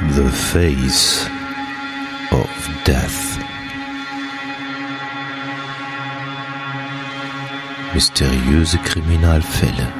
The 0.00 0.30
Face 0.30 1.26
of 2.30 2.48
Death. 2.84 3.36
Mysteriöse 7.92 8.78
Kriminalfälle. 8.78 9.92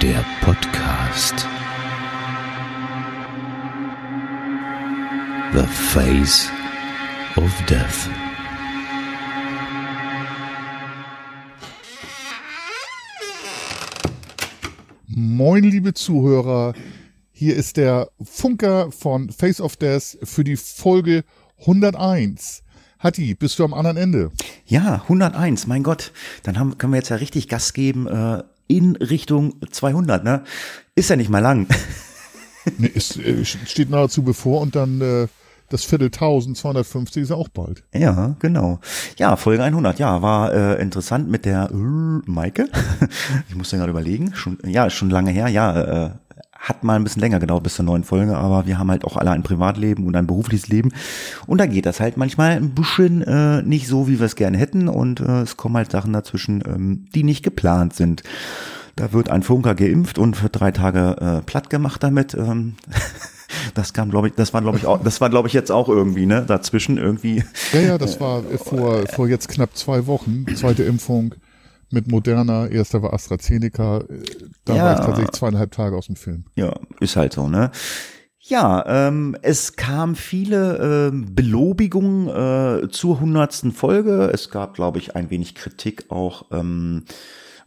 Der 0.00 0.24
Podcast. 0.40 1.44
The 5.52 5.66
Face 5.66 6.48
of 7.36 7.50
Death. 7.66 8.33
Moin, 15.46 15.62
liebe 15.62 15.92
Zuhörer. 15.92 16.72
Hier 17.30 17.54
ist 17.54 17.76
der 17.76 18.08
Funker 18.22 18.90
von 18.90 19.28
Face 19.28 19.60
of 19.60 19.76
Death 19.76 20.16
für 20.22 20.42
die 20.42 20.56
Folge 20.56 21.22
101. 21.60 22.62
Hatti, 22.98 23.34
bist 23.34 23.58
du 23.58 23.64
am 23.64 23.74
anderen 23.74 23.98
Ende? 23.98 24.30
Ja, 24.64 25.02
101, 25.02 25.66
mein 25.66 25.82
Gott. 25.82 26.12
Dann 26.44 26.58
haben, 26.58 26.78
können 26.78 26.94
wir 26.94 26.96
jetzt 26.96 27.10
ja 27.10 27.16
richtig 27.16 27.48
Gas 27.48 27.74
geben 27.74 28.06
äh, 28.06 28.42
in 28.68 28.96
Richtung 28.96 29.56
200, 29.70 30.24
ne? 30.24 30.44
Ist 30.94 31.10
ja 31.10 31.16
nicht 31.16 31.28
mal 31.28 31.40
lang. 31.40 31.66
nee, 32.78 32.90
es 32.94 33.18
äh, 33.18 33.44
steht 33.44 33.90
nahezu 33.90 34.22
bevor 34.22 34.62
und 34.62 34.74
dann 34.74 35.02
äh, 35.02 35.28
das 35.68 35.84
Viertel 35.84 36.06
1250 36.06 37.22
ist 37.22 37.32
auch 37.32 37.48
bald. 37.48 37.84
Ja, 37.94 38.36
genau. 38.38 38.80
Ja, 39.16 39.36
Folge 39.36 39.62
100. 39.62 39.98
Ja, 39.98 40.22
war 40.22 40.52
äh, 40.52 40.80
interessant 40.80 41.30
mit 41.30 41.44
der 41.44 41.70
äh, 41.70 41.74
Maike. 41.74 42.68
ich 43.48 43.54
musste 43.54 43.76
gerade 43.76 43.90
überlegen. 43.90 44.34
Schon, 44.34 44.58
ja, 44.64 44.90
schon 44.90 45.10
lange 45.10 45.30
her. 45.30 45.48
Ja, 45.48 46.06
äh, 46.06 46.10
hat 46.64 46.82
mal 46.82 46.96
ein 46.96 47.04
bisschen 47.04 47.20
länger 47.20 47.40
gedauert 47.40 47.62
bis 47.62 47.74
zur 47.74 47.84
neuen 47.84 48.04
Folge, 48.04 48.36
aber 48.36 48.66
wir 48.66 48.78
haben 48.78 48.90
halt 48.90 49.04
auch 49.04 49.16
alle 49.16 49.30
ein 49.30 49.42
Privatleben 49.42 50.06
und 50.06 50.16
ein 50.16 50.26
berufliches 50.26 50.68
Leben. 50.68 50.92
Und 51.46 51.58
da 51.58 51.66
geht 51.66 51.84
das 51.84 52.00
halt 52.00 52.16
manchmal 52.16 52.52
ein 52.52 52.74
bisschen 52.74 53.22
äh, 53.22 53.62
nicht 53.62 53.86
so, 53.86 54.08
wie 54.08 54.18
wir 54.18 54.26
es 54.26 54.36
gerne 54.36 54.56
hätten. 54.56 54.88
Und 54.88 55.20
äh, 55.20 55.42
es 55.42 55.56
kommen 55.56 55.76
halt 55.76 55.90
Sachen 55.90 56.12
dazwischen, 56.12 56.62
ähm, 56.66 57.06
die 57.14 57.22
nicht 57.22 57.42
geplant 57.42 57.94
sind. 57.94 58.22
Da 58.96 59.12
wird 59.12 59.28
ein 59.28 59.42
Funker 59.42 59.74
geimpft 59.74 60.18
und 60.18 60.36
für 60.36 60.48
drei 60.48 60.70
Tage 60.70 61.16
äh, 61.20 61.42
platt 61.42 61.68
gemacht 61.68 62.02
damit. 62.02 62.34
Ähm, 62.34 62.76
das 63.74 63.92
kam, 63.92 64.10
glaube 64.10 64.28
ich, 64.28 64.34
das 64.34 64.54
war, 64.54 64.62
glaube 64.62 64.78
ich, 64.78 64.86
auch, 64.86 65.02
das 65.02 65.20
war, 65.20 65.30
glaube 65.30 65.48
ich, 65.48 65.54
jetzt 65.54 65.70
auch 65.70 65.88
irgendwie, 65.88 66.26
ne, 66.26 66.44
dazwischen 66.46 66.98
irgendwie. 66.98 67.44
Ja, 67.72 67.80
ja, 67.80 67.98
das 67.98 68.20
war 68.20 68.42
vor, 68.42 69.06
vor 69.08 69.28
jetzt 69.28 69.48
knapp 69.48 69.76
zwei 69.76 70.06
Wochen, 70.06 70.46
zweite 70.56 70.84
Impfung 70.84 71.34
mit 71.90 72.10
Moderna, 72.10 72.66
erster 72.66 73.02
war 73.02 73.12
AstraZeneca, 73.12 74.04
da 74.64 74.74
ja. 74.74 74.84
war 74.84 74.94
ich 74.94 75.00
tatsächlich 75.00 75.32
zweieinhalb 75.32 75.72
Tage 75.72 75.96
aus 75.96 76.06
dem 76.06 76.16
Film. 76.16 76.44
Ja, 76.56 76.74
ist 77.00 77.16
halt 77.16 77.32
so, 77.32 77.48
ne? 77.48 77.70
Ja, 78.46 78.84
ähm, 79.08 79.36
es 79.40 79.76
kam 79.76 80.14
viele 80.14 81.08
äh, 81.08 81.10
Belobigungen 81.14 82.28
äh, 82.28 82.88
zur 82.90 83.20
hundertsten 83.20 83.72
Folge. 83.72 84.30
Es 84.34 84.50
gab, 84.50 84.74
glaube 84.74 84.98
ich, 84.98 85.16
ein 85.16 85.30
wenig 85.30 85.54
Kritik 85.54 86.10
auch 86.10 86.46
ähm, 86.52 87.04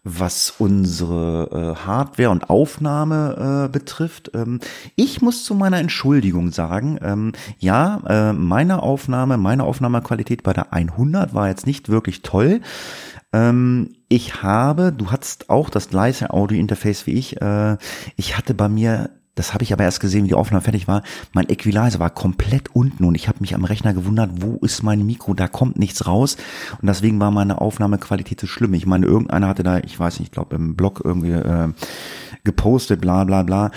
was 0.08 0.54
unsere 0.58 1.76
äh, 1.76 1.86
Hardware 1.86 2.30
und 2.30 2.50
Aufnahme 2.50 3.66
äh, 3.66 3.72
betrifft. 3.72 4.32
Ähm, 4.34 4.60
ich 4.96 5.22
muss 5.22 5.44
zu 5.44 5.54
meiner 5.56 5.80
Entschuldigung 5.80 6.52
sagen, 6.52 6.98
ähm, 7.02 7.34
ja, 7.60 8.02
äh, 8.08 8.34
meine 8.34 8.82
Aufnahme, 8.82 9.38
meine 9.38 9.64
Aufnahmequalität 9.64 10.44
bei 10.44 10.54
der 10.54 10.74
100 10.74 11.34
war 11.34 11.50
jetzt 11.50 11.68
nicht 11.68 11.90
wirklich 11.90 12.22
toll. 12.22 12.62
Ähm, 13.34 13.96
ich 14.08 14.42
habe, 14.42 14.94
du 14.94 15.12
hattest 15.12 15.50
auch 15.50 15.70
das 15.70 15.90
gleiche 15.90 16.32
Audio-Interface 16.32 17.06
wie 17.08 17.14
ich. 17.14 17.42
Äh, 17.42 17.78
ich 18.16 18.38
hatte 18.38 18.54
bei 18.54 18.70
mir 18.70 19.10
das 19.38 19.54
habe 19.54 19.64
ich 19.64 19.72
aber 19.72 19.84
erst 19.84 20.00
gesehen, 20.00 20.24
wie 20.24 20.30
die 20.30 20.34
Aufnahme 20.34 20.62
fertig 20.62 20.88
war. 20.88 21.04
Mein 21.34 21.50
Equalizer 21.50 22.00
war 22.00 22.10
komplett 22.10 22.76
unten 22.76 23.04
und 23.04 23.16
ich 23.16 23.28
habe 23.28 23.40
mich 23.40 23.54
am 23.54 23.64
Rechner 23.64 23.94
gewundert, 23.94 24.42
wo 24.42 24.58
ist 24.58 24.84
mein 24.84 25.06
Mikro? 25.06 25.34
Da 25.34 25.48
kommt 25.48 25.78
nichts 25.78 26.08
raus. 26.08 26.38
Und 26.82 26.88
deswegen 26.88 27.20
war 27.20 27.32
meine 27.32 27.62
Aufnahmequalität 27.62 28.42
so 28.42 28.48
schlimm. 28.48 28.74
Ich 28.74 28.86
meine, 28.86 29.06
irgendeiner 29.06 29.48
hatte 29.48 29.64
da, 29.64 29.78
ich 29.78 30.00
weiß 30.00 30.20
nicht, 30.20 30.30
ich 30.30 30.32
glaube 30.32 30.56
im 30.56 30.76
Blog 30.76 31.02
irgendwie 31.04 31.32
äh, 31.32 31.70
gepostet, 32.44 33.00
bla 33.00 33.24
bla 33.24 33.44
bla. 33.44 33.72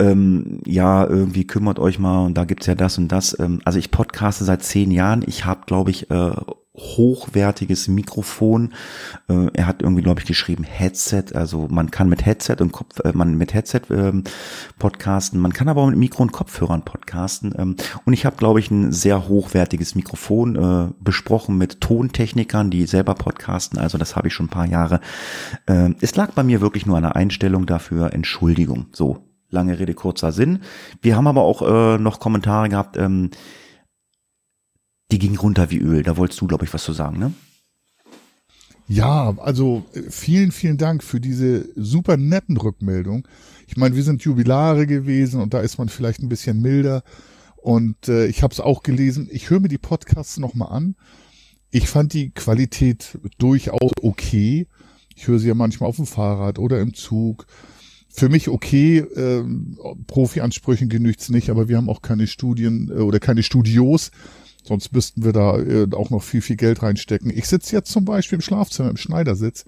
Ähm, 0.00 0.60
ja, 0.66 1.06
irgendwie 1.06 1.46
kümmert 1.46 1.78
euch 1.78 2.00
mal 2.00 2.26
und 2.26 2.36
da 2.36 2.44
gibt's 2.44 2.66
ja 2.66 2.74
das 2.74 2.98
und 2.98 3.08
das. 3.08 3.38
Ähm, 3.38 3.60
also 3.64 3.78
ich 3.78 3.92
podcaste 3.92 4.44
seit 4.44 4.64
zehn 4.64 4.90
Jahren. 4.90 5.22
Ich 5.26 5.44
habe, 5.44 5.60
glaube 5.66 5.92
ich, 5.92 6.10
äh, 6.10 6.32
hochwertiges 6.76 7.86
Mikrofon. 7.86 8.74
Äh, 9.28 9.48
er 9.54 9.66
hat 9.66 9.82
irgendwie, 9.82 10.02
glaube 10.02 10.20
ich, 10.20 10.26
geschrieben 10.26 10.64
Headset. 10.64 11.26
Also 11.34 11.68
man 11.70 11.90
kann 11.90 12.08
mit 12.08 12.26
Headset 12.26 12.56
und 12.60 12.72
Kopf, 12.72 12.98
äh, 13.00 13.12
man 13.14 13.36
mit 13.36 13.54
Headset 13.54 13.82
ähm, 13.90 14.24
podcasten. 14.78 15.40
Man 15.40 15.52
kann 15.52 15.68
aber 15.68 15.82
auch 15.82 15.86
mit 15.88 15.98
Mikro 15.98 16.22
und 16.22 16.32
Kopfhörern 16.32 16.84
podcasten. 16.84 17.54
Ähm, 17.56 17.76
und 18.04 18.12
ich 18.12 18.26
habe, 18.26 18.36
glaube 18.36 18.58
ich, 18.58 18.70
ein 18.70 18.92
sehr 18.92 19.28
hochwertiges 19.28 19.94
Mikrofon 19.94 20.56
äh, 20.56 20.92
besprochen 20.98 21.56
mit 21.56 21.80
Tontechnikern, 21.80 22.70
die 22.70 22.86
selber 22.86 23.14
podcasten. 23.14 23.78
Also 23.78 23.96
das 23.96 24.16
habe 24.16 24.28
ich 24.28 24.34
schon 24.34 24.46
ein 24.46 24.50
paar 24.50 24.66
Jahre. 24.66 25.00
Äh, 25.66 25.90
es 26.00 26.16
lag 26.16 26.32
bei 26.32 26.42
mir 26.42 26.60
wirklich 26.60 26.86
nur 26.86 26.96
eine 26.96 27.14
Einstellung 27.14 27.66
dafür. 27.66 28.12
Entschuldigung. 28.12 28.86
So 28.90 29.18
lange 29.48 29.78
Rede 29.78 29.94
kurzer 29.94 30.32
Sinn. 30.32 30.60
Wir 31.00 31.16
haben 31.16 31.28
aber 31.28 31.42
auch 31.42 31.62
äh, 31.62 31.98
noch 31.98 32.18
Kommentare 32.18 32.68
gehabt. 32.68 32.96
Ähm, 32.96 33.30
die 35.14 35.20
ging 35.20 35.36
runter 35.36 35.70
wie 35.70 35.78
Öl. 35.78 36.02
Da 36.02 36.16
wolltest 36.16 36.40
du, 36.40 36.48
glaube 36.48 36.64
ich, 36.64 36.74
was 36.74 36.82
zu 36.82 36.92
sagen, 36.92 37.18
ne? 37.20 37.32
Ja, 38.88 39.34
also 39.38 39.84
äh, 39.94 40.02
vielen, 40.10 40.50
vielen 40.50 40.76
Dank 40.76 41.04
für 41.04 41.20
diese 41.20 41.68
super 41.76 42.16
netten 42.16 42.56
Rückmeldungen. 42.56 43.22
Ich 43.68 43.76
meine, 43.76 43.94
wir 43.94 44.02
sind 44.02 44.22
Jubilare 44.22 44.86
gewesen 44.86 45.40
und 45.40 45.54
da 45.54 45.60
ist 45.60 45.78
man 45.78 45.88
vielleicht 45.88 46.20
ein 46.20 46.28
bisschen 46.28 46.60
milder. 46.60 47.04
Und 47.56 48.08
äh, 48.08 48.26
ich 48.26 48.42
habe 48.42 48.52
es 48.52 48.60
auch 48.60 48.82
gelesen. 48.82 49.28
Ich 49.30 49.50
höre 49.50 49.60
mir 49.60 49.68
die 49.68 49.78
Podcasts 49.78 50.38
nochmal 50.38 50.72
an. 50.72 50.96
Ich 51.70 51.88
fand 51.88 52.12
die 52.12 52.30
Qualität 52.30 53.16
durchaus 53.38 53.92
okay. 54.02 54.66
Ich 55.14 55.28
höre 55.28 55.38
sie 55.38 55.48
ja 55.48 55.54
manchmal 55.54 55.88
auf 55.88 55.96
dem 55.96 56.06
Fahrrad 56.06 56.58
oder 56.58 56.80
im 56.80 56.92
Zug. 56.92 57.46
Für 58.08 58.28
mich 58.28 58.48
okay, 58.48 58.98
äh, 58.98 59.44
Profi-Ansprüchen 60.08 60.88
genügt's 60.88 61.30
nicht, 61.30 61.50
aber 61.50 61.68
wir 61.68 61.76
haben 61.76 61.88
auch 61.88 62.02
keine 62.02 62.26
Studien 62.26 62.90
äh, 62.90 63.00
oder 63.00 63.20
keine 63.20 63.44
Studios, 63.44 64.10
Sonst 64.64 64.92
müssten 64.92 65.24
wir 65.24 65.32
da 65.32 65.58
äh, 65.58 65.86
auch 65.92 66.10
noch 66.10 66.22
viel, 66.22 66.40
viel 66.40 66.56
Geld 66.56 66.82
reinstecken. 66.82 67.30
Ich 67.30 67.46
sitze 67.46 67.76
jetzt 67.76 67.92
zum 67.92 68.04
Beispiel 68.04 68.36
im 68.36 68.42
Schlafzimmer, 68.42 68.90
im 68.90 68.96
Schneidersitz, 68.96 69.66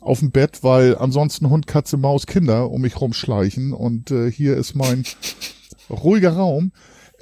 auf 0.00 0.20
dem 0.20 0.30
Bett, 0.30 0.60
weil 0.62 0.96
ansonsten 0.96 1.50
Hund, 1.50 1.66
Katze, 1.66 1.98
Maus, 1.98 2.26
Kinder 2.26 2.70
um 2.70 2.80
mich 2.80 2.98
rumschleichen. 3.00 3.74
Und 3.74 4.10
äh, 4.10 4.30
hier 4.32 4.56
ist 4.56 4.74
mein 4.74 5.04
ruhiger 5.90 6.32
Raum. 6.32 6.72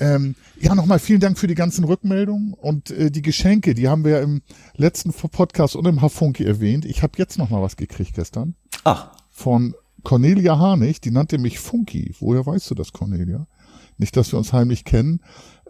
Ähm, 0.01 0.37
ja, 0.61 0.77
nochmal 0.77 1.01
vielen 1.01 1.19
Dank 1.19 1.39
für 1.39 1.49
die 1.49 1.57
ganzen 1.57 1.83
Rückmeldungen 1.83 2.55
und 2.55 2.91
äh, 2.93 3.11
die 3.11 3.23
Geschenke, 3.23 3.75
die 3.75 3.89
haben 3.89 4.05
wir 4.05 4.13
ja 4.13 4.21
im 4.21 4.43
letzten 4.77 5.13
Podcast 5.13 5.75
und 5.75 5.89
im 5.89 6.03
Hafunki 6.03 6.45
erwähnt. 6.45 6.85
Ich 6.85 7.03
habe 7.03 7.15
jetzt 7.17 7.37
nochmal 7.37 7.63
was 7.63 7.77
gekriegt 7.77 8.15
gestern. 8.15 8.55
Ach. 8.85 9.11
Von 9.31 9.75
Cornelia 10.05 10.57
Harnig, 10.57 11.01
die 11.01 11.11
nannte 11.11 11.39
mich 11.39 11.59
Funky. 11.59 12.15
Woher 12.21 12.47
weißt 12.47 12.71
du 12.71 12.77
das, 12.77 12.93
Cornelia? 12.93 13.49
Nicht, 13.97 14.17
dass 14.17 14.31
wir 14.33 14.39
uns 14.39 14.53
heimlich 14.53 14.85
kennen. 14.85 15.21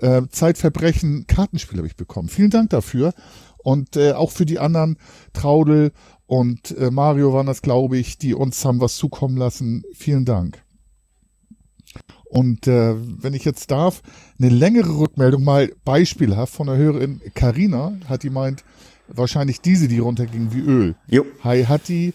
Äh, 0.00 0.22
Zeitverbrechen 0.31 1.26
Kartenspiel 1.26 1.78
habe 1.78 1.88
ich 1.88 1.97
bekommen. 1.97 2.28
Vielen 2.28 2.50
Dank 2.50 2.70
dafür. 2.70 3.12
Und 3.59 3.97
äh, 3.97 4.12
auch 4.12 4.31
für 4.31 4.47
die 4.47 4.59
anderen, 4.59 4.97
Traudel 5.32 5.92
und 6.26 6.76
äh, 6.76 6.91
Mario 6.91 7.32
waren 7.32 7.47
das, 7.47 7.62
glaube 7.62 7.98
ich, 7.98 8.19
die 8.19 8.34
uns 8.34 8.64
haben 8.64 8.81
was 8.81 8.97
zukommen 8.97 9.37
lassen. 9.37 9.82
Vielen 9.94 10.25
Dank. 10.25 10.62
Und 12.28 12.66
äh, 12.66 12.94
wenn 12.97 13.32
ich 13.34 13.44
jetzt 13.44 13.70
darf, 13.70 14.03
eine 14.38 14.50
längere 14.50 14.98
Rückmeldung 14.98 15.42
mal 15.42 15.72
beispielhaft 15.84 16.53
von 16.53 16.66
der 16.66 16.76
Hörerin 16.76 17.22
Karina 17.34 17.94
hat 18.06 18.22
die 18.22 18.31
meint, 18.31 18.64
wahrscheinlich 19.08 19.62
diese, 19.62 19.88
die 19.88 19.98
runterging 19.98 20.53
wie 20.53 20.60
Öl. 20.60 20.94
Jo. 21.08 21.25
Hi 21.42 21.64
Hatti, 21.64 22.12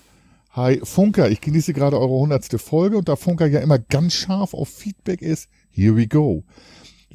hi 0.52 0.80
Funker, 0.84 1.32
ich 1.32 1.42
genieße 1.42 1.74
gerade 1.74 2.00
eure 2.00 2.14
hundertste 2.14 2.60
Folge 2.60 2.98
und 2.98 3.10
da 3.10 3.16
Funker 3.16 3.48
ja 3.48 3.60
immer 3.60 3.80
ganz 3.80 4.14
scharf 4.14 4.54
auf 4.54 4.70
Feedback 4.70 5.24
ist, 5.24 5.50
here 5.72 5.96
we 5.96 6.08
go. 6.08 6.44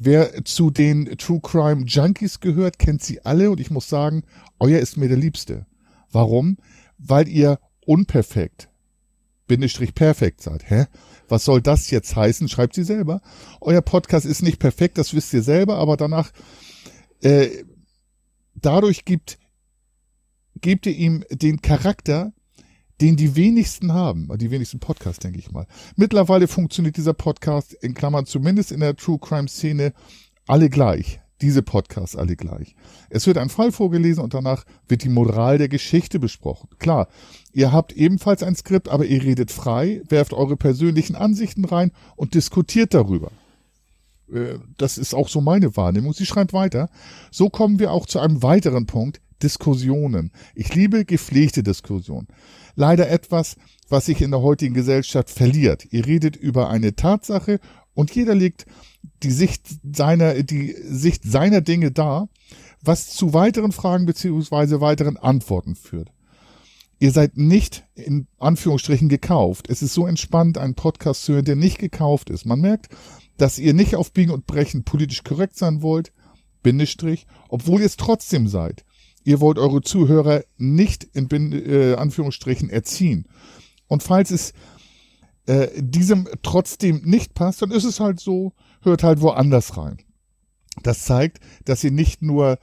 Wer 0.01 0.45
zu 0.45 0.71
den 0.71 1.17
True 1.17 1.41
Crime 1.41 1.83
Junkies 1.85 2.39
gehört, 2.39 2.79
kennt 2.79 3.03
sie 3.03 3.25
alle 3.25 3.51
und 3.51 3.59
ich 3.59 3.69
muss 3.69 3.89
sagen, 3.89 4.23
euer 4.57 4.79
ist 4.79 4.95
mir 4.95 5.09
der 5.09 5.17
Liebste. 5.17 5.65
Warum? 6.09 6.57
Weil 6.97 7.27
ihr 7.27 7.59
unperfekt, 7.85 8.69
Bindestrich 9.47 9.93
perfekt 9.93 10.41
seid. 10.41 10.69
Hä? 10.69 10.85
Was 11.27 11.43
soll 11.43 11.61
das 11.61 11.91
jetzt 11.91 12.15
heißen? 12.15 12.47
Schreibt 12.47 12.75
sie 12.75 12.85
selber. 12.85 13.21
Euer 13.59 13.81
Podcast 13.81 14.25
ist 14.25 14.41
nicht 14.41 14.59
perfekt, 14.59 14.97
das 14.97 15.13
wisst 15.13 15.33
ihr 15.33 15.43
selber, 15.43 15.75
aber 15.75 15.97
danach, 15.97 16.31
äh, 17.21 17.49
dadurch 18.55 19.03
gibt, 19.03 19.37
gebt 20.61 20.85
ihr 20.85 20.95
ihm 20.95 21.25
den 21.29 21.61
Charakter, 21.61 22.31
den 23.01 23.15
die 23.15 23.35
wenigsten 23.35 23.93
haben, 23.93 24.29
die 24.37 24.51
wenigsten 24.51 24.79
Podcasts, 24.79 25.19
denke 25.19 25.39
ich 25.39 25.51
mal. 25.51 25.67
Mittlerweile 25.95 26.47
funktioniert 26.47 26.97
dieser 26.97 27.13
Podcast 27.13 27.73
in 27.73 27.93
Klammern 27.93 28.25
zumindest 28.25 28.71
in 28.71 28.79
der 28.81 28.95
True 28.95 29.19
Crime 29.19 29.47
Szene 29.47 29.93
alle 30.47 30.69
gleich. 30.69 31.19
diese 31.41 31.61
Podcasts 31.61 32.15
alle 32.15 32.35
gleich. 32.35 32.75
Es 33.09 33.25
wird 33.25 33.37
ein 33.37 33.49
Fall 33.49 33.71
vorgelesen 33.71 34.23
und 34.23 34.33
danach 34.33 34.65
wird 34.87 35.03
die 35.03 35.09
Moral 35.09 35.57
der 35.57 35.69
Geschichte 35.69 36.19
besprochen. 36.19 36.69
Klar, 36.79 37.07
ihr 37.53 37.71
habt 37.71 37.93
ebenfalls 37.93 38.43
ein 38.43 38.55
Skript, 38.55 38.89
aber 38.89 39.05
ihr 39.05 39.23
redet 39.23 39.51
frei, 39.51 40.01
werft 40.09 40.33
eure 40.33 40.57
persönlichen 40.57 41.15
Ansichten 41.15 41.65
rein 41.65 41.91
und 42.15 42.33
diskutiert 42.33 42.93
darüber. 42.93 43.31
Äh, 44.33 44.59
das 44.77 44.97
ist 44.97 45.13
auch 45.13 45.29
so 45.29 45.41
meine 45.41 45.75
Wahrnehmung. 45.75 46.13
Sie 46.13 46.25
schreibt 46.25 46.53
weiter. 46.53 46.89
So 47.31 47.49
kommen 47.49 47.79
wir 47.79 47.91
auch 47.91 48.05
zu 48.05 48.19
einem 48.19 48.43
weiteren 48.43 48.85
Punkt, 48.85 49.21
Diskussionen. 49.41 50.31
Ich 50.53 50.75
liebe 50.75 51.05
gepflegte 51.05 51.63
Diskussionen. 51.63 52.27
Leider 52.75 53.09
etwas, 53.09 53.55
was 53.89 54.05
sich 54.05 54.21
in 54.21 54.31
der 54.31 54.41
heutigen 54.41 54.73
Gesellschaft 54.73 55.29
verliert. 55.29 55.87
Ihr 55.91 56.05
redet 56.05 56.35
über 56.35 56.69
eine 56.69 56.95
Tatsache 56.95 57.59
und 57.93 58.13
jeder 58.13 58.35
legt 58.35 58.65
die 59.23 59.31
Sicht 59.31 59.67
seiner, 59.93 60.43
die 60.43 60.75
Sicht 60.83 61.23
seiner 61.23 61.61
Dinge 61.61 61.91
dar, 61.91 62.29
was 62.81 63.09
zu 63.09 63.33
weiteren 63.33 63.71
Fragen 63.71 64.05
beziehungsweise 64.05 64.81
weiteren 64.81 65.17
Antworten 65.17 65.75
führt. 65.75 66.11
Ihr 66.99 67.11
seid 67.11 67.37
nicht 67.37 67.85
in 67.95 68.27
Anführungsstrichen 68.39 69.07
gekauft. 69.07 69.69
Es 69.69 69.81
ist 69.81 69.93
so 69.93 70.05
entspannt, 70.05 70.57
einen 70.57 70.75
Podcast 70.75 71.23
zu 71.23 71.33
hören, 71.33 71.45
der 71.45 71.55
nicht 71.55 71.79
gekauft 71.79 72.29
ist. 72.29 72.45
Man 72.45 72.59
merkt, 72.59 72.89
dass 73.37 73.57
ihr 73.57 73.73
nicht 73.73 73.95
auf 73.95 74.11
Biegen 74.11 74.33
und 74.33 74.45
Brechen 74.45 74.83
politisch 74.83 75.23
korrekt 75.23 75.57
sein 75.57 75.81
wollt, 75.81 76.11
Bindestrich, 76.61 77.25
obwohl 77.47 77.79
ihr 77.79 77.85
es 77.85 77.95
trotzdem 77.95 78.49
seid. 78.49 78.83
Ihr 79.23 79.39
wollt 79.39 79.59
eure 79.59 79.81
Zuhörer 79.81 80.43
nicht 80.57 81.03
in 81.03 81.29
äh, 81.53 81.95
Anführungsstrichen 81.95 82.69
erziehen. 82.69 83.27
Und 83.87 84.03
falls 84.03 84.31
es 84.31 84.53
äh, 85.45 85.67
diesem 85.81 86.27
trotzdem 86.43 87.01
nicht 87.03 87.33
passt, 87.33 87.61
dann 87.61 87.71
ist 87.71 87.83
es 87.83 87.99
halt 87.99 88.19
so, 88.19 88.53
hört 88.81 89.03
halt 89.03 89.21
woanders 89.21 89.77
rein. 89.77 89.97
Das 90.83 91.03
zeigt, 91.03 91.39
dass 91.65 91.83
ihr 91.83 91.91
nicht 91.91 92.21
nur 92.21 92.59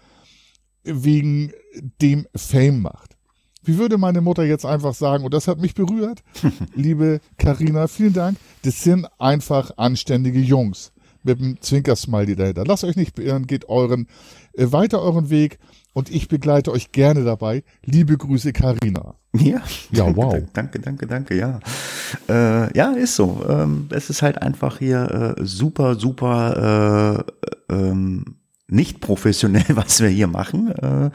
wegen 0.84 1.52
dem 2.00 2.26
Fame 2.34 2.80
macht. 2.80 3.16
Wie 3.62 3.78
würde 3.78 3.98
meine 3.98 4.20
Mutter 4.20 4.44
jetzt 4.44 4.64
einfach 4.64 4.94
sagen, 4.94 5.24
und 5.24 5.34
das 5.34 5.48
hat 5.48 5.58
mich 5.58 5.74
berührt, 5.74 6.22
liebe 6.74 7.20
Karina, 7.36 7.88
vielen 7.88 8.12
Dank, 8.12 8.38
das 8.62 8.82
sind 8.84 9.06
einfach 9.18 9.72
anständige 9.76 10.38
Jungs 10.38 10.92
mit 11.26 11.40
einem 11.40 11.60
Zwinkersmiley 11.60 12.36
dahinter. 12.36 12.64
Lasst 12.64 12.84
euch 12.84 12.96
nicht 12.96 13.14
beirren, 13.14 13.46
geht 13.46 13.68
euren, 13.68 14.06
äh, 14.54 14.66
weiter 14.70 15.02
euren 15.02 15.30
Weg 15.30 15.58
und 15.92 16.10
ich 16.10 16.28
begleite 16.28 16.72
euch 16.72 16.92
gerne 16.92 17.24
dabei. 17.24 17.64
Liebe 17.84 18.16
Grüße, 18.16 18.52
Karina. 18.52 19.14
Ja, 19.34 19.62
ja, 19.90 20.16
wow. 20.16 20.36
Danke, 20.52 20.78
danke, 20.80 21.06
danke, 21.06 21.36
ja. 21.36 21.60
Äh, 22.28 22.76
ja, 22.76 22.92
ist 22.92 23.16
so. 23.16 23.44
Ähm, 23.48 23.88
es 23.90 24.08
ist 24.08 24.22
halt 24.22 24.40
einfach 24.40 24.78
hier 24.78 25.36
äh, 25.38 25.44
super, 25.44 25.96
super 25.96 27.24
äh, 27.68 27.74
ähm, 27.74 28.36
nicht 28.68 29.00
professionell, 29.00 29.64
was 29.76 30.00
wir 30.00 30.08
hier 30.08 30.26
machen. 30.26 30.72
Äh, 30.72 31.10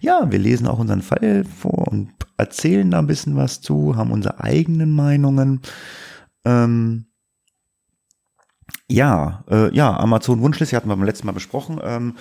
ja, 0.00 0.30
wir 0.30 0.38
lesen 0.38 0.66
auch 0.66 0.78
unseren 0.78 1.02
Fall 1.02 1.44
vor 1.44 1.88
und 1.88 2.10
erzählen 2.36 2.90
da 2.90 2.98
ein 2.98 3.06
bisschen 3.06 3.36
was 3.36 3.60
zu, 3.60 3.96
haben 3.96 4.10
unsere 4.12 4.40
eigenen 4.40 4.90
Meinungen. 4.90 5.60
Ähm, 6.44 7.06
ja, 8.88 9.44
äh, 9.50 9.74
ja, 9.74 9.96
Amazon 9.96 10.40
Wunschliste 10.40 10.76
hatten 10.76 10.88
wir 10.88 10.96
beim 10.96 11.04
letzten 11.04 11.26
Mal 11.26 11.32
besprochen. 11.32 11.80
Ähm, 11.82 12.14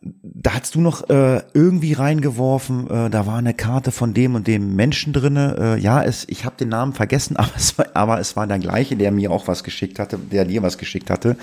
da 0.00 0.54
hast 0.54 0.74
du 0.74 0.80
noch 0.80 1.08
äh, 1.10 1.42
irgendwie 1.54 1.92
reingeworfen, 1.92 2.88
äh, 2.88 3.10
da 3.10 3.26
war 3.26 3.36
eine 3.36 3.54
Karte 3.54 3.90
von 3.90 4.14
dem 4.14 4.34
und 4.34 4.46
dem 4.46 4.76
Menschen 4.76 5.12
drinne. 5.12 5.56
Äh, 5.58 5.80
ja, 5.80 6.02
es, 6.02 6.24
ich 6.28 6.44
habe 6.44 6.56
den 6.56 6.68
Namen 6.68 6.92
vergessen, 6.92 7.36
aber 7.38 7.50
es, 7.56 7.76
war, 7.78 7.86
aber 7.94 8.20
es 8.20 8.36
war 8.36 8.46
der 8.46 8.58
gleiche, 8.58 8.96
der 8.96 9.10
mir 9.10 9.30
auch 9.30 9.48
was 9.48 9.64
geschickt 9.64 9.98
hatte, 9.98 10.18
der 10.18 10.44
dir 10.44 10.62
was 10.62 10.78
geschickt 10.78 11.10
hatte. 11.10 11.36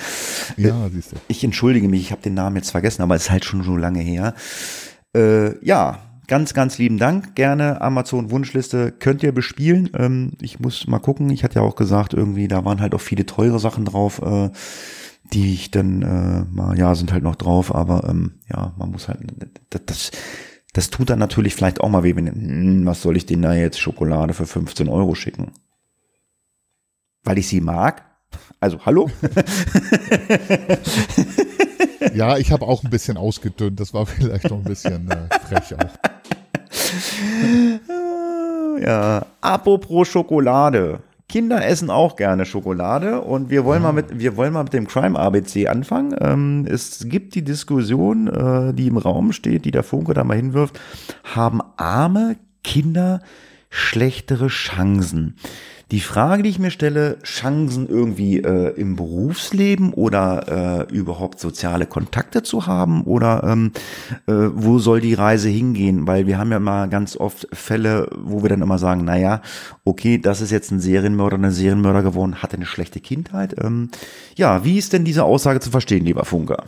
Ja, 0.57 0.89
siehst 0.91 1.11
du. 1.11 1.15
Ich 1.27 1.43
entschuldige 1.43 1.89
mich, 1.89 2.01
ich 2.01 2.11
habe 2.11 2.21
den 2.21 2.33
Namen 2.33 2.55
jetzt 2.55 2.71
vergessen, 2.71 3.01
aber 3.01 3.15
es 3.15 3.23
ist 3.23 3.31
halt 3.31 3.45
schon 3.45 3.63
so 3.63 3.75
lange 3.75 3.99
her. 3.99 4.33
Äh, 5.15 5.63
ja, 5.65 5.99
ganz, 6.27 6.54
ganz 6.54 6.77
lieben 6.77 6.98
Dank. 6.98 7.36
Gerne 7.36 7.81
Amazon 7.81 8.31
Wunschliste 8.31 8.92
könnt 8.92 9.24
ihr 9.24 9.31
bespielen. 9.31 9.89
Ähm, 9.98 10.33
ich 10.42 10.60
muss 10.60 10.88
mal 10.88 11.00
gucken. 11.00 11.30
Ich 11.30 11.44
hatte 11.44 11.56
ja 11.56 11.62
auch 11.62 11.75
gesagt, 11.75 12.13
irgendwie, 12.13 12.48
da 12.48 12.66
waren 12.66 12.81
halt 12.81 12.94
auch 12.95 13.01
viele 13.01 13.25
teure 13.25 13.60
Sachen 13.60 13.86
drauf. 13.86 14.22
Äh, 14.22 14.50
die 15.33 15.54
ich 15.54 15.72
dann 15.72 16.01
äh, 16.01 16.45
mal, 16.56 16.77
ja, 16.77 16.94
sind 16.94 17.12
halt 17.12 17.24
noch 17.24 17.36
drauf, 17.36 17.74
aber 17.74 18.07
ähm, 18.07 18.36
ja, 18.48 18.74
man 18.77 18.92
muss 18.92 19.07
halt, 19.07 19.22
das, 19.72 19.81
das, 19.86 20.12
das 20.74 20.89
tut 20.92 21.10
dann 21.10 21.19
natürlich 21.19 21.56
vielleicht 21.56 21.81
auch 21.81 21.89
mal 21.89 22.04
weh, 22.04 22.16
wenn, 22.16 22.27
hm, 22.27 22.86
was 22.86 23.01
soll 23.01 23.18
ich 23.18 23.25
denn 23.25 23.42
da 23.42 23.54
jetzt 23.54 23.80
Schokolade 23.80 24.33
für 24.33 24.45
15 24.45 24.88
Euro 24.88 25.16
schicken? 25.16 25.51
Weil 27.24 27.39
ich 27.39 27.48
sie 27.48 27.62
mag? 27.62 28.04
Also, 28.60 28.86
hallo? 28.86 29.10
ja, 32.13 32.37
ich 32.37 32.51
habe 32.51 32.65
auch 32.65 32.83
ein 32.83 32.89
bisschen 32.89 33.17
ausgedünnt, 33.17 33.79
das 33.79 33.93
war 33.93 34.05
vielleicht 34.05 34.49
noch 34.49 34.57
ein 34.57 34.63
bisschen 34.63 35.09
äh, 35.09 35.27
frech 35.47 35.75
auch. 35.75 35.89
Ja, 38.81 39.25
apropos 39.41 40.07
Schokolade. 40.07 40.99
Kinder 41.27 41.65
essen 41.65 41.89
auch 41.89 42.15
gerne 42.15 42.45
Schokolade 42.45 43.21
und 43.21 43.49
wir 43.49 43.65
wollen 43.65 43.81
ja. 43.81 43.91
mal 43.91 43.93
mit 43.93 44.19
wir 44.19 44.37
wollen 44.37 44.53
mal 44.53 44.63
mit 44.63 44.73
dem 44.73 44.87
Crime 44.87 45.17
ABC 45.17 45.67
anfangen. 45.67 46.15
Ähm, 46.19 46.67
es 46.69 47.07
gibt 47.09 47.33
die 47.33 47.43
Diskussion, 47.43 48.27
äh, 48.27 48.73
die 48.73 48.87
im 48.87 48.97
Raum 48.97 49.31
steht, 49.31 49.65
die 49.65 49.71
der 49.71 49.83
Funke 49.83 50.13
da 50.13 50.23
mal 50.23 50.37
hinwirft, 50.37 50.79
haben 51.23 51.61
arme 51.77 52.35
Kinder 52.63 53.21
schlechtere 53.69 54.47
Chancen? 54.47 55.35
Die 55.91 55.99
Frage, 55.99 56.41
die 56.41 56.49
ich 56.49 56.57
mir 56.57 56.71
stelle, 56.71 57.19
Chancen 57.21 57.87
irgendwie 57.87 58.39
äh, 58.39 58.73
im 58.75 58.95
Berufsleben 58.95 59.93
oder 59.93 60.87
äh, 60.89 60.93
überhaupt 60.93 61.39
soziale 61.39 61.85
Kontakte 61.85 62.41
zu 62.41 62.65
haben 62.65 63.03
oder 63.03 63.43
ähm, 63.43 63.71
äh, 64.25 64.33
wo 64.33 64.79
soll 64.79 64.99
die 64.99 65.13
Reise 65.13 65.49
hingehen? 65.49 66.07
Weil 66.07 66.25
wir 66.25 66.39
haben 66.39 66.49
ja 66.49 66.57
immer 66.57 66.87
ganz 66.87 67.15
oft 67.15 67.47
Fälle, 67.53 68.09
wo 68.17 68.41
wir 68.41 68.49
dann 68.49 68.63
immer 68.63 68.79
sagen, 68.79 69.05
naja, 69.05 69.43
okay, 69.83 70.17
das 70.17 70.41
ist 70.41 70.49
jetzt 70.49 70.71
ein 70.71 70.79
Serienmörder, 70.79 71.35
eine 71.35 71.51
Serienmörder 71.51 72.01
geworden, 72.01 72.41
hatte 72.41 72.55
eine 72.55 72.65
schlechte 72.65 72.99
Kindheit. 72.99 73.55
Ähm, 73.63 73.89
ja, 74.35 74.63
wie 74.63 74.79
ist 74.79 74.91
denn 74.91 75.05
diese 75.05 75.23
Aussage 75.23 75.59
zu 75.59 75.69
verstehen, 75.69 76.03
lieber 76.03 76.25
Funker? 76.25 76.63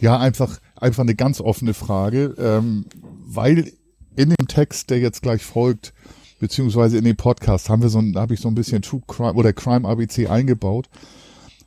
Ja, 0.00 0.18
einfach, 0.18 0.58
einfach 0.74 1.02
eine 1.02 1.14
ganz 1.14 1.40
offene 1.40 1.74
Frage, 1.74 2.34
ähm, 2.36 2.86
weil 3.26 3.70
in 4.16 4.30
dem 4.30 4.48
Text, 4.48 4.90
der 4.90 4.98
jetzt 4.98 5.22
gleich 5.22 5.44
folgt, 5.44 5.92
beziehungsweise 6.40 6.98
in 6.98 7.04
den 7.04 7.16
Podcast 7.16 7.68
haben 7.68 7.82
wir 7.82 7.90
so 7.90 8.00
ein, 8.00 8.16
habe 8.16 8.34
ich 8.34 8.40
so 8.40 8.48
ein 8.48 8.54
bisschen 8.56 8.82
True 8.82 9.02
Crime 9.06 9.34
oder 9.34 9.52
Crime 9.52 9.86
ABC 9.86 10.26
eingebaut. 10.26 10.88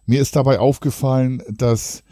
Mir 0.05 0.19
ist 0.19 0.35
dabei 0.35 0.59
aufgefallen, 0.59 1.41
dass 1.49 2.03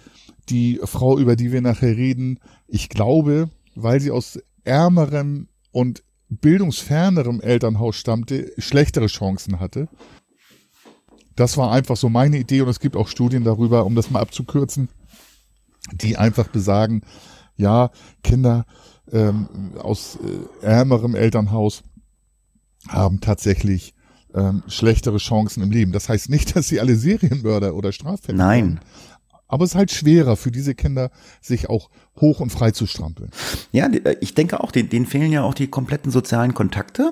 die 0.48 0.80
Frau, 0.84 1.18
über 1.18 1.36
die 1.36 1.52
wir 1.52 1.62
nachher 1.62 1.98
reden, 1.98 2.40
ich 2.68 2.88
glaube, 2.88 3.50
weil 3.76 4.00
sie 4.00 4.12
aus 4.12 4.40
ärmerem 4.64 5.50
und 5.72 6.04
bildungsfernerem 6.30 7.42
Elternhaus 7.42 7.98
stammte, 7.98 8.54
schlechtere 8.58 9.08
Chancen 9.08 9.60
hatte. 9.60 9.90
Das 11.36 11.58
war 11.58 11.72
einfach 11.72 11.98
so 11.98 12.10
meine 12.10 12.38
Idee 12.38 12.62
und 12.62 12.70
es 12.70 12.80
gibt 12.80 12.96
auch 12.96 13.08
Studien 13.08 13.44
darüber, 13.44 13.86
um 13.86 13.96
das 13.96 14.12
mal 14.12 14.22
abzukürzen, 14.22 14.90
die 15.92 16.16
einfach 16.16 16.48
besagen, 16.48 17.02
ja, 17.58 17.90
Kinder 18.24 18.66
ähm, 19.12 19.74
aus 19.80 20.18
äh, 20.62 20.66
ärmerem 20.66 21.16
Elternhaus 21.16 21.84
haben 22.88 23.20
tatsächlich 23.20 23.94
ähm, 24.34 24.64
schlechtere 24.68 25.18
Chancen 25.18 25.62
im 25.64 25.72
Leben. 25.72 25.92
Das 25.92 26.10
heißt 26.10 26.30
nicht, 26.30 26.56
dass 26.56 26.68
sie 26.68 26.80
alle 26.80 26.96
Serienmörder 26.96 27.76
oder 27.76 27.92
Straffälle 27.92 28.38
Nein. 28.38 28.66
Sind. 28.66 28.82
Aber 29.52 29.66
es 29.66 29.72
ist 29.72 29.76
halt 29.76 29.92
schwerer 29.92 30.38
für 30.38 30.50
diese 30.50 30.76
Kinder, 30.76 31.12
sich 31.42 31.70
auch 31.70 31.90
hoch 32.22 32.40
und 32.40 32.52
frei 32.52 32.72
zu 32.72 32.88
strampeln. 32.88 33.32
Ja, 33.74 33.88
äh, 33.88 34.16
ich 34.22 34.34
denke 34.34 34.62
auch, 34.62 34.72
denen, 34.72 35.06
fehlen 35.06 35.32
ja 35.32 35.44
auch 35.44 35.54
die 35.54 35.68
kompletten 35.68 36.10
sozialen 36.10 36.54
Kontakte. 36.54 37.12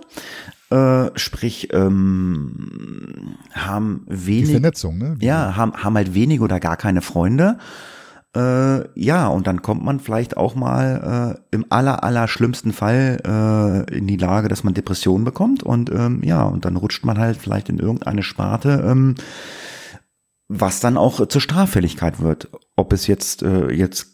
Äh, 0.69 1.09
sprich, 1.15 1.73
ähm, 1.73 3.35
haben 3.51 4.05
wenig. 4.07 4.45
Die 4.45 4.51
Vernetzung, 4.53 4.97
ne? 4.97 5.17
Ja, 5.19 5.57
haben, 5.57 5.73
haben 5.73 5.95
halt 5.95 6.13
wenig 6.13 6.39
oder 6.39 6.61
gar 6.61 6.77
keine 6.77 7.01
Freunde. 7.01 7.57
Äh, 8.35 8.87
ja, 8.99 9.27
und 9.27 9.47
dann 9.47 9.63
kommt 9.63 9.83
man 9.83 9.99
vielleicht 9.99 10.37
auch 10.37 10.53
mal 10.53 11.35
äh, 11.35 11.55
im 11.55 11.65
aller, 11.69 12.03
aller 12.03 12.27
schlimmsten 12.27 12.73
Fall 12.73 13.17
äh, 13.25 13.97
in 13.97 14.05
die 14.05 14.17
Lage, 14.17 14.49
dass 14.49 14.63
man 14.63 14.75
Depressionen 14.75 15.25
bekommt 15.25 15.63
und 15.63 15.89
ähm, 15.89 16.21
ja, 16.23 16.43
und 16.43 16.63
dann 16.63 16.75
rutscht 16.75 17.03
man 17.05 17.17
halt 17.17 17.37
vielleicht 17.37 17.69
in 17.69 17.79
irgendeine 17.79 18.21
Sparte, 18.21 18.83
ähm, 18.85 19.15
was 20.47 20.79
dann 20.79 20.95
auch 20.95 21.25
zur 21.27 21.41
Straffälligkeit 21.41 22.21
wird. 22.21 22.49
Ob 22.75 22.93
es 22.93 23.07
jetzt, 23.07 23.41
äh, 23.41 23.71
jetzt, 23.71 24.07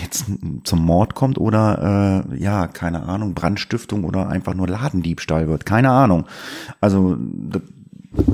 jetzt 0.00 0.26
zum 0.62 0.84
Mord 0.84 1.16
kommt 1.16 1.36
oder 1.38 2.24
äh, 2.30 2.38
ja, 2.38 2.68
keine 2.68 3.02
Ahnung, 3.02 3.34
Brandstiftung 3.34 4.04
oder 4.04 4.28
einfach 4.28 4.54
nur 4.54 4.68
Ladendiebstahl 4.68 5.48
wird. 5.48 5.66
Keine 5.66 5.90
Ahnung. 5.90 6.26
Also 6.80 7.16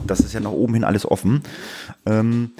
das 0.06 0.20
ist 0.20 0.34
ja 0.34 0.40
nach 0.40 0.50
oben 0.50 0.74
hin 0.74 0.84
alles 0.84 1.10
offen. 1.10 1.42
Ähm, 2.04 2.50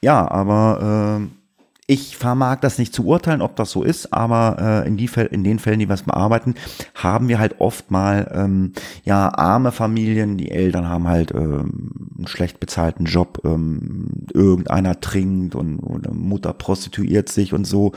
ja, 0.00 0.30
aber 0.30 1.20
äh, 1.20 1.43
ich 1.86 2.16
vermag 2.16 2.60
das 2.60 2.78
nicht 2.78 2.94
zu 2.94 3.04
urteilen, 3.04 3.42
ob 3.42 3.56
das 3.56 3.70
so 3.70 3.82
ist, 3.82 4.12
aber 4.12 4.84
äh, 4.84 4.88
in, 4.88 4.96
die 4.96 5.08
Fäll, 5.08 5.26
in 5.26 5.44
den 5.44 5.58
Fällen, 5.58 5.78
die 5.78 5.88
wir 5.88 5.94
es 5.94 6.02
bearbeiten, 6.02 6.54
haben 6.94 7.28
wir 7.28 7.38
halt 7.38 7.60
oft 7.60 7.90
mal 7.90 8.30
ähm, 8.34 8.72
ja 9.04 9.28
arme 9.34 9.70
Familien, 9.70 10.38
die 10.38 10.50
Eltern 10.50 10.88
haben 10.88 11.06
halt 11.08 11.32
ähm, 11.34 12.10
einen 12.16 12.26
schlecht 12.26 12.58
bezahlten 12.58 13.04
Job, 13.04 13.42
ähm, 13.44 14.26
irgendeiner 14.32 14.98
trinkt 15.00 15.54
und 15.54 15.78
oder 15.78 16.12
Mutter 16.14 16.54
prostituiert 16.54 17.28
sich 17.28 17.52
und 17.52 17.66
so. 17.66 17.92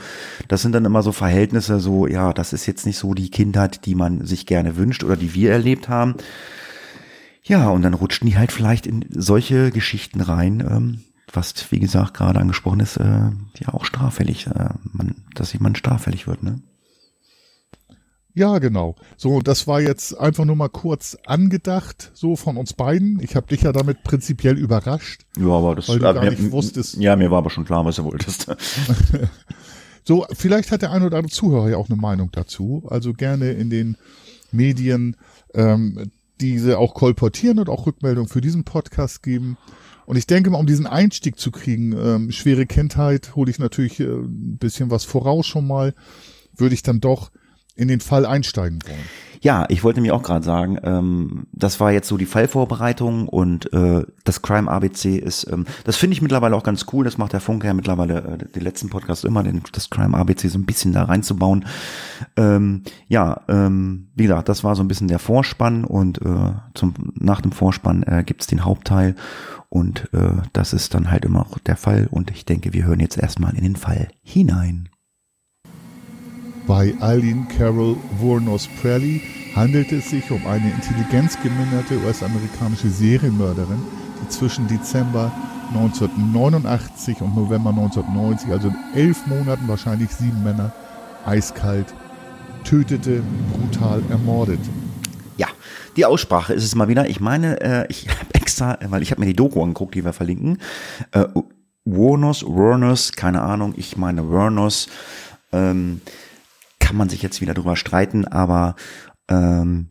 Das 0.48 0.60
sind 0.60 0.72
dann 0.72 0.84
immer 0.84 1.02
so 1.02 1.12
Verhältnisse, 1.12 1.80
so 1.80 2.06
ja, 2.06 2.34
das 2.34 2.52
ist 2.52 2.66
jetzt 2.66 2.84
nicht 2.84 2.98
so 2.98 3.14
die 3.14 3.30
Kindheit, 3.30 3.86
die 3.86 3.94
man 3.94 4.26
sich 4.26 4.44
gerne 4.44 4.76
wünscht 4.76 5.02
oder 5.02 5.16
die 5.16 5.34
wir 5.34 5.50
erlebt 5.50 5.88
haben. 5.88 6.14
Ja, 7.42 7.70
und 7.70 7.80
dann 7.80 7.94
rutschen 7.94 8.28
die 8.28 8.36
halt 8.36 8.52
vielleicht 8.52 8.86
in 8.86 9.06
solche 9.08 9.70
Geschichten 9.70 10.20
rein. 10.20 10.60
Ähm, 10.60 11.00
was, 11.32 11.54
wie 11.70 11.78
gesagt, 11.78 12.14
gerade 12.14 12.40
angesprochen 12.40 12.80
ist, 12.80 12.96
äh, 12.96 13.30
ja 13.58 13.72
auch 13.72 13.84
straffällig, 13.84 14.46
äh, 14.46 14.70
man, 14.92 15.24
dass 15.34 15.52
jemand 15.52 15.78
straffällig 15.78 16.26
wird, 16.26 16.42
ne? 16.42 16.60
Ja, 18.34 18.58
genau. 18.58 18.94
So, 19.16 19.40
das 19.40 19.66
war 19.66 19.80
jetzt 19.80 20.16
einfach 20.16 20.44
nur 20.44 20.54
mal 20.54 20.68
kurz 20.68 21.18
angedacht, 21.26 22.12
so 22.14 22.36
von 22.36 22.56
uns 22.56 22.72
beiden. 22.72 23.18
Ich 23.20 23.34
habe 23.34 23.48
dich 23.48 23.62
ja 23.62 23.72
damit 23.72 24.04
prinzipiell 24.04 24.56
überrascht. 24.56 25.22
Ja, 25.36 25.48
aber 25.48 25.74
das 25.74 25.88
weil 25.88 25.98
du 25.98 26.08
äh, 26.08 26.14
gar 26.14 26.22
mir, 26.22 26.30
nicht 26.30 26.52
wusstest. 26.52 26.98
Ja, 26.98 27.16
mir 27.16 27.32
war 27.32 27.38
aber 27.38 27.50
schon 27.50 27.64
klar, 27.64 27.84
was 27.84 27.96
du 27.96 28.04
wolltest. 28.04 28.46
So, 30.08 30.24
vielleicht 30.32 30.72
hat 30.72 30.80
der 30.80 30.90
ein 30.92 31.02
oder 31.02 31.18
andere 31.18 31.30
Zuhörer 31.30 31.68
ja 31.68 31.76
auch 31.76 31.90
eine 31.90 32.00
Meinung 32.00 32.30
dazu. 32.32 32.82
Also 32.88 33.12
gerne 33.12 33.50
in 33.50 33.68
den 33.68 33.98
Medien 34.50 35.18
ähm, 35.52 36.10
diese 36.40 36.78
auch 36.78 36.94
kolportieren 36.94 37.58
und 37.58 37.68
auch 37.68 37.84
Rückmeldungen 37.84 38.26
für 38.26 38.40
diesen 38.40 38.64
Podcast 38.64 39.22
geben. 39.22 39.58
Und 40.08 40.16
ich 40.16 40.26
denke 40.26 40.48
mal, 40.48 40.56
um 40.56 40.64
diesen 40.64 40.86
Einstieg 40.86 41.38
zu 41.38 41.50
kriegen, 41.50 41.92
ähm, 41.92 42.32
schwere 42.32 42.64
Kindheit, 42.64 43.36
hole 43.36 43.50
ich 43.50 43.58
natürlich 43.58 44.00
äh, 44.00 44.04
ein 44.04 44.56
bisschen 44.56 44.90
was 44.90 45.04
voraus 45.04 45.46
schon 45.46 45.66
mal, 45.66 45.92
würde 46.56 46.74
ich 46.74 46.82
dann 46.82 47.00
doch 47.00 47.30
in 47.76 47.88
den 47.88 48.00
Fall 48.00 48.24
einsteigen 48.24 48.78
wollen. 48.86 49.04
Ja, 49.42 49.66
ich 49.68 49.84
wollte 49.84 50.00
mir 50.00 50.14
auch 50.14 50.22
gerade 50.22 50.44
sagen, 50.44 50.78
ähm, 50.82 51.46
das 51.52 51.78
war 51.78 51.92
jetzt 51.92 52.08
so 52.08 52.16
die 52.16 52.24
Fallvorbereitung 52.24 53.28
und 53.28 53.70
äh, 53.74 54.02
das 54.24 54.40
Crime 54.40 54.70
ABC 54.70 55.18
ist, 55.18 55.44
ähm, 55.52 55.66
das 55.84 55.96
finde 55.96 56.14
ich 56.14 56.22
mittlerweile 56.22 56.56
auch 56.56 56.62
ganz 56.62 56.86
cool. 56.92 57.04
Das 57.04 57.18
macht 57.18 57.34
der 57.34 57.40
Funke 57.40 57.66
ja 57.66 57.74
mittlerweile 57.74 58.38
äh, 58.40 58.50
den 58.50 58.62
letzten 58.62 58.88
Podcast 58.88 59.26
immer, 59.26 59.42
den, 59.42 59.62
das 59.72 59.90
Crime 59.90 60.16
ABC 60.16 60.48
so 60.48 60.58
ein 60.58 60.64
bisschen 60.64 60.94
da 60.94 61.04
reinzubauen. 61.04 61.66
Ähm, 62.36 62.82
ja, 63.08 63.42
ähm, 63.48 64.08
wie 64.14 64.24
gesagt, 64.24 64.48
das 64.48 64.64
war 64.64 64.74
so 64.74 64.82
ein 64.82 64.88
bisschen 64.88 65.08
der 65.08 65.18
Vorspann 65.18 65.84
und 65.84 66.22
äh, 66.22 66.54
zum 66.74 66.94
nach 67.14 67.42
dem 67.42 67.52
Vorspann 67.52 68.02
äh, 68.04 68.24
gibt's 68.24 68.46
den 68.46 68.64
Hauptteil 68.64 69.14
und 69.68 70.08
äh, 70.12 70.42
das 70.52 70.72
ist 70.72 70.94
dann 70.94 71.10
halt 71.10 71.24
immer 71.24 71.40
auch 71.40 71.58
der 71.58 71.76
Fall. 71.76 72.08
Und 72.10 72.30
ich 72.30 72.44
denke, 72.44 72.72
wir 72.72 72.84
hören 72.84 73.00
jetzt 73.00 73.18
erstmal 73.18 73.54
in 73.54 73.64
den 73.64 73.76
Fall 73.76 74.08
hinein. 74.22 74.88
Bei 76.66 76.94
Eileen 77.00 77.48
Carol 77.48 77.96
Wuornos 78.18 78.68
Prelli 78.80 79.22
handelt 79.54 79.90
es 79.92 80.10
sich 80.10 80.30
um 80.30 80.46
eine 80.46 80.70
intelligenzgeminderte 80.70 81.98
US-amerikanische 82.04 82.90
Serienmörderin, 82.90 83.80
die 84.22 84.28
zwischen 84.28 84.68
Dezember 84.68 85.32
1989 85.74 87.20
und 87.20 87.34
November 87.34 87.70
1990, 87.70 88.50
also 88.50 88.68
in 88.68 88.76
elf 88.94 89.26
Monaten 89.26 89.66
wahrscheinlich 89.68 90.10
sieben 90.10 90.42
Männer, 90.42 90.72
eiskalt 91.24 91.94
tötete, 92.64 93.22
brutal 93.52 94.02
ermordet. 94.10 94.60
Die 95.98 96.06
Aussprache 96.06 96.54
ist 96.54 96.62
es 96.62 96.76
mal 96.76 96.86
wieder. 96.86 97.10
Ich 97.10 97.18
meine, 97.18 97.60
äh, 97.60 97.86
ich 97.88 98.08
habe 98.08 98.32
extra, 98.32 98.78
weil 98.86 99.02
ich 99.02 99.10
habe 99.10 99.20
mir 99.20 99.26
die 99.26 99.34
Doku 99.34 99.60
angeguckt, 99.60 99.96
die 99.96 100.04
wir 100.04 100.12
verlinken. 100.12 100.58
Äh, 101.10 101.24
Warnos, 101.84 102.44
Warnos, 102.44 103.10
keine 103.10 103.42
Ahnung, 103.42 103.74
ich 103.76 103.96
meine 103.96 104.30
Warnos. 104.30 104.86
Ähm, 105.50 106.00
kann 106.78 106.96
man 106.96 107.08
sich 107.08 107.20
jetzt 107.20 107.40
wieder 107.40 107.52
drüber 107.52 107.74
streiten, 107.74 108.26
aber 108.26 108.76
ähm, 109.28 109.88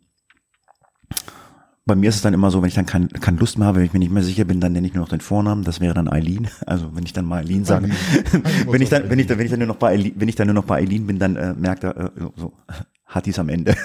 bei 1.86 1.96
mir 1.96 2.08
ist 2.08 2.16
es 2.16 2.22
dann 2.22 2.34
immer 2.34 2.52
so, 2.52 2.62
wenn 2.62 2.70
ich 2.70 2.76
dann 2.76 2.86
kein, 2.86 3.10
keine 3.10 3.40
Lust 3.40 3.58
mehr 3.58 3.68
habe, 3.68 3.80
wenn 3.80 3.86
ich 3.86 3.92
mir 3.92 4.00
nicht 4.00 4.14
mehr 4.14 4.24
sicher 4.24 4.46
bin, 4.46 4.62
dann 4.62 4.72
nenne 4.72 4.88
ich 4.88 4.94
nur 4.94 5.04
noch 5.04 5.10
den 5.10 5.20
Vornamen. 5.20 5.66
Das 5.66 5.82
wäre 5.82 5.94
dann 5.94 6.08
Eileen. 6.08 6.48
Also 6.66 6.96
wenn 6.96 7.04
ich 7.04 7.12
dann 7.12 7.26
mal 7.26 7.40
Eileen 7.40 7.66
sage, 7.66 7.90
wenn 8.66 8.82
ich 8.82 8.88
dann, 8.88 9.10
wenn 9.10 9.20
ich 9.20 9.28
dann, 9.28 9.40
wenn 9.40 9.46
ich 9.46 9.52
dann 9.52 9.60
nur 9.60 9.68
noch 9.68 9.76
bei 9.76 9.90
Eileen, 9.90 10.14
wenn 10.16 10.30
ich 10.30 10.36
dann 10.36 10.48
nur 10.48 10.54
noch 10.54 10.64
bei 10.64 10.78
Eileen 10.78 11.06
bin, 11.06 11.20
dann 11.20 11.36
äh, 11.36 11.54
merkt 11.54 11.84
er, 11.84 11.98
äh, 11.98 12.10
so, 12.38 12.54
hat 13.08 13.26
dies 13.26 13.40
am 13.40 13.50
Ende. 13.50 13.76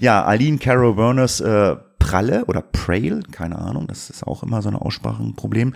Ja, 0.00 0.26
Eileen 0.26 0.58
Carol 0.58 0.94
Burners 0.94 1.40
äh, 1.40 1.76
Pralle 1.98 2.44
oder 2.46 2.62
Prail, 2.62 3.22
keine 3.30 3.58
Ahnung, 3.58 3.86
das 3.86 4.10
ist 4.10 4.26
auch 4.26 4.42
immer 4.42 4.60
so 4.60 4.70
ein 4.70 5.34
Problem, 5.36 5.72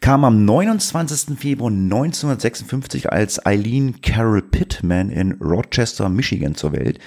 kam 0.00 0.24
am 0.24 0.44
29. 0.44 1.38
Februar 1.38 1.70
1956 1.70 3.10
als 3.10 3.44
Eileen 3.46 4.02
Carol 4.02 4.42
Pittman 4.42 5.10
in 5.10 5.32
Rochester, 5.40 6.10
Michigan 6.10 6.54
zur 6.54 6.72
Welt. 6.72 6.98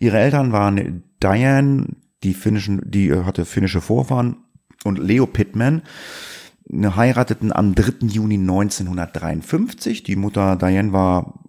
Ihre 0.00 0.18
Eltern 0.18 0.50
waren 0.50 1.04
Diane, 1.22 1.86
die 2.24 2.34
finnischen, 2.34 2.82
die 2.84 3.12
hatte 3.12 3.44
finnische 3.44 3.80
Vorfahren, 3.80 4.38
und 4.84 4.98
Leo 4.98 5.26
Pittman, 5.26 5.82
heirateten 6.70 7.52
am 7.52 7.74
3. 7.74 8.06
Juni 8.06 8.34
1953. 8.34 10.02
Die 10.02 10.16
Mutter 10.16 10.56
Diane 10.56 10.92
war 10.92 11.45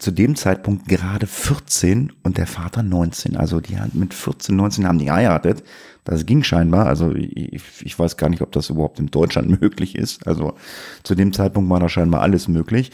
zu 0.00 0.10
dem 0.10 0.34
Zeitpunkt 0.34 0.88
gerade 0.88 1.26
14 1.26 2.12
und 2.22 2.38
der 2.38 2.46
Vater 2.46 2.82
19. 2.82 3.36
Also 3.36 3.60
die 3.60 3.78
haben 3.78 3.92
mit 3.94 4.14
14, 4.14 4.56
19 4.56 4.86
haben 4.86 4.98
die 4.98 5.04
geheiratet. 5.04 5.62
Das 6.04 6.24
ging 6.24 6.42
scheinbar. 6.42 6.86
Also 6.86 7.14
ich, 7.14 7.62
ich 7.82 7.98
weiß 7.98 8.16
gar 8.16 8.30
nicht, 8.30 8.40
ob 8.40 8.50
das 8.52 8.70
überhaupt 8.70 8.98
in 8.98 9.08
Deutschland 9.08 9.60
möglich 9.60 9.94
ist. 9.94 10.26
Also 10.26 10.54
zu 11.02 11.14
dem 11.14 11.34
Zeitpunkt 11.34 11.68
war 11.70 11.80
da 11.80 11.88
scheinbar 11.88 12.22
alles 12.22 12.48
möglich. 12.48 12.90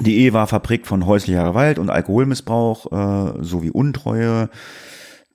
Die 0.00 0.16
Ehe 0.16 0.32
war 0.32 0.48
verprägt 0.48 0.88
von 0.88 1.06
häuslicher 1.06 1.44
Gewalt 1.44 1.78
und 1.78 1.88
Alkoholmissbrauch 1.88 2.90
äh, 2.90 3.44
sowie 3.44 3.70
Untreue. 3.70 4.50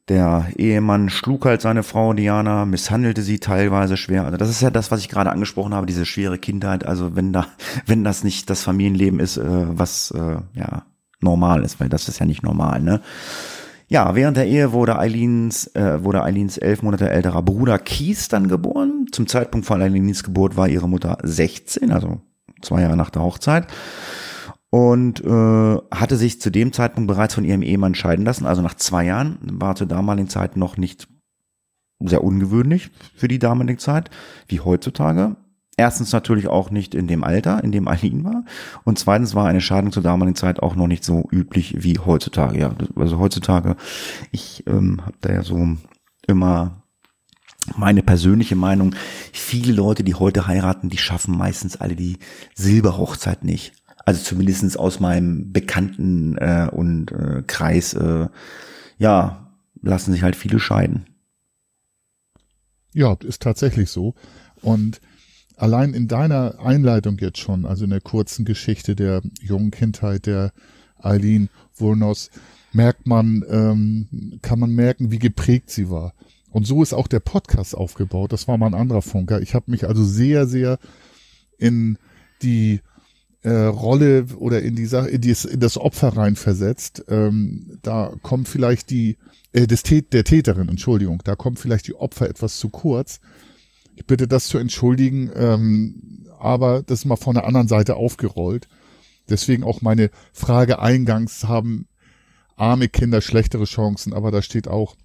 Der 0.10 0.48
Ehemann 0.58 1.10
schlug 1.10 1.46
halt 1.46 1.62
seine 1.62 1.84
Frau 1.84 2.14
Diana, 2.14 2.66
misshandelte 2.66 3.22
sie 3.22 3.38
teilweise 3.38 3.96
schwer. 3.96 4.26
Also 4.26 4.38
das 4.38 4.50
ist 4.50 4.62
ja 4.62 4.72
das, 4.72 4.90
was 4.90 5.02
ich 5.02 5.10
gerade 5.10 5.32
angesprochen 5.32 5.76
habe, 5.76 5.86
diese 5.86 6.06
schwere 6.06 6.40
Kindheit. 6.40 6.84
Also 6.84 7.16
wenn 7.16 7.32
da, 7.32 7.46
wenn 7.86 8.04
das 8.04 8.24
nicht 8.24 8.50
das 8.50 8.64
Familienleben 8.64 9.20
ist, 9.20 9.38
äh, 9.38 9.44
was 9.46 10.12
äh, 10.12 10.38
ja 10.54 10.84
normal 11.22 11.64
ist, 11.64 11.80
weil 11.80 11.90
das 11.90 12.10
ist 12.10 12.20
ja 12.20 12.26
nicht 12.26 12.44
normal, 12.44 12.82
ne? 12.82 13.02
Ja, 13.92 14.14
während 14.14 14.38
der 14.38 14.46
Ehe 14.46 14.72
wurde 14.72 15.00
Eileens, 15.00 15.66
äh, 15.76 16.04
wurde 16.04 16.24
Eileens 16.24 16.60
elf 16.60 16.84
Monate 16.84 17.10
älterer 17.10 17.42
Bruder 17.42 17.80
Keith 17.80 18.28
dann 18.32 18.48
geboren. 18.48 19.08
Zum 19.12 19.26
Zeitpunkt 19.26 19.66
von 19.66 19.82
Eileens 19.82 20.24
Geburt 20.24 20.56
war 20.56 20.68
ihre 20.68 20.88
Mutter 20.88 21.18
16, 21.24 21.92
also 21.92 22.22
zwei 22.62 22.82
Jahre 22.82 22.98
nach 22.98 23.10
der 23.10 23.24
Hochzeit 23.24 23.66
und 24.70 25.24
äh, 25.24 25.78
hatte 25.92 26.16
sich 26.16 26.40
zu 26.42 26.52
dem 26.52 26.74
Zeitpunkt 26.74 27.08
bereits 27.08 27.34
von 27.34 27.44
ihrem 27.44 27.64
Ehemann 27.64 27.96
scheiden 27.96 28.26
lassen, 28.26 28.46
also 28.46 28.62
nach 28.62 28.76
zwei 28.76 29.06
Jahren, 29.06 29.38
war 29.42 29.76
zur 29.76 29.88
damaligen 29.88 30.30
Zeit 30.30 30.58
noch 30.58 30.78
nicht 30.78 31.08
sehr 32.00 32.24
ungewöhnlich 32.24 32.92
für 33.16 33.28
die 33.28 33.40
damalige 33.40 33.80
Zeit, 33.80 34.10
wie 34.48 34.60
heutzutage. 34.60 35.36
Erstens 35.76 36.12
natürlich 36.12 36.48
auch 36.48 36.72
nicht 36.72 36.94
in 36.94 37.08
dem 37.08 37.24
Alter, 37.24 37.64
in 37.64 37.72
dem 37.72 37.88
Eileen 37.88 38.26
war. 38.26 38.44
Und 38.84 39.00
zweitens 39.00 39.34
war 39.34 39.48
eine 39.48 39.62
Scheidung 39.62 39.94
zur 39.94 40.04
damaligen 40.04 40.36
Zeit 40.36 40.62
auch 40.62 40.76
noch 40.76 40.88
nicht 40.88 41.06
so 41.06 41.28
üblich 41.32 41.84
wie 41.84 41.98
heutzutage. 41.98 42.60
Ja, 42.60 42.76
also 42.96 43.18
heutzutage, 43.18 43.78
ich 44.32 44.66
ähm, 44.68 45.02
habe 45.06 45.16
da 45.22 45.32
ja 45.32 45.42
so 45.42 45.78
immer 46.28 46.84
meine 47.78 48.04
persönliche 48.04 48.56
Meinung, 48.56 48.94
viele 49.32 49.72
Leute, 49.72 50.04
die 50.04 50.16
heute 50.16 50.48
heiraten, 50.48 50.90
die 50.90 50.98
schaffen 50.98 51.38
meistens 51.38 51.78
alle 51.78 51.96
die 51.96 52.18
Silberhochzeit 52.56 53.44
nicht. 53.46 53.74
Also 54.10 54.24
zumindestens 54.24 54.76
aus 54.76 55.00
meinem 55.00 55.54
Bekannten 55.54 56.36
äh, 56.40 56.68
und 56.72 57.12
äh, 57.12 57.44
Kreis, 57.46 57.94
äh, 57.94 58.28
ja, 58.98 59.54
lassen 59.84 60.14
sich 60.14 60.24
halt 60.24 60.36
viele 60.36 60.60
scheiden. 60.60 61.06
Ja, 62.92 63.16
ist 63.24 63.44
tatsächlich 63.44 63.92
so. 63.92 64.16
Und 64.64 65.00
allein 65.58 65.94
in 65.94 66.08
deiner 66.08 66.60
Einleitung 66.60 67.20
jetzt 67.20 67.38
schon, 67.38 67.68
also 67.68 67.84
in 67.84 67.92
der 67.92 68.02
kurzen 68.02 68.46
Geschichte 68.46 68.96
der 68.96 69.22
jungen 69.42 69.70
Kindheit 69.70 70.26
der 70.26 70.54
Eileen 70.98 71.50
Wurnos, 71.76 72.32
merkt 72.74 73.06
man, 73.06 73.46
ähm, 73.48 74.40
kann 74.42 74.58
man 74.58 74.72
merken, 74.72 75.12
wie 75.12 75.20
geprägt 75.20 75.70
sie 75.70 75.92
war. 75.92 76.16
Und 76.50 76.66
so 76.66 76.82
ist 76.82 76.94
auch 76.94 77.08
der 77.08 77.20
Podcast 77.20 77.78
aufgebaut. 77.78 78.34
Das 78.34 78.48
war 78.48 78.58
mal 78.58 78.66
ein 78.66 78.74
anderer 78.74 79.04
Funker. 79.04 79.40
Ich 79.40 79.54
habe 79.54 79.70
mich 79.70 79.88
also 79.88 80.04
sehr, 80.04 80.48
sehr 80.48 80.80
in 81.60 82.00
die 82.42 82.82
äh, 83.44 83.52
Rolle 83.52 84.26
oder 84.38 84.62
in 84.62 84.76
die 84.76 84.86
Sache, 84.86 85.10
in, 85.10 85.22
dies, 85.22 85.46
in 85.46 85.60
das 85.60 85.78
Opfer 85.78 86.10
reinversetzt. 86.10 87.06
Ähm, 87.08 87.80
da 87.82 88.14
kommt 88.22 88.48
vielleicht 88.48 88.90
die, 88.90 89.18
äh, 89.54 89.68
des 89.68 89.84
Tät 89.84 90.14
der 90.14 90.24
Täterin, 90.24 90.70
Entschuldigung, 90.70 91.22
da 91.24 91.36
kommt 91.36 91.60
vielleicht 91.60 91.88
die 91.88 91.96
Opfer 91.96 92.30
etwas 92.30 92.58
zu 92.58 92.70
kurz. 92.70 93.20
Ich 93.96 94.06
bitte 94.06 94.28
das 94.28 94.48
zu 94.48 94.58
entschuldigen, 94.58 95.30
ähm, 95.36 96.26
aber 96.40 96.84
das 96.84 97.00
ist 97.00 97.06
mal 97.06 97.18
von 97.18 97.36
der 97.36 97.46
anderen 97.46 97.68
Seite 97.68 97.96
aufgerollt. 97.96 98.68
Deswegen 99.30 99.64
auch 99.64 99.82
meine 99.82 100.10
Frage 100.34 100.80
eingangs, 100.80 101.46
haben 101.46 101.88
arme 102.56 102.90
Kinder 102.90 103.22
schlechtere 103.22 103.66
Chancen, 103.66 104.14
aber 104.14 104.32
da 104.32 104.42
steht 104.42 104.68
auch, 104.68 104.96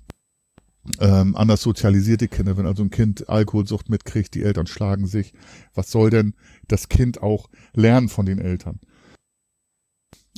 ähm, 1.01 1.35
anders 1.35 1.63
sozialisierte 1.63 2.29
Kinder, 2.29 2.57
wenn 2.57 2.67
also 2.67 2.83
ein 2.83 2.91
Kind 2.91 3.29
Alkoholsucht 3.29 3.89
mitkriegt, 3.89 4.35
die 4.35 4.43
Eltern 4.43 4.67
schlagen 4.67 5.07
sich, 5.07 5.33
was 5.75 5.91
soll 5.91 6.11
denn 6.11 6.35
das 6.69 6.89
Kind 6.89 7.23
auch 7.23 7.49
lernen 7.75 8.09
von 8.09 8.27
den 8.27 8.39
Eltern? 8.39 8.81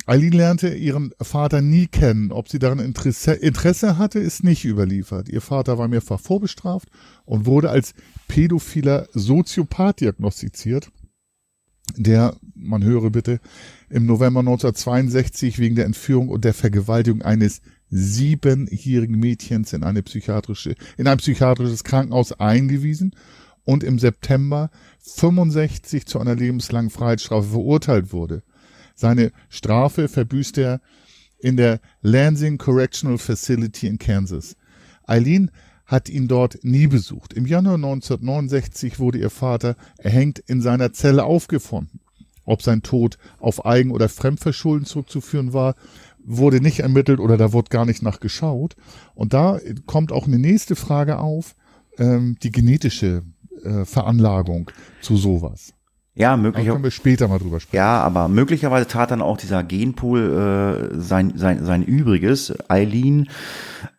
Eileen 0.05 0.33
lernte 0.33 0.69
ihren 0.69 1.13
Vater 1.21 1.63
nie 1.63 1.87
kennen. 1.87 2.31
Ob 2.31 2.49
sie 2.49 2.59
daran 2.59 2.79
Interesse, 2.79 3.33
Interesse 3.33 3.99
hatte, 3.99 4.21
ist 4.21 4.45
nicht 4.45 4.65
überliefert. 4.65 5.29
Ihr 5.29 5.41
Vater 5.41 5.79
war 5.79 5.89
mehrfach 5.89 6.21
vorbestraft 6.21 6.89
und 7.25 7.47
wurde 7.47 7.71
als 7.71 7.95
pädophiler 8.29 9.09
Soziopath 9.13 10.01
diagnostiziert, 10.01 10.93
der, 11.97 12.37
man 12.55 12.85
höre 12.85 13.11
bitte, 13.11 13.41
im 13.89 14.07
November 14.07 14.41
1962 14.41 15.59
wegen 15.59 15.77
der 15.77 15.87
Entführung 15.87 16.29
und 16.29 16.45
der 16.45 16.55
Vergewaltigung 16.55 17.23
eines 17.23 17.61
siebenjährigen 17.89 19.19
Mädchens 19.19 19.73
in 19.73 19.83
eine 19.83 20.03
psychiatrische, 20.03 20.75
in 20.97 21.07
ein 21.07 21.19
psychiatrisches 21.19 21.85
Krankenhaus 21.85 22.33
eingewiesen 22.33 23.13
und 23.65 23.83
im 23.83 23.99
September 23.99 24.71
65 25.07 26.07
zu 26.07 26.19
einer 26.19 26.35
lebenslangen 26.35 26.91
Freiheitsstrafe 26.91 27.49
verurteilt 27.49 28.13
wurde. 28.13 28.43
Seine 28.95 29.33
Strafe 29.49 30.09
verbüßt 30.09 30.59
er 30.59 30.81
in 31.39 31.57
der 31.57 31.81
Lansing 32.01 32.59
Correctional 32.59 33.19
Facility 33.19 33.87
in 33.87 33.99
Kansas. 33.99 34.57
Eileen 35.05 35.51
hat 35.85 36.09
ihn 36.09 36.27
dort 36.27 36.59
nie 36.63 36.89
besucht. 36.89 37.33
Im 37.33 37.47
Januar 37.47 37.77
1969 37.77 38.99
wurde 38.99 39.19
ihr 39.19 39.31
Vater 39.31 39.77
erhängt 39.99 40.41
in 40.41 40.61
seiner 40.61 40.93
Zelle 40.93 41.25
aufgefunden. 41.25 42.01
Ob 42.45 42.63
sein 42.63 42.83
Tod 42.83 43.19
auf 43.39 43.65
Eigen- 43.67 43.91
oder 43.91 44.09
Fremdverschulden 44.09 44.87
zurückzuführen 44.87 45.53
war, 45.53 45.75
wurde 46.25 46.61
nicht 46.61 46.81
ermittelt 46.81 47.21
oder 47.21 47.37
da 47.37 47.53
wurde 47.53 47.71
gar 47.71 47.87
nicht 47.87 48.03
nachgeschaut. 48.03 48.75
Und 49.15 49.33
da 49.33 49.61
kommt 49.87 50.11
auch 50.11 50.27
eine 50.27 50.39
nächste 50.39 50.75
Frage 50.75 51.19
auf, 51.19 51.55
ähm, 51.99 52.37
die 52.43 52.51
genetische 52.51 53.23
äh, 53.67 53.85
Veranlagung 53.85 54.71
zu 55.01 55.17
sowas. 55.17 55.73
Ja, 56.15 56.37
möglicherweise. 56.39 56.73
können 56.73 56.85
wir 56.85 56.91
später 56.91 57.29
mal 57.29 57.39
drüber 57.39 57.61
sprechen. 57.61 57.77
Ja, 57.77 58.01
aber 58.01 58.29
möglicherweise 58.29 58.87
tat 58.87 59.11
dann 59.11 59.21
auch 59.21 59.37
dieser 59.37 59.63
Genpool 59.63 60.93
äh, 60.95 60.99
sein, 60.99 61.35
sein, 61.37 61.65
sein 61.65 61.83
Übriges. 61.83 62.55
Eileen 62.69 63.29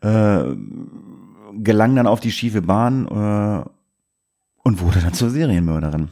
äh, 0.02 0.44
gelang 1.54 1.96
dann 1.96 2.08
auf 2.08 2.20
die 2.20 2.32
schiefe 2.32 2.64
Bahn 2.64 3.06
äh, 3.06 3.70
und 4.64 4.82
wurde 4.82 5.00
dann 5.00 5.14
zur 5.14 5.30
Serienmörderin. 5.30 6.10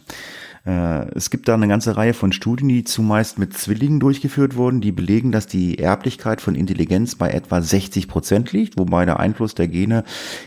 Äh, 0.65 1.09
es 1.15 1.29
gibt 1.29 1.47
da 1.47 1.53
eine 1.53 1.67
ganze 1.67 1.95
Reihe 1.95 2.13
von 2.13 2.31
Studien, 2.31 2.69
die 2.69 2.83
zumeist 2.83 3.37
mit 3.37 3.53
Zwillingen 3.53 3.99
durchgeführt 3.99 4.55
wurden, 4.55 4.81
die 4.81 4.91
belegen, 4.91 5.31
dass 5.31 5.47
die 5.47 5.77
Erblichkeit 5.77 6.41
von 6.41 6.55
Intelligenz 6.55 7.15
bei 7.15 7.29
etwa 7.29 7.61
60 7.61 8.07
Prozent 8.07 8.51
liegt, 8.51 8.77
wobei 8.77 9.05
der 9.05 9.19
Einfluss 9.19 9.55
der 9.55 9.67
Gene 9.67 10.03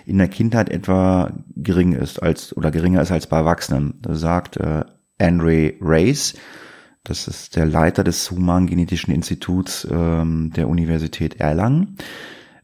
in 0.06 0.18
der 0.18 0.28
Kindheit 0.28 0.68
etwa 0.68 1.32
gering 1.56 1.92
ist 1.92 2.22
als 2.22 2.56
oder 2.56 2.70
geringer 2.70 3.02
ist 3.02 3.12
als 3.12 3.28
bei 3.28 3.38
Erwachsenen. 3.38 4.00
Sagt 4.08 4.56
äh, 4.56 4.84
Andre 5.20 5.74
Race. 5.80 6.34
Das 7.04 7.26
ist 7.26 7.56
der 7.56 7.64
Leiter 7.64 8.04
des 8.04 8.30
Humangenetischen 8.30 9.14
Instituts 9.14 9.86
ähm, 9.90 10.52
der 10.54 10.68
Universität 10.68 11.40
Erlangen. 11.40 11.96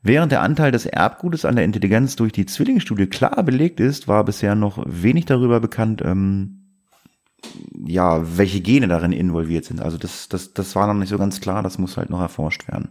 Während 0.03 0.33
der 0.33 0.43
Anteil 0.43 0.71
des 0.71 0.85
Erbgutes 0.85 1.47
an 1.47 1.57
der 1.57 1.65
Intelligenz 1.65 2.15
durch 2.17 2.33
die 2.33 2.45
Zwillingsstudie 2.45 3.07
klar 3.07 3.43
belegt 3.43 3.81
ist, 3.81 4.07
war 4.07 4.23
bisher 4.25 4.55
noch 4.55 4.85
wenig 4.87 5.25
darüber 5.25 5.61
bekannt, 5.61 6.03
ähm, 6.05 6.64
ja, 7.87 8.37
welche 8.37 8.61
Gene 8.61 8.89
darin 8.89 9.13
involviert 9.13 9.65
sind. 9.65 9.81
Also 9.81 9.99
das, 9.99 10.29
das, 10.29 10.55
das 10.55 10.75
war 10.75 10.87
noch 10.87 10.95
nicht 10.95 11.11
so 11.11 11.19
ganz 11.19 11.41
klar, 11.41 11.63
das 11.63 11.79
muss 11.79 11.97
halt 11.97 12.11
noch 12.11 12.21
erforscht 12.21 12.69
werden. 12.69 12.91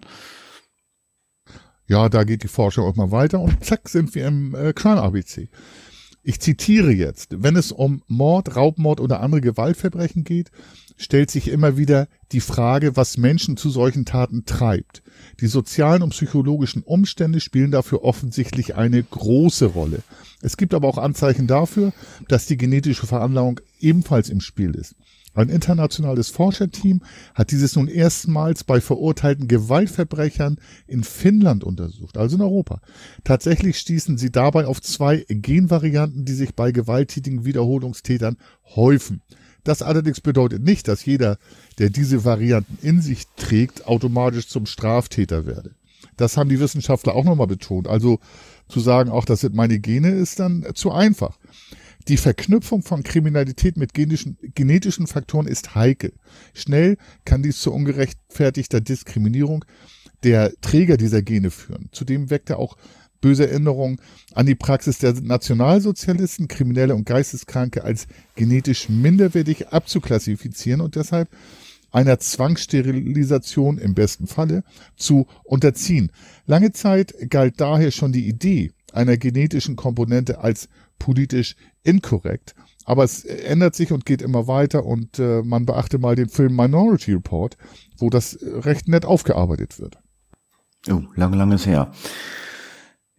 Ja, 1.88 2.10
da 2.10 2.24
geht 2.24 2.44
die 2.44 2.48
Forschung 2.48 2.86
auch 2.86 2.96
mal 2.96 3.12
weiter 3.12 3.40
und 3.40 3.64
zack 3.66 3.90
sind 3.90 4.16
wir 4.16 4.28
im 4.28 4.56
äh, 4.56 4.74
Crime-ABC. 4.74 5.50
Ich 6.26 6.40
zitiere 6.40 6.92
jetzt, 6.92 7.44
wenn 7.44 7.58
es 7.58 7.74
um 7.74 8.02
Mord, 8.08 8.56
Raubmord 8.56 9.02
oder 9.02 9.20
andere 9.20 9.42
Gewaltverbrechen 9.42 10.24
geht, 10.24 10.52
stellt 10.98 11.32
sich 11.32 11.50
immer 11.50 11.78
wieder 11.78 12.08
die 12.32 12.40
Frage, 12.40 12.96
was 12.96 13.18
Menschen 13.18 13.58
zu 13.58 13.70
solchen 13.70 14.06
Taten 14.06 14.46
treibt. 14.46 15.04
Die 15.40 15.48
sozialen 15.48 16.02
und 16.02 16.10
psychologischen 16.10 16.84
Umstände 16.84 17.40
spielen 17.40 17.72
dafür 17.72 18.04
offensichtlich 18.04 18.76
eine 18.76 19.02
große 19.04 19.66
Rolle. 19.66 20.04
Es 20.42 20.58
gibt 20.58 20.74
aber 20.74 20.88
auch 20.88 20.98
Anzeichen 20.98 21.48
dafür, 21.48 21.94
dass 22.28 22.46
die 22.46 22.58
genetische 22.58 23.08
Veranlagung 23.08 23.60
ebenfalls 23.80 24.30
im 24.30 24.42
Spiel 24.42 24.76
ist. 24.76 24.96
Ein 25.36 25.50
internationales 25.50 26.30
Forscherteam 26.30 27.02
hat 27.34 27.50
dieses 27.50 27.76
nun 27.76 27.88
erstmals 27.88 28.64
bei 28.64 28.80
verurteilten 28.80 29.48
Gewaltverbrechern 29.48 30.60
in 30.86 31.04
Finnland 31.04 31.64
untersucht, 31.64 32.18
also 32.18 32.36
in 32.36 32.44
Europa. 32.44 32.82
Tatsächlich 33.24 33.80
stießen 33.80 34.20
sie 34.20 34.32
dabei 34.32 34.68
auf 34.68 34.80
zwei 34.80 35.26
Genvarianten, 35.28 36.26
die 36.26 36.34
sich 36.34 36.54
bei 36.54 36.72
gewalttätigen 36.72 37.46
Wiederholungstätern 37.46 38.38
häufen. 38.76 39.22
Das 39.64 39.82
allerdings 39.82 40.22
bedeutet 40.22 40.64
nicht, 40.64 40.88
dass 40.88 41.06
jeder, 41.06 41.38
der 41.80 41.90
diese 41.90 42.26
Varianten 42.26 42.78
in 42.82 43.02
sich 43.02 43.28
trägt, 43.38 43.86
automatisch 43.88 44.48
zum 44.48 44.66
Straftäter 44.66 45.46
werde. 45.46 45.76
Das 46.18 46.38
haben 46.38 46.50
die 46.50 46.60
Wissenschaftler 46.60 47.16
auch 47.16 47.24
nochmal 47.24 47.48
betont. 47.48 47.88
Also 47.88 48.20
zu 48.68 48.80
sagen, 48.80 49.10
auch 49.10 49.26
das 49.26 49.42
sind 49.42 49.56
meine 49.56 49.80
Gene, 49.80 50.10
ist 50.12 50.40
dann 50.40 50.66
zu 50.76 50.92
einfach. 50.92 51.38
Die 52.10 52.18
Verknüpfung 52.18 52.84
von 52.84 53.04
Kriminalität 53.04 53.78
mit 53.78 53.94
genetischen, 53.94 54.38
genetischen 54.54 55.08
Faktoren 55.08 55.48
ist 55.48 55.74
heikel. 55.76 56.14
Schnell 56.54 56.98
kann 57.24 57.44
dies 57.44 57.60
zu 57.60 57.72
ungerechtfertigter 57.72 58.82
Diskriminierung 58.82 59.64
der 60.24 60.54
Träger 60.62 60.98
dieser 60.98 61.22
Gene 61.22 61.50
führen. 61.50 61.90
Zudem 61.92 62.30
weckt 62.30 62.50
er 62.50 62.60
auch 62.60 62.78
böse 63.24 63.50
Erinnerungen 63.50 64.00
an 64.36 64.46
die 64.46 64.54
Praxis 64.54 64.98
der 64.98 65.14
Nationalsozialisten, 65.14 66.50
Kriminelle 66.50 66.94
und 66.94 67.06
Geisteskranke 67.06 67.84
als 67.84 68.06
genetisch 68.36 68.90
minderwertig 68.90 69.70
abzuklassifizieren 69.70 70.82
und 70.82 70.96
deshalb 70.96 71.30
einer 71.92 72.20
Zwangssterilisation 72.20 73.78
im 73.78 73.94
besten 73.94 74.28
Falle 74.28 74.64
zu 74.98 75.26
unterziehen. 75.46 76.12
Lange 76.46 76.74
Zeit 76.74 77.14
galt 77.30 77.62
daher 77.62 77.92
schon 77.92 78.12
die 78.12 78.28
Idee 78.28 78.72
einer 78.92 79.16
genetischen 79.16 79.78
Komponente 79.78 80.40
als 80.40 80.68
politisch 81.00 81.56
inkorrekt. 81.84 82.56
Aber 82.84 83.06
es 83.06 83.24
ändert 83.24 83.76
sich 83.76 83.94
und 83.94 84.06
geht 84.06 84.22
immer 84.22 84.48
weiter 84.48 84.86
und 84.86 85.18
äh, 85.18 85.42
man 85.44 85.66
beachte 85.66 85.98
mal 85.98 86.16
den 86.16 86.28
Film 86.28 86.58
Minority 86.58 87.14
Report, 87.14 87.56
wo 87.98 88.10
das 88.10 88.38
recht 88.42 88.90
nett 88.90 89.06
aufgearbeitet 89.06 89.80
wird. 89.80 89.98
Oh, 90.90 91.04
lange, 91.16 91.38
lange 91.38 91.56
ist 91.56 91.66
her. 91.66 91.94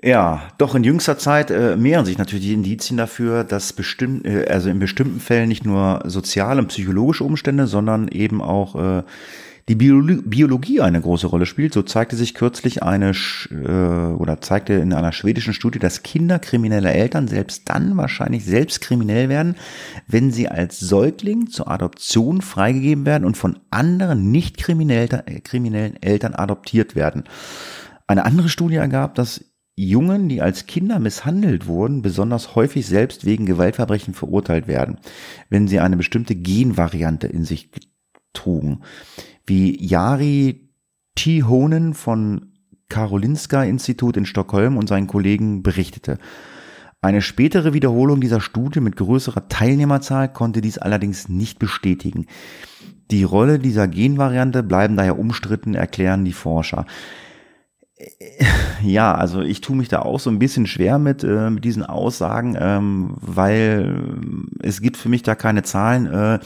Ja, 0.05 0.43
doch 0.59 0.75
in 0.75 0.85
jüngster 0.85 1.17
Zeit 1.17 1.51
äh, 1.51 1.79
mehren 1.79 2.05
sich 2.05 2.19
natürlich 2.19 2.45
die 2.45 2.53
Indizien 2.53 2.99
dafür, 2.99 3.43
dass 3.43 3.73
bestimmt, 3.73 4.27
äh, 4.27 4.45
also 4.51 4.69
in 4.69 4.79
bestimmten 4.79 5.19
Fällen 5.19 5.49
nicht 5.49 5.65
nur 5.65 6.03
soziale 6.05 6.61
und 6.61 6.69
psychologische 6.69 7.25
Umstände, 7.25 7.67
sondern 7.67 8.09
eben 8.09 8.43
auch 8.43 8.77
äh, 8.77 9.03
die 9.71 9.77
Biolo 9.77 10.21
Biologie 10.21 10.83
eine 10.83 11.01
große 11.01 11.27
Rolle 11.27 11.47
spielt. 11.47 11.73
So 11.73 11.81
zeigte 11.81 12.17
sich 12.17 12.35
kürzlich 12.35 12.83
eine 12.83 13.13
äh, 13.51 14.13
oder 14.13 14.43
zeigte 14.43 14.75
in 14.75 14.93
einer 14.93 15.13
schwedischen 15.13 15.55
Studie, 15.55 15.79
dass 15.79 16.03
Kinder 16.03 16.39
krimineller 16.39 16.93
Eltern 16.93 17.27
selbst 17.27 17.71
dann 17.71 17.97
wahrscheinlich 17.97 18.45
selbst 18.45 18.83
kriminell 18.83 19.31
werden, 19.31 19.57
wenn 20.07 20.31
sie 20.31 20.49
als 20.49 20.81
Säugling 20.81 21.47
zur 21.47 21.71
Adoption 21.71 22.43
freigegeben 22.43 23.07
werden 23.07 23.25
und 23.25 23.39
von 23.39 23.59
anderen 23.71 24.31
nicht 24.31 24.69
äh, 24.69 25.41
kriminellen 25.41 26.03
Eltern 26.03 26.35
adoptiert 26.35 26.95
werden. 26.95 27.25
Eine 28.07 28.27
andere 28.27 28.51
Studie 28.51 28.77
ergab, 28.77 29.15
dass 29.15 29.41
Jungen, 29.77 30.29
die 30.29 30.41
als 30.41 30.67
Kinder 30.67 31.01
misshandelt 31.01 31.67
wurden, 31.67 32.03
besonders 32.03 32.55
häufig 32.55 32.87
selbst 32.87 33.25
wegen 33.25 33.45
Gewaltverbrechen 33.47 34.15
verurteilt 34.15 34.69
werden, 34.69 34.99
wenn 35.51 35.67
sie 35.67 35.81
eine 35.81 35.97
bestimmte 35.97 36.37
Genvariante 36.37 37.27
in 37.27 37.45
sich 37.45 37.71
trugen. 38.33 38.83
Wie 39.47 39.85
Jari 39.85 40.71
Tihonen 41.17 41.95
von 41.95 42.53
Karolinska 42.89 43.65
Institut 43.65 44.17
in 44.17 44.27
Stockholm 44.27 44.77
und 44.77 44.89
seinen 44.89 45.07
Kollegen 45.07 45.63
berichtete. 45.63 46.19
Eine 47.01 47.23
spätere 47.23 47.73
Wiederholung 47.75 48.21
dieser 48.21 48.41
Studie 48.41 48.81
mit 48.81 48.97
größerer 48.97 49.49
Teilnehmerzahl 49.49 50.33
konnte 50.33 50.61
dies 50.61 50.79
allerdings 50.79 51.29
nicht 51.29 51.59
bestätigen. 51.59 52.27
Die 53.11 53.25
Rolle 53.25 53.59
dieser 53.59 53.89
Genvariante 53.89 54.63
bleiben 54.63 54.97
daher 54.97 55.19
umstritten, 55.19 55.75
erklären 55.75 56.25
die 56.25 56.33
Forscher. 56.33 56.87
Ja, 58.83 59.15
also 59.15 59.41
ich 59.41 59.61
tue 59.61 59.77
mich 59.77 59.89
da 59.89 60.01
auch 60.01 60.21
so 60.21 60.31
ein 60.31 60.39
bisschen 60.39 60.67
schwer 60.67 60.99
mit, 60.99 61.25
äh, 61.25 61.51
mit 61.51 61.65
diesen 61.65 61.83
Aussagen, 61.83 62.57
ähm, 62.59 63.15
weil 63.21 64.21
es 64.61 64.81
gibt 64.81 64.97
für 64.97 65.09
mich 65.09 65.23
da 65.23 65.35
keine 65.35 65.63
Zahlen, 65.63 66.07
äh, 66.07 66.39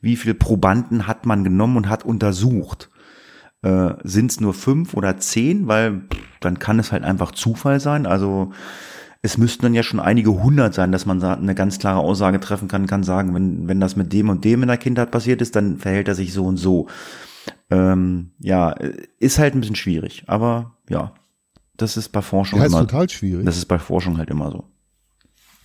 wie 0.00 0.16
viele 0.16 0.34
Probanden 0.34 1.06
hat 1.06 1.26
man 1.26 1.44
genommen 1.44 1.76
und 1.76 1.88
hat 1.88 2.04
untersucht. 2.04 2.90
Äh, 3.62 3.94
Sind 4.04 4.30
es 4.30 4.40
nur 4.40 4.54
fünf 4.54 4.94
oder 4.94 5.18
zehn, 5.18 5.68
weil 5.68 6.02
dann 6.40 6.58
kann 6.58 6.78
es 6.78 6.92
halt 6.92 7.04
einfach 7.04 7.32
Zufall 7.32 7.78
sein. 7.80 8.06
Also 8.06 8.52
es 9.22 9.38
müssten 9.38 9.62
dann 9.62 9.74
ja 9.74 9.82
schon 9.84 10.00
einige 10.00 10.42
hundert 10.42 10.74
sein, 10.74 10.90
dass 10.90 11.06
man 11.06 11.22
eine 11.22 11.54
ganz 11.54 11.78
klare 11.78 12.00
Aussage 12.00 12.40
treffen 12.40 12.68
kann, 12.68 12.86
kann 12.88 13.04
sagen, 13.04 13.34
wenn, 13.34 13.68
wenn 13.68 13.78
das 13.80 13.94
mit 13.96 14.12
dem 14.12 14.28
und 14.30 14.44
dem 14.44 14.62
in 14.62 14.68
der 14.68 14.78
Kindheit 14.78 15.12
passiert 15.12 15.40
ist, 15.40 15.54
dann 15.54 15.78
verhält 15.78 16.08
er 16.08 16.16
sich 16.16 16.32
so 16.32 16.44
und 16.44 16.56
so. 16.56 16.88
Ähm, 17.70 18.32
ja, 18.40 18.74
ist 19.18 19.38
halt 19.38 19.54
ein 19.54 19.60
bisschen 19.60 19.76
schwierig, 19.76 20.24
aber 20.26 20.71
ja. 20.88 21.14
das 21.76 21.96
ist 21.96 22.10
bei 22.10 22.22
Forschung 22.22 22.58
Ja, 22.58 22.66
ist 22.66 22.72
immer, 22.72 22.80
total 22.82 23.08
schwierig. 23.08 23.44
das 23.44 23.56
ist 23.56 23.66
bei 23.66 23.78
Forschung 23.78 24.18
halt 24.18 24.30
immer 24.30 24.50
so. 24.50 24.64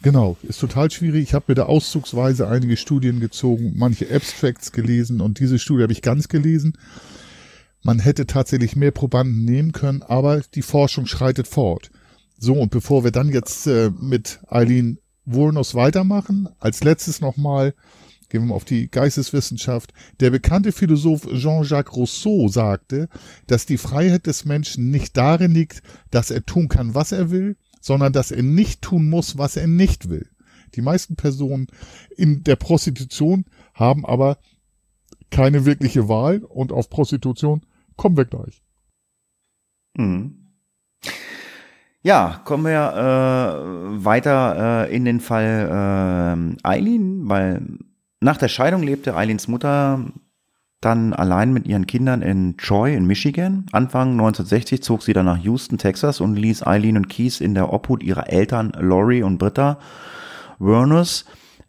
Genau, 0.04 0.38
ist 0.44 0.60
total 0.60 0.92
schwierig. 0.92 1.24
Ich 1.24 1.34
habe 1.34 1.46
mir 1.48 1.56
da 1.56 1.64
auszugsweise 1.64 2.48
einige 2.48 2.78
Studien 2.78 3.20
gezogen, 3.20 3.74
manche 3.76 4.14
Abstracts 4.14 4.72
gelesen 4.72 5.22
und 5.22 5.40
diese 5.40 5.58
Studie 5.58 5.84
habe 5.84 5.94
ich 5.94 6.02
ganz 6.04 6.28
gelesen. 6.28 6.78
Man 7.84 8.00
hätte 8.00 8.28
tatsächlich 8.28 8.76
mehr 8.76 8.92
Probanden 8.92 9.44
nehmen 9.46 9.72
können, 9.72 10.04
aber 10.04 10.42
die 10.54 10.62
Forschung 10.62 11.06
schreitet 11.08 11.48
fort. 11.48 11.90
So, 12.38 12.54
und 12.54 12.70
bevor 12.70 13.04
wir 13.04 13.12
dann 13.12 13.30
jetzt 13.30 13.66
äh, 13.66 13.92
mit 14.00 14.40
Eileen 14.48 15.00
Wurnos 15.26 15.74
weitermachen, 15.74 16.48
als 16.60 16.84
letztes 16.84 17.20
nochmal, 17.20 17.74
gehen 18.30 18.42
wir 18.42 18.48
mal 18.48 18.56
auf 18.56 18.66
die 18.66 18.90
Geisteswissenschaft. 18.90 19.94
Der 20.20 20.30
bekannte 20.30 20.72
Philosoph 20.72 21.28
Jean-Jacques 21.34 21.96
Rousseau 21.96 22.48
sagte, 22.48 23.10
dass 23.48 23.66
die 23.66 23.78
Freiheit 23.78 24.28
des 24.28 24.46
Menschen 24.46 24.92
nicht 24.92 25.16
darin 25.18 25.52
liegt, 25.52 25.82
dass 26.12 26.32
er 26.32 26.46
tun 26.46 26.68
kann, 26.68 26.94
was 26.96 27.12
er 27.12 27.32
will, 27.32 27.58
sondern 27.82 28.14
dass 28.14 28.32
er 28.32 28.44
nicht 28.44 28.82
tun 28.82 29.10
muss, 29.10 29.38
was 29.38 29.56
er 29.56 29.68
nicht 29.68 30.10
will. 30.10 30.30
Die 30.76 30.82
meisten 30.82 31.16
Personen 31.16 31.68
in 32.18 32.44
der 32.44 32.58
Prostitution 32.58 33.46
haben 33.74 34.06
aber 34.06 34.38
keine 35.32 35.66
wirkliche 35.66 36.08
Wahl 36.08 36.44
und 36.44 36.72
auf 36.72 36.90
Prostitution 36.90 37.62
kommen 37.96 38.18
wir 38.18 38.26
gleich. 38.26 38.64
Mhm. 39.96 40.54
Ja, 42.02 42.42
kommen 42.46 42.66
wir 42.66 42.94
äh, 42.94 44.06
weiter 44.06 44.88
äh, 44.88 44.96
in 44.96 45.04
den 45.04 45.20
Fall 45.20 46.56
äh, 46.64 46.68
Eileen, 46.68 47.28
weil 47.28 47.80
nach 48.20 48.38
der 48.38 48.48
Scheidung 48.48 48.84
lebte 48.84 49.16
Eileens 49.16 49.48
Mutter 49.48 50.06
dann 50.82 51.14
allein 51.14 51.54
mit 51.54 51.66
ihren 51.68 51.88
Kindern 51.88 52.22
in 52.22 52.56
Troy 52.58 52.96
in 52.96 53.08
Michigan. 53.08 53.66
Anfang 53.72 54.12
1960 54.12 54.84
zog 54.84 55.02
sie 55.02 55.14
dann 55.14 55.26
nach 55.26 55.40
Houston, 55.40 55.78
Texas 55.78 56.22
und 56.22 56.36
ließ 56.36 56.66
Eileen 56.66 56.98
und 56.98 57.10
Keith 57.10 57.42
in 57.42 57.56
der 57.56 57.74
Obhut 57.74 58.04
ihrer 58.04 58.30
Eltern 58.30 58.72
Laurie 58.80 59.24
und 59.24 59.40
Britta 59.40 59.80
Werners 60.60 61.26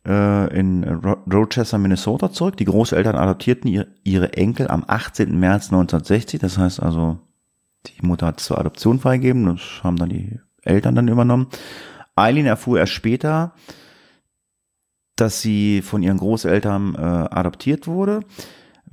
äh, 0.07 0.59
in 0.59 0.85
Ro 0.85 1.17
Rochester, 1.33 1.79
Minnesota 1.79 2.31
zurück. 2.31 2.57
Die 2.59 2.67
Großeltern 2.67 3.17
adoptierten 3.17 3.71
ihr, 3.71 3.87
ihre 4.05 4.35
Enkel 4.35 4.69
am 4.69 4.85
18. 4.87 5.39
März 5.39 5.67
1960. 5.67 6.41
Das 6.41 6.59
heißt 6.59 6.81
also, 6.81 7.19
die 7.87 8.07
Mutter 8.07 8.27
hat 8.27 8.41
zur 8.41 8.59
Adoption 8.59 9.01
freigegeben. 9.01 9.47
Das 9.47 9.83
haben 9.83 9.97
dann 9.97 10.11
die 10.11 10.39
Eltern 10.63 10.95
dann 10.95 11.09
übernommen. 11.09 11.49
Eileen 12.15 12.47
erfuhr 12.47 12.79
erst 12.79 12.93
später, 12.93 13.55
dass 15.21 15.41
sie 15.41 15.83
von 15.83 16.03
ihren 16.03 16.19
Großeltern 16.19 16.95
äh, 16.95 16.99
adoptiert 16.99 17.87
wurde. 17.87 18.21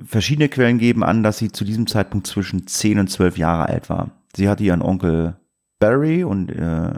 Verschiedene 0.04 0.50
Quellen 0.50 0.78
geben 0.78 1.04
an, 1.04 1.24
dass 1.24 1.38
sie 1.38 1.52
zu 1.52 1.64
diesem 1.64 1.88
Zeitpunkt 1.88 2.28
zwischen 2.28 2.68
10 2.68 3.00
und 3.00 3.08
12 3.10 3.38
Jahre 3.38 3.70
alt 3.70 3.90
war. 3.90 4.12
Sie 4.36 4.50
hatte 4.50 4.64
ihren 4.64 4.82
Onkel 4.82 5.38
Barry 5.80 6.24
und 6.24 6.50
äh, 6.50 6.94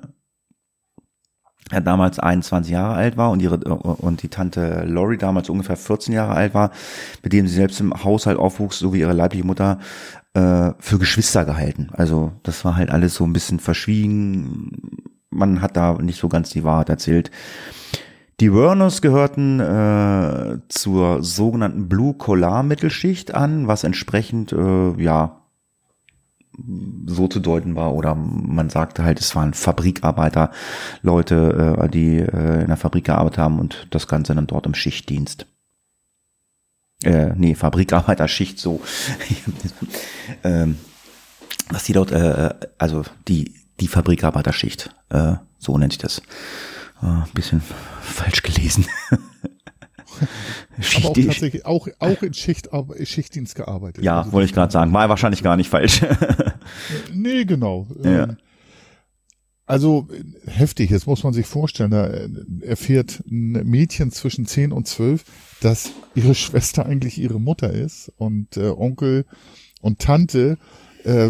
er 1.70 1.82
damals 1.82 2.18
21 2.18 2.72
Jahre 2.72 2.96
alt 2.96 3.18
war 3.18 3.30
und 3.32 3.42
ihre 3.42 3.58
und 3.58 4.24
die 4.24 4.30
Tante 4.30 4.86
Lori 4.86 5.18
damals 5.18 5.50
ungefähr 5.50 5.76
14 5.76 6.13
Jahre 6.13 6.34
alt 6.34 6.54
war, 6.54 6.72
mit 7.24 7.34
dem 7.34 7.48
sie 7.48 7.56
selbst 7.56 7.82
im 7.82 7.94
Haushalt 7.94 8.38
aufwuchs, 8.38 8.80
so 8.80 8.94
wie 8.94 9.00
ihre 9.00 9.13
leibliche 9.13 9.46
Mutter, 9.46 9.80
äh, 10.34 10.72
für 10.80 10.98
Geschwister 10.98 11.46
gehalten. 11.46 11.90
Also 11.92 12.32
das 12.44 12.63
war 12.63 12.76
halt 12.76 12.90
alles 12.90 13.16
so 13.16 13.26
ein 13.26 13.34
bisschen 13.34 13.60
verschwiegen. 13.60 14.72
Man 15.30 15.62
hat 15.62 15.76
da 15.76 15.94
nicht 15.96 16.20
so 16.20 16.30
ganz 16.30 16.50
die 16.52 16.63
Wahrheit 16.63 16.90
erzählt. 16.90 17.32
Die 18.39 18.54
Werners 18.54 19.02
gehörten 19.02 19.60
äh, 19.60 20.60
zur 20.69 21.23
sogenannten 21.23 21.89
Blue-Collar-Mittelschicht 21.89 23.34
an, 23.34 23.67
was 23.67 23.84
entsprechend, 23.84 24.52
äh, 24.54 25.02
ja, 25.02 25.41
so 27.08 27.28
zu 27.28 27.39
deuten 27.39 27.76
war. 27.76 27.93
Oder 27.95 28.13
man 28.13 28.69
sagte 28.69 29.04
halt, 29.04 29.19
es 29.19 29.36
waren 29.36 29.56
Fabrikarbeiter, 29.56 30.52
Leute, 31.02 31.78
äh, 31.82 31.89
die 31.89 32.17
äh, 32.17 32.62
in 32.62 32.67
der 32.67 32.78
Fabrik 32.78 33.06
gearbeitet 33.06 33.39
haben 33.39 33.58
und 33.58 33.88
das 33.89 34.08
Ganze 34.08 34.36
dann 34.36 34.45
dort 34.45 34.67
im 34.67 34.76
Schichtdienst. 34.76 35.47
Äh, 37.04 37.34
nee, 37.36 37.56
Fabrikarbeiterschicht 37.56 38.60
so. 38.60 38.82
ähm, 40.43 40.78
was 41.69 41.86
die 41.86 41.93
dort, 41.93 42.12
äh, 42.12 42.54
also 42.78 43.04
die, 43.28 43.56
die 43.80 43.88
Fabrikarbeiterschicht, 43.88 44.95
äh, 45.10 45.34
so 45.58 45.78
nennt 45.78 45.93
sich 45.93 46.02
das. 46.02 46.21
Äh, 47.02 47.34
bisschen 47.34 47.62
falsch 48.02 48.42
gelesen. 48.44 48.86
Aber 50.98 51.10
auch 51.10 51.14
tatsächlich 51.14 51.66
auch, 51.66 51.88
auch 52.00 52.24
in 52.24 52.34
Schicht, 52.34 52.70
Schichtdienst 53.04 53.56
gearbeitet. 53.56 54.04
Ja, 54.04 54.20
also 54.20 54.32
wollte 54.32 54.46
ich 54.46 54.54
gerade 54.54 54.72
sagen. 54.72 54.94
War 54.94 55.10
wahrscheinlich 55.10 55.44
gar 55.44 55.58
nicht 55.58 55.70
falsch. 55.70 56.02
nee, 57.14 57.46
genau. 57.46 57.88
Ja. 58.04 58.24
Ähm, 58.24 58.38
Also 59.66 60.08
heftig, 60.46 60.90
jetzt 60.92 61.08
muss 61.08 61.24
man 61.24 61.34
sich 61.34 61.46
vorstellen, 61.46 61.92
da 61.92 62.10
erfährt 62.62 63.22
ein 63.30 63.52
Mädchen 63.68 64.12
zwischen 64.12 64.46
10 64.46 64.72
und 64.72 64.88
12, 64.88 65.24
dass 65.62 65.92
ihre 66.16 66.36
Schwester 66.36 66.86
eigentlich 66.86 67.18
ihre 67.18 67.40
Mutter 67.40 67.72
ist 67.72 68.12
und 68.18 68.56
äh, 68.58 68.70
Onkel 68.70 69.26
und 69.82 70.00
Tante 70.00 70.58
äh, 71.04 71.30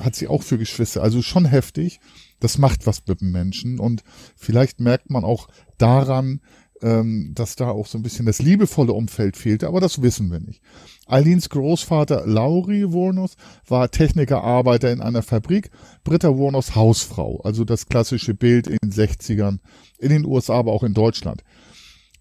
hat 0.00 0.14
sie 0.14 0.28
auch 0.28 0.42
für 0.42 0.58
Geschwister. 0.58 1.02
Also 1.02 1.22
schon 1.22 1.46
heftig. 1.46 2.00
Das 2.40 2.58
macht 2.58 2.86
was 2.86 3.06
mit 3.06 3.20
dem 3.20 3.32
Menschen 3.32 3.78
und 3.78 4.02
vielleicht 4.36 4.80
merkt 4.80 5.10
man 5.10 5.24
auch 5.24 5.48
daran, 5.78 6.40
ähm, 6.82 7.32
dass 7.34 7.56
da 7.56 7.68
auch 7.68 7.86
so 7.86 7.98
ein 7.98 8.02
bisschen 8.02 8.26
das 8.26 8.40
liebevolle 8.40 8.92
Umfeld 8.92 9.36
fehlte, 9.36 9.68
aber 9.68 9.80
das 9.80 10.02
wissen 10.02 10.30
wir 10.30 10.40
nicht. 10.40 10.62
Eileens 11.06 11.48
Großvater 11.50 12.26
Lauri 12.26 12.92
Warnos 12.92 13.36
war 13.66 13.90
Techniker, 13.90 14.42
Arbeiter 14.42 14.90
in 14.92 15.00
einer 15.00 15.22
Fabrik, 15.22 15.70
Britta 16.04 16.30
Warnos 16.30 16.74
Hausfrau, 16.74 17.40
also 17.42 17.64
das 17.64 17.86
klassische 17.86 18.34
Bild 18.34 18.66
in 18.66 18.78
den 18.82 18.92
60ern, 18.92 19.58
in 19.98 20.10
den 20.10 20.24
USA, 20.24 20.54
aber 20.54 20.72
auch 20.72 20.82
in 20.82 20.94
Deutschland. 20.94 21.42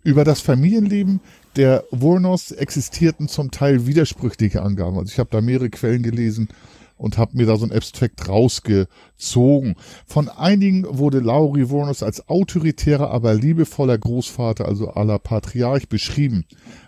Über 0.03 0.23
das 0.23 0.41
Familienleben 0.41 1.19
der 1.55 1.84
Warnos 1.91 2.51
existierten 2.51 3.27
zum 3.27 3.51
Teil 3.51 3.86
widersprüchliche 3.86 4.62
Angaben. 4.62 4.97
Also 4.97 5.12
ich 5.12 5.19
habe 5.19 5.29
da 5.29 5.41
mehrere 5.41 5.69
Quellen 5.69 6.03
gelesen 6.03 6.49
und 6.99 7.17
habe 7.17 7.38
mir 7.38 7.45
da 7.45 7.55
so 7.55 7.65
ein 7.65 7.71
Abstrakt 7.71 8.27
rausgezogen. 8.27 9.75
Von 10.05 10.27
einigen 10.27 10.85
wurde 10.85 11.19
Lauri 11.19 11.71
Warnos 11.71 12.03
als 12.03 12.27
autoritärer, 12.27 13.09
aber 13.09 13.33
liebevoller 13.33 13.97
Großvater, 13.97 14.65
also 14.67 14.89
aller 14.89 15.17
Patriarch, 15.17 15.88
beschrieben. 15.88 16.43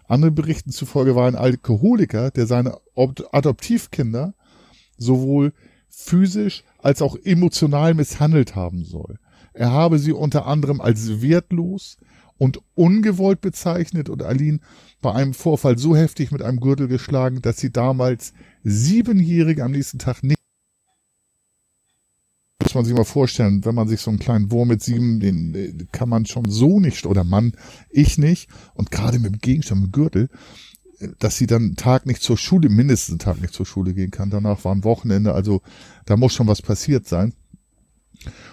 Andere 0.07 0.31
Berichten 0.31 0.71
zufolge 0.71 1.15
war 1.15 1.27
ein 1.27 1.37
Alkoholiker, 1.37 2.29
der 2.29 2.45
seine 2.45 2.77
Adoptivkinder 3.31 4.33
sowohl 4.97 5.53
physisch 5.87 6.65
als 6.79 7.01
auch 7.01 7.15
emotional 7.23 7.93
misshandelt 7.93 8.53
haben 8.53 8.83
soll. 8.83 9.17
Er 9.53 9.71
habe 9.71 9.97
sie 9.97 10.11
unter 10.11 10.45
anderem 10.45 10.81
als 10.81 11.21
wertlos 11.21 11.97
und 12.37 12.59
ungewollt 12.75 13.39
bezeichnet 13.39 14.09
und 14.09 14.23
Aline 14.23 14.59
bei 15.01 15.13
einem 15.13 15.33
Vorfall 15.33 15.77
so 15.77 15.95
heftig 15.95 16.31
mit 16.31 16.41
einem 16.41 16.59
Gürtel 16.59 16.89
geschlagen, 16.89 17.41
dass 17.41 17.57
sie 17.57 17.71
damals 17.71 18.33
siebenjährige 18.63 19.63
am 19.63 19.71
nächsten 19.71 19.99
Tag 19.99 20.23
nicht 20.23 20.41
muss 22.63 22.75
man 22.75 22.85
sich 22.85 22.95
mal 22.95 23.03
vorstellen, 23.03 23.65
wenn 23.65 23.75
man 23.75 23.87
sich 23.87 23.99
so 23.99 24.11
einen 24.11 24.19
kleinen 24.19 24.49
Wurm 24.49 24.69
mit 24.69 24.81
sieben, 24.81 25.19
den 25.19 25.87
kann 25.91 26.07
man 26.07 26.25
schon 26.25 26.49
so 26.49 26.79
nicht, 26.79 27.05
oder 27.05 27.25
Mann, 27.25 27.53
ich 27.89 28.17
nicht, 28.17 28.49
und 28.75 28.91
gerade 28.91 29.19
mit 29.19 29.33
dem 29.33 29.39
Gegenstand, 29.39 29.81
mit 29.81 29.89
dem 29.89 29.91
Gürtel, 29.91 30.29
dass 31.19 31.37
sie 31.37 31.47
dann 31.47 31.63
einen 31.63 31.75
Tag 31.75 32.05
nicht 32.05 32.21
zur 32.21 32.37
Schule, 32.37 32.69
mindestens 32.69 33.13
einen 33.13 33.19
Tag 33.19 33.41
nicht 33.41 33.53
zur 33.53 33.65
Schule 33.65 33.93
gehen 33.93 34.11
kann. 34.11 34.29
Danach 34.29 34.63
war 34.63 34.73
ein 34.73 34.83
Wochenende, 34.83 35.33
also 35.33 35.61
da 36.05 36.15
muss 36.15 36.33
schon 36.33 36.47
was 36.47 36.61
passiert 36.61 37.07
sein. 37.07 37.33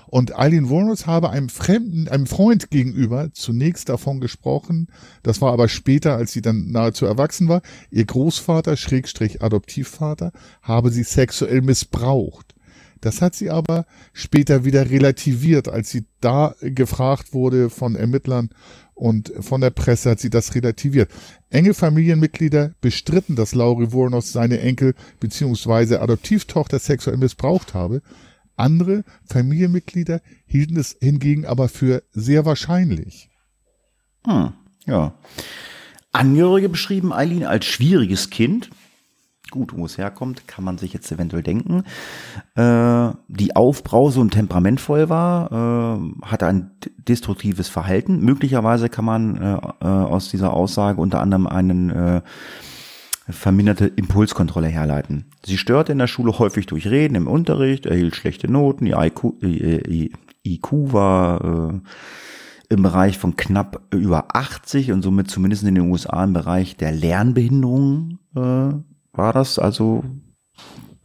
Und 0.09 0.39
Eileen 0.39 0.71
Warnes 0.71 1.07
habe 1.07 1.31
einem 1.31 1.49
Fremden, 1.49 2.09
einem 2.09 2.27
Freund 2.27 2.71
gegenüber 2.71 3.31
zunächst 3.33 3.89
davon 3.89 4.21
gesprochen, 4.21 4.89
das 5.23 5.41
war 5.41 5.53
aber 5.53 5.69
später, 5.69 6.17
als 6.17 6.33
sie 6.33 6.43
dann 6.43 6.71
nahezu 6.71 7.07
erwachsen 7.07 7.49
war, 7.49 7.63
ihr 7.91 8.05
Großvater, 8.05 8.77
Schrägstrich 8.77 9.43
Adoptivvater, 9.43 10.33
habe 10.63 10.91
sie 10.91 11.05
sexuell 11.05 11.61
missbraucht. 11.61 12.55
Das 13.01 13.23
hat 13.23 13.35
sie 13.35 13.51
aber 13.51 13.87
später 14.13 14.65
wieder 14.65 14.91
relativiert, 14.91 15.69
als 15.69 15.91
sie 15.91 16.05
da 16.21 16.55
gefragt 16.61 17.33
wurde 17.33 17.71
von 17.71 17.95
Ermittlern 17.95 18.51
und 18.95 19.33
von 19.39 19.61
der 19.61 19.71
Presse 19.71 20.11
hat 20.11 20.21
sie 20.21 20.31
das 20.31 20.57
relativiert. 20.57 21.09
Enge 21.51 21.73
Familienmitglieder 21.73 22.73
bestritten, 22.81 23.37
dass 23.37 23.55
Lauri 23.55 23.93
Wurnos 23.93 24.33
seine 24.33 24.59
Enkel 24.61 24.95
bzw. 25.21 25.97
Adoptivtochter 25.97 26.81
sexuell 26.81 27.17
missbraucht 27.17 27.75
habe. 27.75 28.03
Andere 28.59 29.05
Familienmitglieder 29.25 30.21
hielten 30.47 30.77
es 30.77 30.97
hingegen 31.01 31.47
aber 31.47 31.69
für 31.69 32.03
sehr 32.13 32.45
wahrscheinlich. 32.45 33.31
Hm, 34.27 34.53
ja. 34.87 35.15
Angehörige 36.13 36.69
beschrieben 36.69 37.13
Eileen 37.13 37.45
als 37.45 37.67
schwieriges 37.67 38.31
Kind. 38.31 38.71
Gut, 39.51 39.75
wo 39.75 39.87
es 39.87 39.97
herkommt, 39.97 40.47
kann 40.47 40.63
man 40.63 40.77
sich 40.77 40.93
jetzt 40.93 41.11
eventuell 41.11 41.43
denken. 41.43 41.85
Äh, 42.55 43.11
die 43.29 43.57
Aufbrause 43.57 44.21
und 44.21 44.33
temperamentvoll 44.33 45.09
war, 45.09 45.51
äh, 45.51 46.27
hatte 46.27 46.47
ein 46.47 46.73
destruktives 46.99 47.69
Verhalten. 47.69 48.21
Möglicherweise 48.21 48.91
kann 48.91 49.07
man 49.07 49.37
äh, 49.37 49.55
äh, 49.81 49.87
aus 49.87 50.31
dieser 50.31 50.53
Aussage 50.53 51.01
unter 51.01 51.21
anderem 51.21 51.47
einen 51.47 51.89
äh, 51.89 52.21
verminderte 53.29 53.87
Impulskontrolle 53.87 54.69
herleiten. 54.69 55.27
Sie 55.45 55.59
störte 55.59 55.93
in 55.93 55.99
der 55.99 56.07
Schule 56.07 56.39
häufig 56.39 56.67
durch 56.67 56.87
Reden 56.89 57.15
im 57.15 57.27
Unterricht, 57.27 57.87
erhielt 57.87 58.17
schlechte 58.17 58.51
Noten, 58.51 58.87
ihr 58.87 58.99
IQ, 58.99 59.43
äh, 59.43 60.11
IQ 60.45 60.93
war 60.93 61.73
äh, 61.73 61.81
im 62.71 62.83
Bereich 62.83 63.19
von 63.19 63.37
knapp 63.37 63.83
über 63.95 64.37
80 64.37 64.93
und 64.93 65.03
somit 65.03 65.31
zumindest 65.31 65.63
in 65.63 65.75
den 65.75 65.91
USA 65.91 66.25
im 66.25 66.33
Bereich 66.33 66.77
der 66.77 66.93
Lernbehinderung 66.93 68.19
äh, 68.35 68.41
war 68.41 69.33
das. 69.33 69.59
Also 69.59 70.05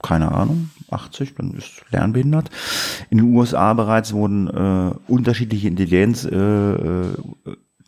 keine 0.02 0.34
Ahnung, 0.34 0.70
80, 0.92 1.36
dann 1.36 1.54
ist 1.54 1.84
lernbehindert. 1.90 2.50
In 3.10 3.20
den 3.20 3.34
USA 3.34 3.74
bereits 3.74 4.14
wurden 4.14 4.48
äh, 4.48 4.94
unterschiedliche 5.08 5.70
Intelligenz 5.70 6.26
äh, 6.26 6.36
äh, 6.36 7.16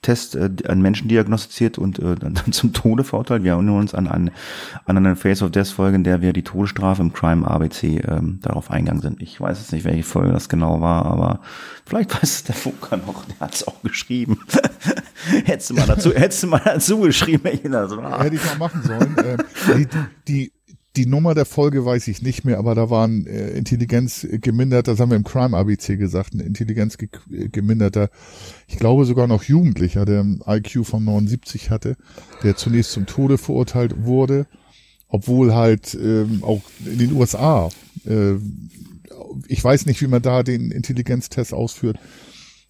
Test 0.02 0.36
äh, 0.36 0.50
an 0.68 0.82
Menschen 0.82 1.08
diagnostiziert 1.08 1.78
und 1.78 2.00
äh, 2.00 2.16
dann 2.20 2.52
zum 2.52 2.74
Tode 2.74 3.04
verurteilt. 3.04 3.44
Wir 3.44 3.54
erinnern 3.54 3.80
uns 3.80 3.94
an, 3.94 4.08
an, 4.08 4.32
an 4.86 4.98
eine 4.98 5.16
Face 5.16 5.42
of 5.42 5.52
Death 5.52 5.68
Folge, 5.70 5.96
in 5.96 6.04
der 6.04 6.22
wir 6.22 6.34
die 6.34 6.44
Todesstrafe 6.44 7.02
im 7.02 7.14
Crime 7.14 7.50
ABC 7.50 8.02
ähm, 8.08 8.40
darauf 8.42 8.72
eingegangen 8.72 9.02
sind. 9.02 9.22
Ich 9.22 9.40
weiß 9.40 9.60
jetzt 9.60 9.72
nicht, 9.72 9.86
welche 9.86 10.04
Folge 10.04 10.34
das 10.34 10.50
genau 10.50 10.82
war, 10.82 11.06
aber 11.06 11.40
vielleicht 11.86 12.14
weiß 12.22 12.24
es 12.24 12.44
der 12.44 12.56
Funker 12.56 12.98
noch, 12.98 13.26
der 13.26 13.40
hat 13.40 13.56
es 13.56 13.68
auch 13.68 13.82
geschrieben. 13.82 14.40
hättest 15.46 15.72
du 15.72 15.74
mal 15.76 15.88
dazu, 15.88 16.14
hättest 16.14 16.44
du 16.44 16.48
mal 16.48 16.62
dazu 16.64 17.00
geschrieben, 17.00 17.44
welche 17.44 17.70
das 17.70 17.96
war. 17.96 18.24
Hätte 18.24 18.36
ich 18.36 18.46
mal 18.46 18.58
machen 18.58 18.84
sollen. 18.84 19.18
äh, 19.18 19.38
die, 19.78 19.88
die 20.28 20.52
die 20.96 21.06
Nummer 21.06 21.34
der 21.34 21.46
Folge 21.46 21.86
weiß 21.86 22.08
ich 22.08 22.22
nicht 22.22 22.46
mehr, 22.46 22.58
aber 22.58 22.76
da 22.76 22.90
waren 22.90 23.26
äh, 23.26 23.50
Intelligenz 23.52 24.26
gemindert, 24.42 24.88
das 24.88 25.00
haben 25.00 25.10
wir 25.10 25.18
im 25.18 25.24
Crime 25.24 25.56
ABC 25.56 25.98
gesagt, 25.98 26.34
ein 26.34 26.40
Intelligenz 26.40 26.98
ge 26.98 27.10
geminderter, 27.52 28.10
ich 28.68 28.78
glaube 28.78 29.06
sogar 29.06 29.28
noch 29.28 29.44
Jugendlicher, 29.44 30.06
der 30.06 30.22
ein 30.22 30.42
IQ 30.48 30.86
von 30.86 31.04
79 31.04 31.70
hatte, 31.70 31.98
der 32.44 32.56
zunächst 32.56 32.92
zum 32.92 33.06
Tode 33.06 33.38
verurteilt 33.38 34.06
wurde, 34.06 34.48
obwohl 35.08 35.54
halt 35.54 35.96
ähm, 35.96 36.44
auch 36.44 36.62
in 36.86 36.98
den 36.98 37.12
USA, 37.14 37.70
äh, 38.06 38.34
ich 39.48 39.64
weiß 39.64 39.86
nicht, 39.86 40.02
wie 40.02 40.08
man 40.08 40.22
da 40.22 40.44
den 40.44 40.72
Intelligenztest 40.72 41.54
ausführt, 41.54 41.98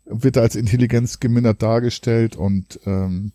wird 0.06 0.36
er 0.36 0.44
als 0.44 0.56
Intelligenz 0.56 1.20
gemindert 1.20 1.62
dargestellt 1.62 2.36
und 2.36 2.80
ähm, 2.86 3.32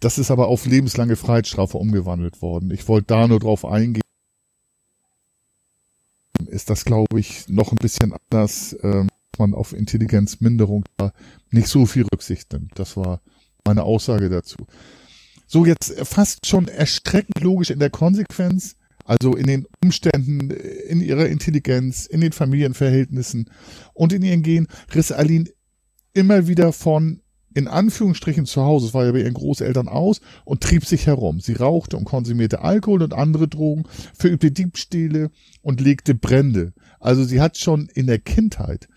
das 0.00 0.18
ist 0.18 0.30
aber 0.30 0.48
auf 0.48 0.66
lebenslange 0.66 1.16
Freiheitsstrafe 1.16 1.78
umgewandelt 1.78 2.42
worden. 2.42 2.70
Ich 2.70 2.86
wollte 2.88 3.06
da 3.08 3.28
nur 3.28 3.40
drauf 3.40 3.64
eingehen. 3.64 4.02
Ist 6.48 6.70
das, 6.70 6.84
glaube 6.84 7.18
ich, 7.18 7.48
noch 7.48 7.72
ein 7.72 7.78
bisschen 7.78 8.12
anders, 8.12 8.76
ähm, 8.82 9.08
man 9.38 9.54
auf 9.54 9.72
Intelligenzminderung 9.72 10.84
da 10.96 11.12
nicht 11.50 11.68
so 11.68 11.86
viel 11.86 12.06
Rücksicht 12.12 12.52
nimmt. 12.52 12.78
Das 12.78 12.96
war 12.96 13.20
meine 13.64 13.82
Aussage 13.82 14.28
dazu. 14.28 14.66
So, 15.46 15.64
jetzt 15.64 15.94
fast 16.06 16.46
schon 16.46 16.68
erstreckend 16.68 17.40
logisch 17.40 17.70
in 17.70 17.78
der 17.78 17.90
Konsequenz, 17.90 18.76
also 19.04 19.34
in 19.34 19.46
den 19.46 19.66
Umständen, 19.82 20.50
in 20.50 21.00
ihrer 21.00 21.26
Intelligenz, 21.26 22.06
in 22.06 22.20
den 22.20 22.32
Familienverhältnissen 22.32 23.50
und 23.94 24.12
in 24.12 24.22
ihren 24.22 24.42
Gehen, 24.42 24.66
riss 24.94 25.12
Aline 25.12 25.48
immer 26.12 26.48
wieder 26.48 26.72
von 26.72 27.20
in 27.56 27.68
Anführungsstrichen 27.68 28.44
zu 28.44 28.62
Hause, 28.62 28.88
es 28.88 28.94
war 28.94 29.06
ja 29.06 29.12
bei 29.12 29.20
ihren 29.20 29.32
Großeltern 29.32 29.88
aus 29.88 30.20
und 30.44 30.60
trieb 30.62 30.84
sich 30.84 31.06
herum. 31.06 31.40
Sie 31.40 31.54
rauchte 31.54 31.96
und 31.96 32.04
konsumierte 32.04 32.60
Alkohol 32.60 33.02
und 33.02 33.14
andere 33.14 33.48
Drogen, 33.48 33.84
verübte 34.12 34.50
Diebstähle 34.50 35.30
und 35.62 35.80
legte 35.80 36.14
Brände. 36.14 36.74
Also 37.00 37.24
sie 37.24 37.40
hat 37.40 37.56
schon 37.56 37.88
in 37.94 38.08
der 38.08 38.18
Kindheit, 38.18 38.88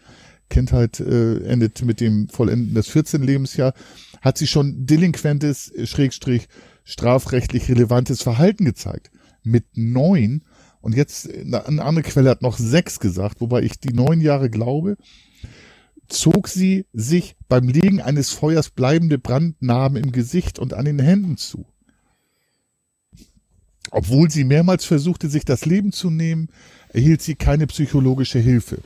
Kindheit 0.49 0.99
äh, 0.99 1.37
endet 1.45 1.85
mit 1.85 2.01
dem 2.01 2.27
Vollenden 2.27 2.75
des 2.75 2.89
14. 2.89 3.23
Lebensjahr, 3.23 3.73
hat 4.19 4.37
sie 4.37 4.47
schon 4.47 4.85
delinquentes, 4.85 5.71
äh, 5.71 5.87
Schrägstrich, 5.87 6.49
strafrechtlich 6.83 7.69
relevantes 7.69 8.21
Verhalten 8.21 8.65
gezeigt. 8.65 9.09
Mit 9.41 9.63
neun, 9.75 10.43
und 10.81 10.97
jetzt 10.97 11.29
eine 11.33 11.65
andere 11.65 12.03
Quelle 12.03 12.29
hat 12.29 12.41
noch 12.41 12.57
sechs 12.57 12.99
gesagt, 12.99 13.39
wobei 13.39 13.63
ich 13.63 13.79
die 13.79 13.93
neun 13.93 14.19
Jahre 14.19 14.49
glaube, 14.49 14.97
zog 16.09 16.47
sie 16.47 16.85
sich 16.93 17.35
beim 17.47 17.67
Legen 17.67 18.01
eines 18.01 18.31
Feuers 18.31 18.69
bleibende 18.69 19.17
Brandnarben 19.17 19.97
im 19.97 20.11
Gesicht 20.11 20.59
und 20.59 20.73
an 20.73 20.85
den 20.85 20.99
Händen 20.99 21.37
zu. 21.37 21.65
Obwohl 23.91 24.29
sie 24.29 24.43
mehrmals 24.43 24.85
versuchte, 24.85 25.29
sich 25.29 25.45
das 25.45 25.65
Leben 25.65 25.91
zu 25.91 26.09
nehmen, 26.09 26.49
erhielt 26.89 27.21
sie 27.21 27.35
keine 27.35 27.67
psychologische 27.67 28.39
Hilfe. 28.39 28.81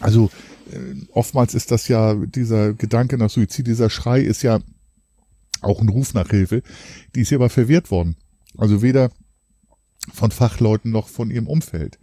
Also 0.00 0.30
äh, 0.70 0.94
oftmals 1.12 1.54
ist 1.54 1.70
das 1.70 1.88
ja 1.88 2.14
dieser 2.14 2.74
Gedanke 2.74 3.18
nach 3.18 3.30
Suizid, 3.30 3.66
dieser 3.66 3.90
Schrei 3.90 4.20
ist 4.20 4.42
ja 4.42 4.60
auch 5.60 5.80
ein 5.80 5.88
Ruf 5.88 6.14
nach 6.14 6.30
Hilfe. 6.30 6.62
Die 7.14 7.22
ist 7.22 7.28
hier 7.28 7.38
aber 7.38 7.50
verwehrt 7.50 7.90
worden. 7.90 8.16
Also 8.56 8.82
weder 8.82 9.10
von 10.12 10.30
Fachleuten 10.30 10.90
noch 10.90 11.08
von 11.08 11.30
ihrem 11.30 11.46
Umfeld. 11.46 11.98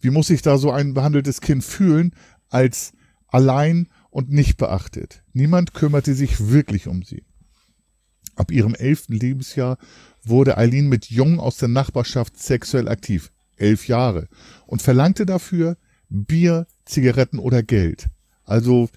Wie 0.00 0.10
muss 0.10 0.28
sich 0.28 0.42
da 0.42 0.58
so 0.58 0.70
ein 0.72 0.94
behandeltes 0.94 1.40
Kind 1.40 1.62
fühlen, 1.62 2.14
als 2.48 2.92
allein 3.32 3.88
und 4.10 4.30
nicht 4.30 4.58
beachtet. 4.58 5.22
Niemand 5.32 5.74
kümmerte 5.74 6.14
sich 6.14 6.48
wirklich 6.48 6.86
um 6.86 7.02
sie. 7.02 7.24
Ab 8.36 8.50
ihrem 8.50 8.74
elften 8.74 9.14
Lebensjahr 9.14 9.78
wurde 10.22 10.56
Eileen 10.56 10.88
mit 10.88 11.10
Jungen 11.10 11.40
aus 11.40 11.56
der 11.56 11.68
Nachbarschaft 11.68 12.38
sexuell 12.38 12.88
aktiv, 12.88 13.32
elf 13.56 13.88
Jahre, 13.88 14.28
und 14.66 14.82
verlangte 14.82 15.26
dafür 15.26 15.76
Bier, 16.08 16.66
Zigaretten 16.84 17.38
oder 17.38 17.62
Geld. 17.62 18.08
Also 18.44 18.88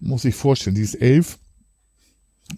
muss 0.00 0.24
ich 0.24 0.34
vorstellen, 0.34 0.76
die 0.76 0.82
ist 0.82 1.00
elf, 1.00 1.38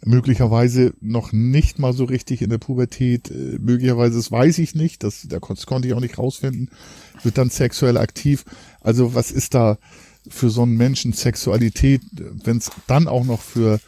möglicherweise 0.05 0.95
noch 1.01 1.33
nicht 1.33 1.79
mal 1.79 1.93
so 1.93 2.05
richtig 2.05 2.43
in 2.43 2.51
der 2.51 2.59
Pubertät, 2.59 3.31
äh, 3.31 3.59
möglicherweise, 3.61 4.17
das 4.17 4.33
weiß 4.33 4.59
ich 4.59 4.75
nicht, 4.75 5.03
das, 5.03 5.27
das 5.29 5.67
konnte 5.67 5.89
ich 5.89 5.95
auch 5.95 6.01
nicht 6.01 6.19
rausfinden, 6.19 6.71
wird 7.23 7.39
dann 7.39 7.51
sexuell 7.51 7.97
aktiv. 7.97 8.45
Also 8.81 9.15
was 9.15 9.31
ist 9.31 9.55
da, 9.55 9.79
für 10.29 10.51
so 10.51 10.63
einen 10.63 10.77
Menschen 10.77 11.13
Sexualität, 11.13 12.03
wenn 12.13 12.59
es 12.59 12.71
dann 12.87 13.09
auch 13.09 13.25
noch 13.25 13.43
für 13.43 13.81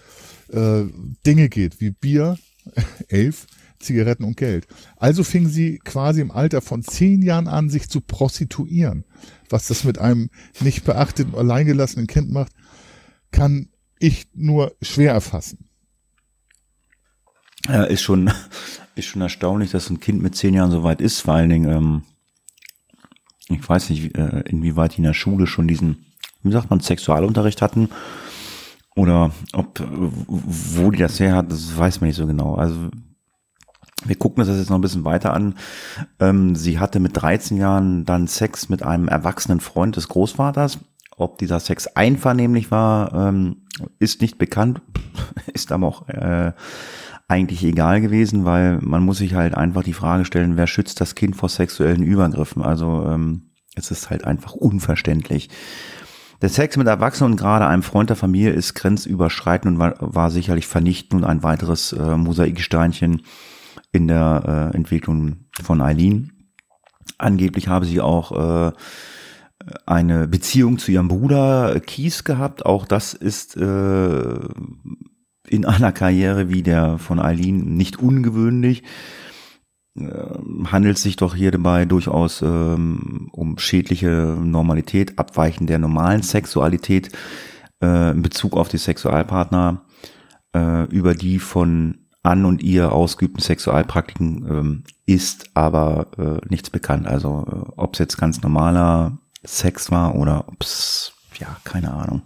äh, 0.53 0.85
Dinge 1.27 1.49
geht 1.49 1.81
wie 1.81 1.91
Bier, 1.91 2.39
elf, 3.09 3.47
Zigaretten 3.79 4.25
und 4.25 4.37
Geld. 4.37 4.67
Also 4.97 5.23
fing 5.23 5.49
sie 5.49 5.79
quasi 5.79 6.21
im 6.21 6.31
Alter 6.31 6.61
von 6.63 6.83
zehn 6.83 7.23
Jahren 7.23 7.49
an, 7.49 7.69
sich 7.69 7.89
zu 7.89 8.01
prostituieren. 8.01 9.05
Was 9.49 9.69
das 9.69 9.85
mit 9.85 9.99
einem 9.99 10.31
nicht 10.61 10.85
beachteten, 10.85 11.35
alleingelassenen 11.35 12.07
Kind 12.07 12.31
macht, 12.31 12.53
kann 13.31 13.69
ich 13.99 14.29
nur 14.35 14.75
schwer 14.83 15.13
erfassen. 15.13 15.69
Ja, 17.69 17.85
ist 17.85 18.03
schon, 18.03 18.31
ist 18.95 19.07
schon 19.07 19.23
erstaunlich, 19.23 19.71
dass 19.71 19.91
ein 19.91 20.01
Kind 20.01 20.23
mit 20.23 20.35
zehn 20.35 20.55
Jahren 20.55 20.71
so 20.71 20.83
weit 20.83 21.01
ist. 21.01 21.21
Vor 21.21 21.35
allen 21.35 21.51
Dingen, 21.51 21.71
ähm, 21.71 22.03
ich 23.49 23.67
weiß 23.67 23.91
nicht, 23.91 24.17
äh, 24.17 24.43
inwieweit 24.49 24.95
die 24.95 24.99
in 24.99 25.05
der 25.05 25.15
Schule 25.15 25.47
schon 25.47 25.69
diesen 25.69 26.06
wie 26.49 26.53
sagt 26.53 26.71
man, 26.71 26.81
Sexualunterricht 26.81 27.63
hatten. 27.63 27.89
Oder 28.95 29.31
ob, 29.53 29.81
wo 30.29 30.91
die 30.91 30.99
das 30.99 31.21
her 31.21 31.37
hat, 31.37 31.53
das 31.53 31.77
weiß 31.77 32.01
man 32.01 32.09
nicht 32.09 32.17
so 32.17 32.27
genau. 32.27 32.55
Also 32.55 32.89
wir 34.05 34.17
gucken 34.17 34.41
uns 34.41 34.49
das 34.49 34.59
jetzt 34.59 34.71
noch 34.71 34.79
ein 34.79 34.83
bisschen 34.83 35.05
weiter 35.05 35.35
an. 35.35 35.55
Ähm, 36.21 36.55
sie 36.55 36.79
hatte 36.79 37.01
mit 37.01 37.13
13 37.15 37.57
Jahren 37.57 38.05
dann 38.05 38.27
Sex 38.27 38.69
mit 38.69 38.83
einem 38.83 39.09
erwachsenen 39.09 39.61
Freund 39.61 39.97
des 39.97 40.09
Großvaters. 40.09 40.79
Ob 41.17 41.39
dieser 41.39 41.61
Sex 41.61 41.87
einvernehmlich 41.89 42.71
war, 42.71 43.13
ähm, 43.15 43.63
ist 43.99 44.21
nicht 44.21 44.39
bekannt, 44.39 44.81
ist 45.53 45.73
aber 45.73 45.87
auch 45.87 46.09
äh, 46.09 46.53
eigentlich 47.29 47.65
egal 47.65 48.01
gewesen, 48.01 48.45
weil 48.45 48.79
man 48.81 49.03
muss 49.03 49.19
sich 49.19 49.35
halt 49.35 49.55
einfach 49.55 49.83
die 49.83 49.93
Frage 49.93 50.25
stellen, 50.25 50.57
wer 50.57 50.67
schützt 50.67 51.01
das 51.01 51.15
Kind 51.15 51.37
vor 51.37 51.49
sexuellen 51.49 52.03
Übergriffen? 52.03 52.63
Also 52.63 53.05
ähm, 53.09 53.51
es 53.75 53.91
ist 53.91 54.11
halt 54.11 54.25
einfach 54.25 54.53
unverständlich. 54.53 55.49
Der 56.47 56.53
Sex 56.53 56.77
mit 56.77 56.87
Erwachsenen 56.87 57.33
und 57.33 57.39
gerade 57.39 57.67
einem 57.67 57.83
Freund 57.83 58.09
der 58.09 58.17
Familie 58.17 58.53
ist 58.53 58.75
grenzüberschreitend 58.75 59.75
und 59.75 59.79
war, 59.81 59.97
war 59.99 60.31
sicherlich 60.31 60.69
vernichtend 60.69 61.25
und 61.25 61.29
ein 61.29 61.43
weiteres 61.43 61.93
äh, 61.93 62.17
Mosaiksteinchen 62.17 63.23
in 63.91 64.07
der 64.07 64.71
äh, 64.73 64.77
Entwicklung 64.77 65.47
von 65.61 65.81
Eileen. 65.81 66.31
Angeblich 67.19 67.67
habe 67.67 67.85
sie 67.85 68.01
auch 68.01 68.69
äh, 68.69 68.73
eine 69.87 70.29
Beziehung 70.29 70.79
zu 70.79 70.93
ihrem 70.93 71.09
Bruder 71.09 71.81
Kies 71.81 72.23
gehabt. 72.23 72.65
Auch 72.65 72.87
das 72.87 73.13
ist 73.13 73.57
äh, 73.57 74.39
in 75.49 75.65
einer 75.65 75.91
Karriere 75.91 76.49
wie 76.49 76.63
der 76.63 76.99
von 76.99 77.19
Eileen 77.19 77.77
nicht 77.77 77.99
ungewöhnlich. 77.99 78.85
Ähm, 79.99 80.71
handelt 80.71 80.99
sich 80.99 81.17
doch 81.17 81.35
hier 81.35 81.51
dabei 81.51 81.85
durchaus 81.85 82.43
ähm, 82.43 83.29
um 83.33 83.59
schädliche 83.59 84.37
Normalität, 84.41 85.19
Abweichen 85.19 85.67
der 85.67 85.79
normalen 85.79 86.23
Sexualität 86.23 87.11
äh, 87.83 88.11
in 88.11 88.23
Bezug 88.23 88.57
auf 88.57 88.69
die 88.69 88.79
Sexualpartner, 88.79 89.83
äh, 90.55 90.85
über 90.85 91.15
die 91.15 91.39
von 91.39 91.99
an 92.23 92.45
und 92.45 92.63
ihr 92.63 92.93
ausgeübten 92.93 93.41
Sexualpraktiken 93.41 94.47
ähm, 94.49 94.85
ist 95.07 95.51
aber 95.55 96.09
äh, 96.19 96.47
nichts 96.49 96.71
bekannt. 96.71 97.07
Also 97.07 97.47
äh, 97.49 97.73
ob 97.77 97.95
es 97.95 98.01
jetzt 98.01 98.19
ganz 98.19 98.43
normaler 98.43 99.19
Sex 99.45 99.91
war 99.91 100.17
oder 100.17 100.49
ob 100.49 100.63
es, 100.63 101.13
ja, 101.39 101.57
keine 101.65 101.93
Ahnung, 101.93 102.23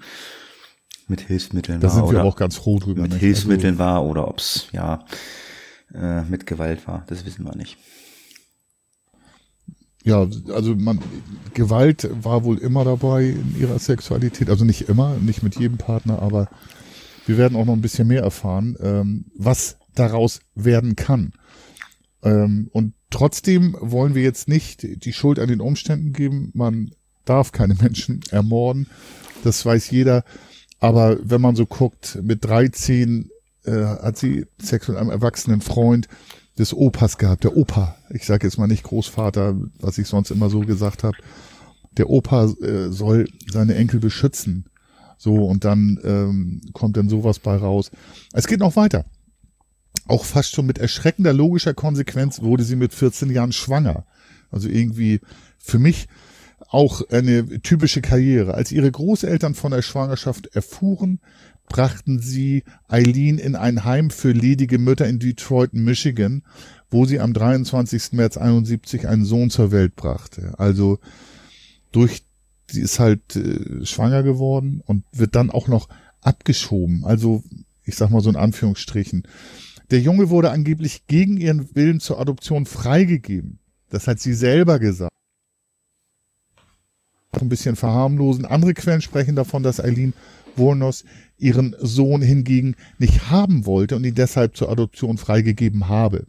mit 1.07 1.21
Hilfsmitteln 1.21 1.81
da 1.81 1.89
war. 1.89 1.91
Da 1.91 1.95
sind 1.95 2.13
wir 2.13 2.21
oder 2.21 2.29
auch 2.29 2.37
ganz 2.37 2.57
froh 2.57 2.79
drüber. 2.79 3.03
Mit 3.03 3.13
nicht? 3.13 3.21
Hilfsmitteln 3.21 3.75
also, 3.79 3.85
war 3.85 4.05
oder 4.05 4.27
ob 4.27 4.39
es, 4.39 4.69
ja, 4.73 5.05
äh, 5.95 6.23
mit 6.23 6.47
Gewalt 6.47 6.87
war. 6.87 7.05
Das 7.09 7.25
wissen 7.25 7.45
wir 7.45 7.57
nicht. 7.57 7.79
Ja, 10.03 10.27
also 10.53 10.75
man, 10.75 10.99
Gewalt 11.53 12.09
war 12.23 12.45
wohl 12.45 12.59
immer 12.59 12.85
dabei 12.85 13.25
in 13.25 13.55
ihrer 13.59 13.79
Sexualität. 13.79 14.49
Also 14.49 14.65
nicht 14.65 14.89
immer, 14.89 15.17
nicht 15.17 15.43
mit 15.43 15.57
jedem 15.57 15.77
Partner, 15.77 16.23
aber 16.23 16.49
wir 17.27 17.37
werden 17.37 17.57
auch 17.57 17.67
noch 17.67 17.75
ein 17.75 17.83
bisschen 17.83 18.09
mehr 18.09 18.23
erfahren, 18.23 18.77
ähm, 18.81 19.27
was 19.37 19.77
daraus 19.95 20.41
werden 20.55 20.97
kann. 20.97 21.33
Ähm, 22.23 22.69
und 22.73 22.95
trotzdem 23.11 23.77
wollen 23.81 24.15
wir 24.15 24.23
jetzt 24.23 24.49
nicht 24.49 25.05
die 25.05 25.13
Schuld 25.13 25.39
an 25.39 25.49
den 25.49 25.61
Umständen 25.61 26.13
geben. 26.13 26.51
Man 26.55 26.93
darf 27.25 27.53
keine 27.53 27.75
Menschen 27.75 28.21
ermorden. 28.31 28.87
Das 29.45 29.65
weiß 29.65 29.91
jeder. 29.91 30.25
Aber 30.79 31.19
wenn 31.23 31.43
man 31.43 31.57
so 31.57 31.67
guckt, 31.67 32.19
mit 32.23 32.45
13 32.45 33.31
äh, 33.65 33.85
hat 33.85 34.17
sie 34.17 34.47
Sex 34.61 34.89
mit 34.89 34.97
einem 34.97 35.11
erwachsenen 35.11 35.61
Freund 35.61 36.09
des 36.59 36.75
Opas 36.75 37.19
gehabt. 37.19 37.45
Der 37.45 37.57
Opa, 37.57 37.97
ich 38.11 38.27
sage 38.27 38.47
jetzt 38.47 38.59
mal 38.59 38.67
nicht 38.67 38.83
Großvater, 38.85 39.57
was 39.81 39.99
ich 39.99 40.09
sonst 40.09 40.31
immer 40.31 40.51
so 40.51 40.61
gesagt 40.61 41.05
habe. 41.05 41.17
Der 41.97 42.09
Opa 42.09 42.45
äh, 42.63 42.91
soll 42.91 43.29
seine 43.51 43.75
Enkel 43.75 44.01
beschützen. 44.01 44.67
So, 45.19 45.35
und 45.35 45.65
dann 45.65 45.99
ähm, 46.03 46.61
kommt 46.73 46.97
dann 46.97 47.09
sowas 47.09 47.39
bei 47.39 47.57
raus. 47.57 47.91
Es 48.33 48.47
geht 48.47 48.61
noch 48.61 48.77
weiter. 48.77 49.05
Auch 50.07 50.25
fast 50.25 50.55
schon 50.55 50.67
mit 50.67 50.79
erschreckender 50.79 51.33
logischer 51.33 51.75
Konsequenz 51.75 52.41
wurde 52.41 52.65
sie 52.65 52.77
mit 52.77 52.95
14 52.95 53.31
Jahren 53.31 53.53
schwanger. 53.53 54.07
Also 54.51 54.69
irgendwie 54.69 55.21
für 55.59 55.79
mich 55.79 56.09
auch 56.69 57.03
eine 57.11 57.61
typische 57.61 58.01
Karriere. 58.01 58.55
Als 58.55 58.73
ihre 58.73 58.91
Großeltern 58.91 59.55
von 59.55 59.73
der 59.73 59.83
Schwangerschaft 59.83 60.47
erfuhren, 60.55 61.21
brachten 61.71 62.19
sie 62.19 62.65
Eileen 62.89 63.39
in 63.39 63.55
ein 63.55 63.85
Heim 63.85 64.11
für 64.11 64.33
ledige 64.33 64.79
Mütter 64.79 65.07
in 65.07 65.21
Detroit, 65.21 65.73
Michigan, 65.73 66.43
wo 66.91 67.07
sie 67.07 67.21
am 67.21 67.33
23. 67.33 68.13
März 68.13 68.37
71 68.37 69.09
einen 69.09 69.25
Sohn 69.25 69.51
zur 69.51 69.71
Welt 69.71 69.95
brachte. 69.95 70.53
Also 70.59 70.99
durch, 71.93 72.25
sie 72.69 72.83
ist 72.83 72.99
halt 72.99 73.37
äh, 73.37 73.87
schwanger 73.87 74.25
geworden 74.25 74.83
und 74.85 75.05
wird 75.13 75.37
dann 75.37 75.51
auch 75.51 75.69
noch 75.69 75.89
abgeschoben. 76.21 77.05
Also 77.05 77.45
ich 77.85 77.95
sag 77.95 78.11
mal 78.11 78.21
so 78.21 78.31
in 78.31 78.37
Anführungsstrichen. 78.37 79.23
Der 79.93 80.01
Junge 80.01 80.29
wurde 80.29 80.51
angeblich 80.51 81.07
gegen 81.07 81.37
ihren 81.37 81.75
Willen 81.77 82.01
zur 82.01 82.19
Adoption 82.21 82.67
freigegeben. 82.67 83.61
Das 83.91 84.09
hat 84.09 84.19
sie 84.19 84.35
selber 84.35 84.81
gesagt 84.81 85.11
ein 87.39 87.49
bisschen 87.49 87.77
verharmlosen. 87.77 88.45
Andere 88.45 88.75
Quellen 88.75 89.01
sprechen 89.01 89.37
davon, 89.37 89.63
dass 89.63 89.81
Eileen 89.81 90.15
Wurnos 90.57 91.05
ihren 91.39 91.75
Sohn 91.81 92.23
hingegen 92.23 92.77
nicht 92.99 93.31
haben 93.31 93.67
wollte 93.67 93.97
und 93.97 94.05
ihn 94.05 94.15
deshalb 94.15 94.57
zur 94.57 94.71
Adoption 94.71 95.19
freigegeben 95.19 95.89
habe. 95.89 96.27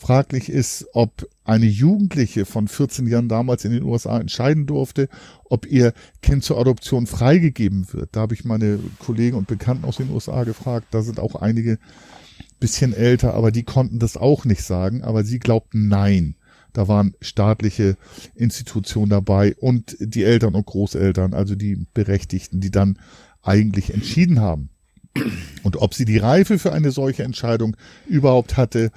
Fraglich 0.00 0.48
ist, 0.48 0.86
ob 0.92 1.28
eine 1.42 1.66
Jugendliche 1.66 2.44
von 2.44 2.68
14 2.68 3.08
Jahren 3.08 3.28
damals 3.28 3.64
in 3.64 3.72
den 3.72 3.82
USA 3.82 4.20
entscheiden 4.20 4.64
durfte, 4.64 5.08
ob 5.44 5.66
ihr 5.66 5.92
Kind 6.22 6.44
zur 6.44 6.60
Adoption 6.60 7.08
freigegeben 7.08 7.92
wird. 7.92 8.10
Da 8.12 8.20
habe 8.20 8.34
ich 8.34 8.44
meine 8.44 8.78
Kollegen 9.00 9.36
und 9.36 9.48
Bekannten 9.48 9.84
aus 9.84 9.96
den 9.96 10.10
USA 10.10 10.44
gefragt. 10.44 10.86
Da 10.92 11.02
sind 11.02 11.18
auch 11.18 11.34
einige 11.34 11.78
bisschen 12.60 12.92
älter, 12.92 13.34
aber 13.34 13.50
die 13.50 13.64
konnten 13.64 13.98
das 13.98 14.16
auch 14.16 14.44
nicht 14.44 14.62
sagen. 14.62 15.02
Aber 15.02 15.24
sie 15.24 15.40
glaubten 15.40 15.88
nein. 15.88 16.36
Da 16.78 16.86
waren 16.86 17.14
staatliche 17.20 17.96
Institutionen 18.36 19.10
dabei 19.10 19.56
und 19.56 19.96
die 19.98 20.22
Eltern 20.22 20.54
und 20.54 20.64
Großeltern, 20.64 21.34
also 21.34 21.56
die 21.56 21.88
Berechtigten, 21.92 22.60
die 22.60 22.70
dann 22.70 23.00
eigentlich 23.42 23.92
entschieden 23.92 24.38
haben. 24.38 24.70
Und 25.64 25.74
ob 25.78 25.92
sie 25.92 26.04
die 26.04 26.18
Reife 26.18 26.56
für 26.60 26.72
eine 26.72 26.92
solche 26.92 27.24
Entscheidung 27.24 27.76
überhaupt 28.06 28.56
hatte 28.56 28.92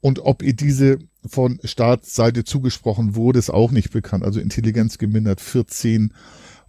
und 0.00 0.20
ob 0.20 0.42
ihr 0.42 0.54
diese 0.54 1.00
von 1.26 1.60
Staatsseite 1.62 2.44
zugesprochen 2.44 3.14
wurde, 3.14 3.40
ist 3.40 3.50
auch 3.50 3.70
nicht 3.70 3.90
bekannt. 3.90 4.24
Also 4.24 4.40
Intelligenz 4.40 4.96
gemindert 4.96 5.42
14. 5.42 6.14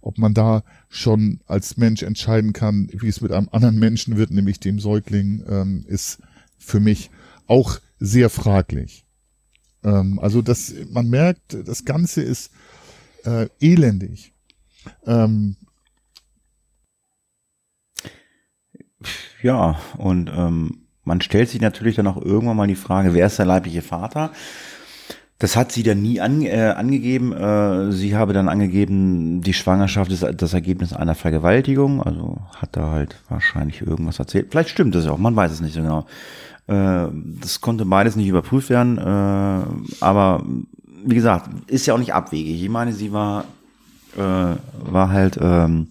Ob 0.02 0.18
man 0.18 0.34
da 0.34 0.62
schon 0.90 1.40
als 1.46 1.78
Mensch 1.78 2.02
entscheiden 2.02 2.52
kann, 2.52 2.90
wie 2.92 3.08
es 3.08 3.22
mit 3.22 3.32
einem 3.32 3.48
anderen 3.50 3.78
Menschen 3.78 4.18
wird, 4.18 4.30
nämlich 4.30 4.60
dem 4.60 4.78
Säugling, 4.78 5.42
ähm, 5.48 5.86
ist 5.88 6.18
für 6.58 6.80
mich 6.80 7.10
auch 7.46 7.80
sehr 7.98 8.28
fraglich. 8.28 9.05
Ähm, 9.86 10.18
also 10.20 10.42
das, 10.42 10.74
man 10.90 11.08
merkt, 11.08 11.56
das 11.66 11.84
Ganze 11.84 12.22
ist 12.22 12.50
äh, 13.24 13.48
elendig. 13.60 14.32
Ähm, 15.06 15.56
ja, 19.42 19.78
und 19.96 20.30
ähm, 20.34 20.82
man 21.04 21.20
stellt 21.20 21.48
sich 21.48 21.60
natürlich 21.60 21.96
dann 21.96 22.08
auch 22.08 22.20
irgendwann 22.20 22.56
mal 22.56 22.66
die 22.66 22.74
Frage, 22.74 23.14
wer 23.14 23.26
ist 23.26 23.38
der 23.38 23.46
leibliche 23.46 23.82
Vater? 23.82 24.32
Das 25.38 25.54
hat 25.54 25.70
sie 25.70 25.82
dann 25.82 26.00
nie 26.00 26.20
an, 26.20 26.40
äh, 26.40 26.74
angegeben. 26.76 27.32
Äh, 27.32 27.92
sie 27.92 28.16
habe 28.16 28.32
dann 28.32 28.48
angegeben, 28.48 29.42
die 29.42 29.52
Schwangerschaft 29.52 30.10
ist 30.10 30.26
das 30.36 30.54
Ergebnis 30.54 30.94
einer 30.94 31.14
Vergewaltigung. 31.14 32.02
Also 32.02 32.38
hat 32.56 32.70
da 32.72 32.90
halt 32.90 33.16
wahrscheinlich 33.28 33.82
irgendwas 33.82 34.18
erzählt. 34.18 34.48
Vielleicht 34.50 34.70
stimmt 34.70 34.94
das 34.94 35.06
auch, 35.06 35.18
man 35.18 35.36
weiß 35.36 35.52
es 35.52 35.60
nicht 35.60 35.74
so 35.74 35.82
genau. 35.82 36.06
Äh, 36.66 37.06
das 37.40 37.60
konnte 37.60 37.84
beides 37.84 38.16
nicht 38.16 38.28
überprüft 38.28 38.70
werden. 38.70 38.98
Äh, 38.98 40.04
aber 40.04 40.44
wie 41.04 41.14
gesagt, 41.14 41.48
ist 41.68 41.86
ja 41.86 41.94
auch 41.94 41.98
nicht 41.98 42.14
abwegig. 42.14 42.62
Ich 42.62 42.68
meine, 42.68 42.92
sie 42.92 43.12
war, 43.12 43.44
äh, 44.16 44.20
war 44.20 45.10
halt 45.10 45.38
ähm, 45.40 45.88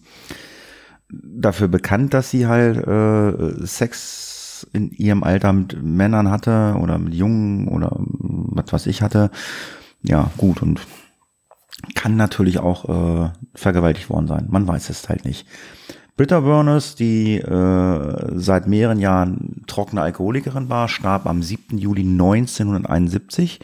dafür 1.10 1.68
bekannt, 1.68 2.14
dass 2.14 2.30
sie 2.30 2.48
halt 2.48 2.78
äh, 2.86 3.66
Sex 3.66 4.68
in 4.74 4.92
ihrem 4.92 5.24
Alter 5.24 5.54
mit 5.54 5.82
Männern 5.82 6.30
hatte 6.30 6.76
oder 6.80 6.98
mit 6.98 7.14
Jungen 7.14 7.68
oder 7.68 7.96
was 7.98 8.74
weiß 8.74 8.88
ich 8.88 9.02
hatte. 9.02 9.32
Ja, 10.02 10.32
gut 10.38 10.62
und 10.62 10.82
kann 11.94 12.16
natürlich 12.16 12.60
auch 12.60 13.26
äh, 13.26 13.30
vergewaltigt 13.54 14.10
worden 14.10 14.28
sein. 14.28 14.48
Man 14.50 14.68
weiß 14.68 14.90
es 14.90 15.08
halt 15.08 15.26
nicht. 15.26 15.46
Britta 16.17 16.39
Burners, 16.39 16.95
die 16.95 17.36
äh, 17.39 18.32
seit 18.36 18.67
mehreren 18.67 18.99
Jahren 18.99 19.63
trockene 19.67 20.01
Alkoholikerin 20.01 20.69
war, 20.69 20.88
starb 20.88 21.25
am 21.25 21.43
7. 21.43 21.78
Juli 21.78 22.04
1971. 22.04 23.60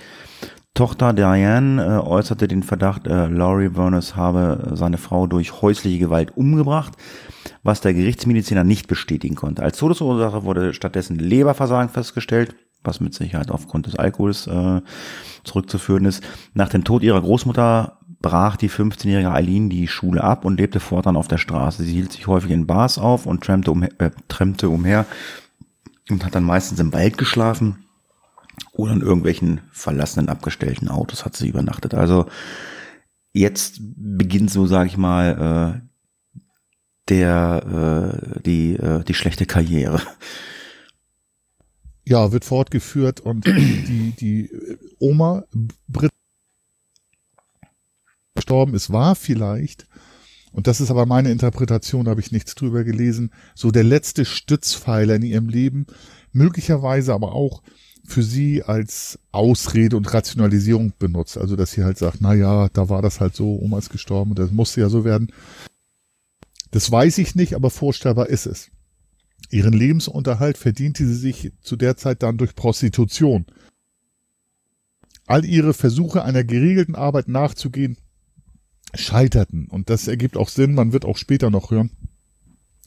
Tochter 0.73 1.13
Diane 1.13 1.81
äh, 1.81 2.05
äußerte 2.05 2.49
den 2.49 2.63
Verdacht, 2.63 3.07
äh, 3.07 3.27
Laurie 3.27 3.69
Burners 3.69 4.17
habe 4.17 4.71
seine 4.73 4.97
Frau 4.97 5.27
durch 5.27 5.61
häusliche 5.61 5.99
Gewalt 5.99 6.35
umgebracht, 6.35 6.91
was 7.63 7.79
der 7.79 7.93
Gerichtsmediziner 7.93 8.65
nicht 8.65 8.87
bestätigen 8.87 9.35
konnte. 9.35 9.63
Als 9.63 9.77
Todesursache 9.77 10.43
wurde 10.43 10.73
stattdessen 10.73 11.19
Leberversagen 11.19 11.89
festgestellt, 11.89 12.53
was 12.83 12.99
mit 12.99 13.13
Sicherheit 13.13 13.49
aufgrund 13.49 13.85
des 13.85 13.95
Alkohols 13.95 14.47
äh, 14.47 14.81
zurückzuführen 15.45 16.03
ist. 16.03 16.21
Nach 16.53 16.67
dem 16.67 16.83
Tod 16.83 17.01
ihrer 17.03 17.21
Großmutter 17.21 17.99
brach 18.21 18.55
die 18.55 18.69
15-jährige 18.69 19.31
Eileen 19.31 19.69
die 19.69 19.87
Schule 19.87 20.23
ab 20.23 20.45
und 20.45 20.59
lebte 20.59 20.79
fortan 20.79 21.15
auf 21.15 21.27
der 21.27 21.37
Straße. 21.37 21.83
Sie 21.83 21.93
hielt 21.93 22.11
sich 22.11 22.27
häufig 22.27 22.51
in 22.51 22.67
Bars 22.67 22.97
auf 22.97 23.25
und 23.25 23.43
trampte, 23.43 23.71
um, 23.71 23.83
äh, 23.83 24.11
trampte 24.27 24.69
umher 24.69 25.05
und 26.09 26.25
hat 26.25 26.35
dann 26.35 26.43
meistens 26.43 26.79
im 26.79 26.93
Wald 26.93 27.17
geschlafen 27.17 27.85
oder 28.73 28.93
in 28.93 29.01
irgendwelchen 29.01 29.61
verlassenen, 29.71 30.29
abgestellten 30.29 30.87
Autos 30.87 31.25
hat 31.25 31.35
sie 31.35 31.49
übernachtet. 31.49 31.93
Also 31.93 32.27
jetzt 33.33 33.79
beginnt 33.81 34.51
so, 34.51 34.65
sage 34.67 34.87
ich 34.87 34.97
mal, 34.97 35.81
äh, 35.83 35.91
der 37.09 38.13
äh, 38.35 38.41
die 38.41 38.75
äh, 38.75 39.03
die 39.03 39.13
schlechte 39.13 39.45
Karriere. 39.45 40.01
Ja, 42.03 42.31
wird 42.31 42.45
fortgeführt 42.45 43.19
und 43.19 43.45
die 43.45 44.13
die 44.19 44.49
Oma 44.99 45.43
Brit 45.87 46.11
gestorben 48.41 48.73
ist, 48.73 48.91
war 48.91 49.15
vielleicht, 49.15 49.85
und 50.51 50.65
das 50.65 50.81
ist 50.81 50.89
aber 50.89 51.05
meine 51.05 51.31
Interpretation, 51.31 52.05
da 52.05 52.11
habe 52.11 52.21
ich 52.21 52.31
nichts 52.31 52.55
drüber 52.55 52.83
gelesen, 52.83 53.31
so 53.53 53.69
der 53.69 53.83
letzte 53.83 54.25
Stützpfeiler 54.25 55.15
in 55.15 55.21
ihrem 55.21 55.47
Leben, 55.47 55.85
möglicherweise 56.33 57.13
aber 57.13 57.33
auch 57.33 57.61
für 58.03 58.23
sie 58.23 58.63
als 58.63 59.19
Ausrede 59.31 59.95
und 59.95 60.11
Rationalisierung 60.11 60.93
benutzt. 60.97 61.37
Also, 61.37 61.55
dass 61.55 61.71
sie 61.71 61.83
halt 61.83 61.99
sagt, 61.99 62.17
na 62.19 62.33
ja, 62.33 62.67
da 62.69 62.89
war 62.89 63.03
das 63.03 63.19
halt 63.19 63.35
so, 63.35 63.59
Oma 63.59 63.77
ist 63.77 63.91
gestorben 63.91 64.33
das 64.33 64.51
musste 64.51 64.81
ja 64.81 64.89
so 64.89 65.05
werden. 65.05 65.31
Das 66.71 66.91
weiß 66.91 67.19
ich 67.19 67.35
nicht, 67.35 67.53
aber 67.53 67.69
vorstellbar 67.69 68.27
ist 68.27 68.47
es. 68.47 68.71
Ihren 69.51 69.73
Lebensunterhalt 69.73 70.57
verdiente 70.57 71.05
sie 71.05 71.15
sich 71.15 71.51
zu 71.61 71.75
der 71.75 71.95
Zeit 71.95 72.23
dann 72.23 72.37
durch 72.37 72.55
Prostitution. 72.55 73.45
All 75.27 75.45
ihre 75.45 75.73
Versuche 75.73 76.23
einer 76.23 76.43
geregelten 76.43 76.95
Arbeit 76.95 77.27
nachzugehen, 77.27 77.97
scheiterten. 78.93 79.67
Und 79.67 79.89
das 79.89 80.07
ergibt 80.07 80.37
auch 80.37 80.49
Sinn, 80.49 80.73
man 80.73 80.93
wird 80.93 81.05
auch 81.05 81.17
später 81.17 81.49
noch 81.49 81.71
hören, 81.71 81.91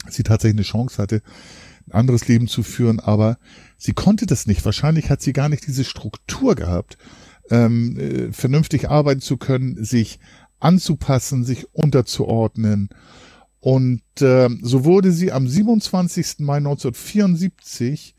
dass 0.05 0.14
sie 0.14 0.23
tatsächlich 0.23 0.59
eine 0.59 0.67
Chance 0.67 1.01
hatte, 1.01 1.23
ein 1.87 1.93
anderes 1.93 2.29
Leben 2.29 2.49
zu 2.49 2.62
führen, 2.62 3.01
aber 3.01 3.38
sie 3.77 3.93
konnte 3.93 4.27
das 4.27 4.46
nicht. 4.46 4.65
Wahrscheinlich 4.65 5.11
hat 5.11 5.23
sie 5.23 5.33
gar 5.33 5.48
nicht 5.48 5.67
diese 5.67 5.85
Struktur 5.85 6.55
gehabt, 6.55 6.98
ähm, 7.50 7.98
äh, 7.98 8.33
vernünftig 8.33 8.88
arbeiten 8.88 9.21
zu 9.21 9.37
können, 9.37 9.83
sich 9.85 10.19
anzupassen, 10.61 11.44
sich 11.44 11.67
unterzuordnen. 11.75 12.88
Und 13.61 14.02
äh, 14.21 14.48
so 14.63 14.85
wurde 14.85 15.13
sie 15.13 15.33
am 15.33 15.48
27. 15.48 16.40
Mai 16.40 16.59
1974 16.59 18.15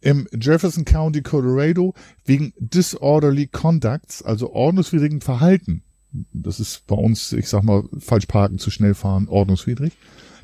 im 0.00 0.28
Jefferson 0.32 0.84
County, 0.84 1.22
Colorado, 1.22 1.94
wegen 2.24 2.52
disorderly 2.58 3.48
conducts, 3.48 4.22
also 4.22 4.52
ordnungswidrigen 4.52 5.20
Verhalten. 5.20 5.82
Das 6.32 6.60
ist 6.60 6.86
bei 6.86 6.96
uns, 6.96 7.32
ich 7.32 7.48
sag 7.48 7.62
mal, 7.62 7.84
falsch 7.98 8.26
parken, 8.26 8.58
zu 8.58 8.70
schnell 8.70 8.94
fahren, 8.94 9.28
ordnungswidrig. 9.28 9.92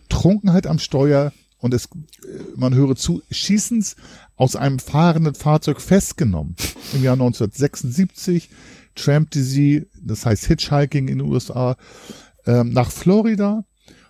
Trunkenheit 0.08 0.66
am 0.66 0.78
Steuer 0.78 1.32
und 1.58 1.72
es, 1.72 1.88
man 2.56 2.74
höre 2.74 2.94
zu, 2.94 3.22
Schießens 3.30 3.96
aus 4.36 4.56
einem 4.56 4.78
fahrenden 4.78 5.34
Fahrzeug 5.34 5.80
festgenommen. 5.80 6.56
Im 6.92 7.02
Jahr 7.02 7.14
1976 7.14 8.50
trampte 8.94 9.42
sie, 9.42 9.86
das 10.00 10.26
heißt 10.26 10.44
Hitchhiking 10.44 11.08
in 11.08 11.18
den 11.18 11.28
USA, 11.28 11.76
ähm, 12.46 12.72
nach 12.72 12.90
Florida, 12.90 13.64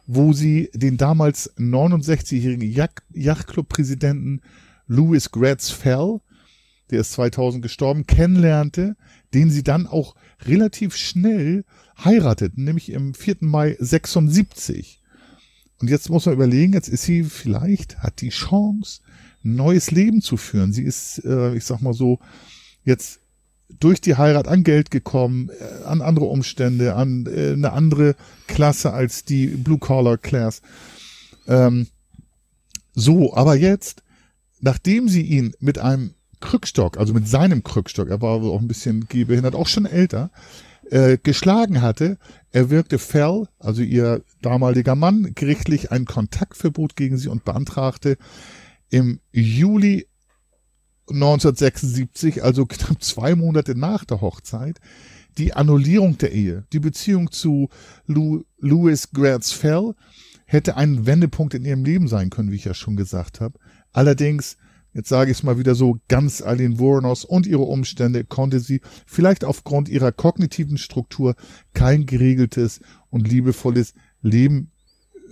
wo 0.07 0.33
sie 0.33 0.71
den 0.75 0.97
damals 0.97 1.57
69-jährigen 1.57 2.99
Yachtclub-Präsidenten 3.13 4.41
Louis 4.87 5.31
Gratz 5.31 5.71
Fell, 5.71 6.21
der 6.91 7.01
ist 7.01 7.13
2000 7.13 7.63
gestorben, 7.63 8.07
kennenlernte, 8.07 8.97
den 9.33 9.51
sie 9.51 9.63
dann 9.63 9.87
auch 9.87 10.15
relativ 10.47 10.97
schnell 10.97 11.65
heirateten, 12.03 12.65
nämlich 12.65 12.91
im 12.91 13.15
4. 13.15 13.37
Mai 13.41 13.77
76. 13.79 15.01
Und 15.81 15.91
jetzt 15.91 16.09
muss 16.09 16.27
man 16.27 16.35
überlegen, 16.35 16.73
jetzt 16.73 16.89
ist 16.89 17.03
sie 17.03 17.25
vielleicht, 17.25 17.99
hat 17.99 18.21
die 18.21 18.31
Chance, 18.31 19.01
ein 19.45 19.57
neues 19.57 19.91
Leben 19.91 20.23
zu 20.23 20.37
führen. 20.37 20.73
Sie 20.73 20.83
ist, 20.83 21.23
äh, 21.25 21.55
ich 21.55 21.65
sag 21.65 21.81
mal 21.81 21.93
so, 21.93 22.19
jetzt 22.85 23.21
durch 23.81 24.01
die 24.01 24.17
Heirat 24.17 24.49
an 24.49 24.65
Geld 24.65 24.91
gekommen, 24.91 25.51
äh, 25.51 25.85
an 25.85 26.01
andere 26.01 26.27
Umstände, 26.27 26.95
an 26.95 27.27
äh, 27.27 27.53
eine 27.53 27.73
andere 27.73 28.17
Klasse 28.47 28.93
als 28.93 29.25
die 29.25 29.49
Blue 29.49 29.79
Collar 29.79 30.19
Class. 30.19 30.63
Ähm, 31.47 31.89
so, 32.95 33.35
aber 33.35 33.57
jetzt, 33.57 34.03
nachdem 34.61 35.09
sie 35.09 35.23
ihn 35.23 35.55
mit 35.61 35.79
einem 35.79 36.14
Krückstock, 36.45 36.99
also 36.99 37.15
mit 37.15 37.27
seinem 37.27 37.63
Krückstock, 37.63 38.09
er 38.11 38.21
war 38.21 38.43
auch 38.43 38.61
ein 38.61 38.69
bisschen 38.69 39.07
gehbehindert, 39.09 39.55
auch 39.55 39.67
schon 39.67 39.87
älter, 39.87 40.31
äh, 40.91 41.17
geschlagen 41.17 41.81
hatte, 41.81 42.19
erwirkte 42.53 42.99
Fell, 42.99 43.49
also 43.59 43.81
ihr 43.81 44.23
damaliger 44.43 44.95
Mann, 44.95 45.33
gerichtlich 45.35 45.91
ein 45.91 46.05
Kontaktverbot 46.05 46.97
gegen 46.97 47.17
sie 47.17 47.29
und 47.29 47.45
beantragte 47.47 48.19
im 48.91 49.21
Juli 49.33 50.07
1976, 51.09 52.45
also 52.45 52.67
knapp 52.67 53.03
zwei 53.03 53.35
Monate 53.35 53.75
nach 53.75 54.05
der 54.05 54.21
Hochzeit, 54.21 54.79
die 55.39 55.55
Annullierung 55.55 56.19
der 56.19 56.33
Ehe. 56.33 56.65
Die 56.75 56.81
Beziehung 56.81 57.33
zu 57.33 57.71
Lou, 58.07 58.45
Louis 58.59 59.11
Gratz 59.13 59.51
Fell 59.51 59.95
hätte 60.45 60.77
ein 60.77 61.07
Wendepunkt 61.07 61.55
in 61.55 61.65
ihrem 61.65 61.85
Leben 61.85 62.07
sein 62.07 62.29
können, 62.29 62.53
wie 62.53 62.57
ich 62.57 62.67
ja 62.67 62.75
schon 62.75 62.97
gesagt 62.97 63.41
habe. 63.41 63.59
Allerdings, 63.93 64.59
jetzt 64.95 65.09
sage 65.09 65.31
ich 65.31 65.39
es 65.39 65.43
mal 65.43 65.59
wieder 65.59 65.75
so, 65.75 65.99
ganz 66.09 66.41
Aline 66.41 66.77
Voranos 66.77 67.25
und 67.25 67.47
ihre 67.47 67.63
Umstände 67.63 68.25
konnte 68.25 68.61
sie 68.61 68.81
vielleicht 69.07 69.45
aufgrund 69.45 69.89
ihrer 69.89 70.13
kognitiven 70.13 70.79
Struktur 70.79 71.35
kein 71.75 72.07
geregeltes 72.07 72.81
und 73.11 73.29
liebevolles 73.29 73.95
Leben 74.23 74.71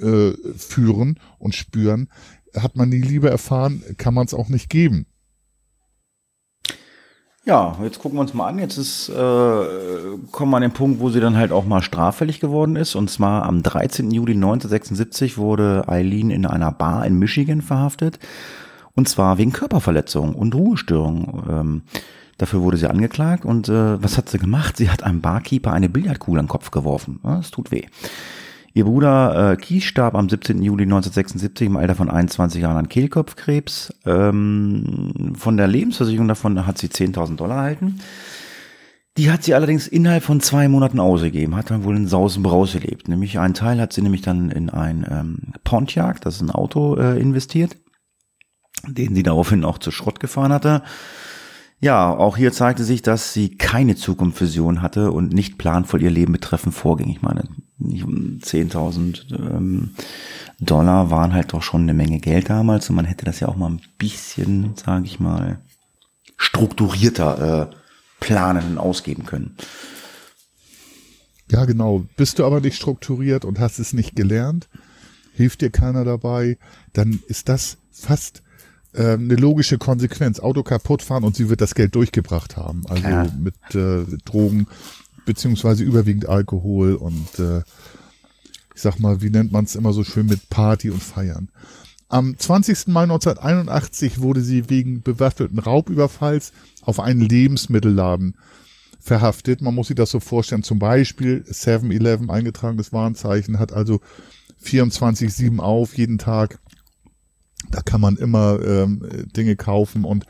äh, 0.01 0.33
führen 0.57 1.19
und 1.39 1.55
spüren. 1.55 2.09
Hat 2.55 2.77
man 2.77 2.91
die 2.91 3.01
Liebe 3.01 3.31
erfahren, 3.31 3.83
kann 3.97 4.15
man 4.15 4.27
es 4.27 4.35
auch 4.35 4.49
nicht 4.49 4.69
geben. 4.69 5.07
Ja, 7.45 7.77
jetzt 7.83 7.99
gucken 7.99 8.19
wir 8.19 8.21
uns 8.21 8.35
mal 8.35 8.47
an. 8.47 8.61
Jetzt 8.61 8.79
ist, 8.79 9.09
äh, 9.09 9.13
kommen 10.31 10.53
wir 10.53 10.57
an 10.59 10.63
den 10.63 10.73
Punkt, 10.73 11.01
wo 11.01 11.11
sie 11.11 11.19
dann 11.19 11.37
halt 11.37 11.51
auch 11.51 11.65
mal 11.65 11.83
straffällig 11.83 12.39
geworden 12.39 12.77
ist. 12.77 12.95
Und 12.95 13.11
zwar 13.11 13.45
am 13.47 13.65
13. 13.65 14.13
Juli 14.13 14.35
1976 14.35 15.39
wurde 15.39 15.89
Eileen 15.89 16.31
in 16.31 16.47
einer 16.47 16.71
Bar 16.71 17.05
in 17.05 17.19
Michigan 17.19 17.61
verhaftet. 17.61 18.21
Und 18.95 19.09
zwar 19.09 19.39
wegen 19.39 19.53
Körperverletzung 19.53 20.35
und 20.35 20.55
Ruhestörung. 20.55 21.45
Ähm, 21.49 21.83
dafür 22.39 22.63
wurde 22.63 22.77
sie 22.77 22.91
angeklagt. 22.91 23.45
Und 23.45 23.69
äh, 23.69 24.03
was 24.03 24.19
hat 24.19 24.29
sie 24.29 24.39
gemacht? 24.39 24.77
Sie 24.77 24.91
hat 24.91 25.03
einem 25.03 25.21
Barkeeper 25.21 25.73
eine 25.73 25.89
Billardkugel 25.89 26.41
an 26.41 26.47
den 26.47 26.51
Kopf 26.51 26.71
geworfen. 26.71 27.21
Das 27.23 27.51
tut 27.51 27.71
weh. 27.71 27.87
Ihr 28.75 28.85
Bruder 28.85 29.53
äh, 29.53 29.57
Kies 29.57 29.85
starb 29.85 30.15
am 30.15 30.29
17. 30.29 30.63
Juli 30.63 30.85
1976 30.85 31.67
im 31.67 31.77
Alter 31.77 31.95
von 31.95 32.09
21 32.09 32.63
Jahren 32.63 32.79
an 32.79 32.89
Kehlkopfkrebs. 32.89 33.95
Ähm, 34.07 35.35
von 35.37 35.57
der 35.57 35.69
Lebensversicherung 35.69 36.29
davon 36.29 36.67
hat 36.67 36.79
sie 36.79 36.89
10.000 36.89 37.37
Dollar 37.37 37.57
erhalten. 37.57 38.01
Die 39.19 39.31
hat 39.31 39.43
sie 39.43 39.55
allerdings 39.55 39.87
innerhalb 39.87 40.23
von 40.23 40.41
zwei 40.41 40.69
Monaten 40.69 40.99
ausgegeben, 40.99 41.55
hat 41.55 41.71
dann 41.71 41.85
wohl 41.85 41.97
in 41.97 42.07
Sausen 42.07 42.43
Braus 42.43 42.73
gelebt. 42.73 43.09
Nämlich 43.09 43.39
einen 43.39 43.53
Teil 43.53 43.79
hat 43.79 43.93
sie 43.93 44.01
nämlich 44.01 44.23
dann 44.23 44.51
in 44.51 44.71
ein 44.71 45.07
ähm, 45.11 45.39
Pontiac, 45.65 46.23
das 46.23 46.37
ist 46.37 46.41
ein 46.41 46.51
Auto, 46.51 46.97
äh, 46.97 47.21
investiert, 47.21 47.77
den 48.87 49.15
sie 49.15 49.23
daraufhin 49.23 49.65
auch 49.65 49.79
zu 49.79 49.91
Schrott 49.91 50.21
gefahren 50.21 50.53
hatte. 50.53 50.83
Ja, 51.81 52.11
auch 52.11 52.37
hier 52.37 52.53
zeigte 52.53 52.85
sich, 52.85 53.03
dass 53.03 53.33
sie 53.33 53.57
keine 53.57 53.97
Zukunftsvision 53.97 54.83
hatte 54.83 55.11
und 55.11 55.33
nicht 55.33 55.59
planvoll 55.59 56.03
ihr 56.03 56.11
Leben 56.11 56.33
betreffend 56.33 56.75
vorging. 56.75 57.11
Ich 57.11 57.23
meine, 57.23 57.49
10.000 57.81 59.35
ähm, 59.35 59.91
Dollar 60.61 61.11
waren 61.11 61.35
halt 61.35 61.53
doch 61.53 61.63
schon 61.63 61.83
eine 61.83 61.95
Menge 61.95 62.21
Geld 62.21 62.51
damals 62.51 62.89
und 62.89 62.95
man 62.95 63.05
hätte 63.05 63.25
das 63.25 63.41
ja 63.41 63.49
auch 63.49 63.57
mal 63.57 63.71
ein 63.71 63.83
bisschen, 63.99 64.77
sage 64.77 65.07
ich 65.07 65.19
mal, 65.19 65.59
strukturierter 66.37 67.71
äh, 67.71 67.75
planen 68.21 68.73
und 68.73 68.79
ausgeben 68.79 69.27
können. 69.27 69.57
Ja, 71.51 71.65
genau. 71.65 72.07
Bist 72.17 72.39
du 72.39 72.45
aber 72.47 72.61
nicht 72.61 72.77
strukturiert 72.77 73.45
und 73.45 73.59
hast 73.59 73.79
es 73.79 73.93
nicht 73.93 74.15
gelernt, 74.15 74.69
hilft 75.35 75.61
dir 75.61 75.71
keiner 75.71 76.05
dabei, 76.05 76.59
dann 76.93 77.21
ist 77.27 77.49
das 77.49 77.79
fast 77.91 78.43
äh, 78.95 79.13
eine 79.13 79.37
logische 79.37 79.79
Konsequenz. 79.79 80.41
Auto 80.41 80.63
kaputt 80.63 81.03
fahren 81.03 81.25
und 81.25 81.37
sie 81.37 81.49
wird 81.49 81.61
das 81.61 81.75
Geld 81.75 81.95
durchgebracht 81.95 82.57
haben. 82.57 82.83
Also 82.89 83.09
ja. 83.09 83.27
mit 83.39 83.55
äh, 83.75 84.05
Drogen 84.25 84.67
beziehungsweise 85.25 85.85
überwiegend 85.85 86.29
Alkohol 86.29 86.95
und 86.95 87.39
äh, 87.39 87.63
ich 88.75 88.81
sag 88.81 88.99
mal, 88.99 89.23
wie 89.23 89.31
nennt 89.31 89.53
man 89.53 89.65
es 89.65 89.77
immer 89.77 89.93
so 89.93 90.03
schön 90.03 90.27
mit 90.27 90.49
Party 90.49 90.91
und 90.91 91.03
Feiern. 91.03 91.49
Am 92.09 92.37
20. 92.37 92.89
Mai 92.89 93.05
1981 93.05 94.21
wurde 94.21 94.43
sie 94.43 94.69
wegen 94.69 95.03
bewaffneten 95.03 95.59
Raubüberfalls 95.59 96.53
auf 96.83 97.01
einen 97.01 97.21
Lebensmittelladen 97.21 98.35
verhaftet. 99.01 99.63
Man 99.63 99.75
muss 99.75 99.89
sich 99.89 99.97
das 99.97 100.11
so 100.11 100.21
vorstellen. 100.21 100.63
Zum 100.63 100.79
Beispiel 100.79 101.45
7-Eleven 101.49 102.31
eingetragenes 102.31 102.93
Warenzeichen 102.93 103.59
hat 103.59 103.73
also 103.73 104.01
24-7 104.65 105.59
auf, 105.59 105.97
jeden 105.97 106.19
Tag. 106.19 106.59
Da 107.71 107.81
kann 107.81 108.01
man 108.01 108.17
immer 108.17 108.61
ähm, 108.65 109.27
Dinge 109.37 109.57
kaufen 109.57 110.05
und 110.05 110.27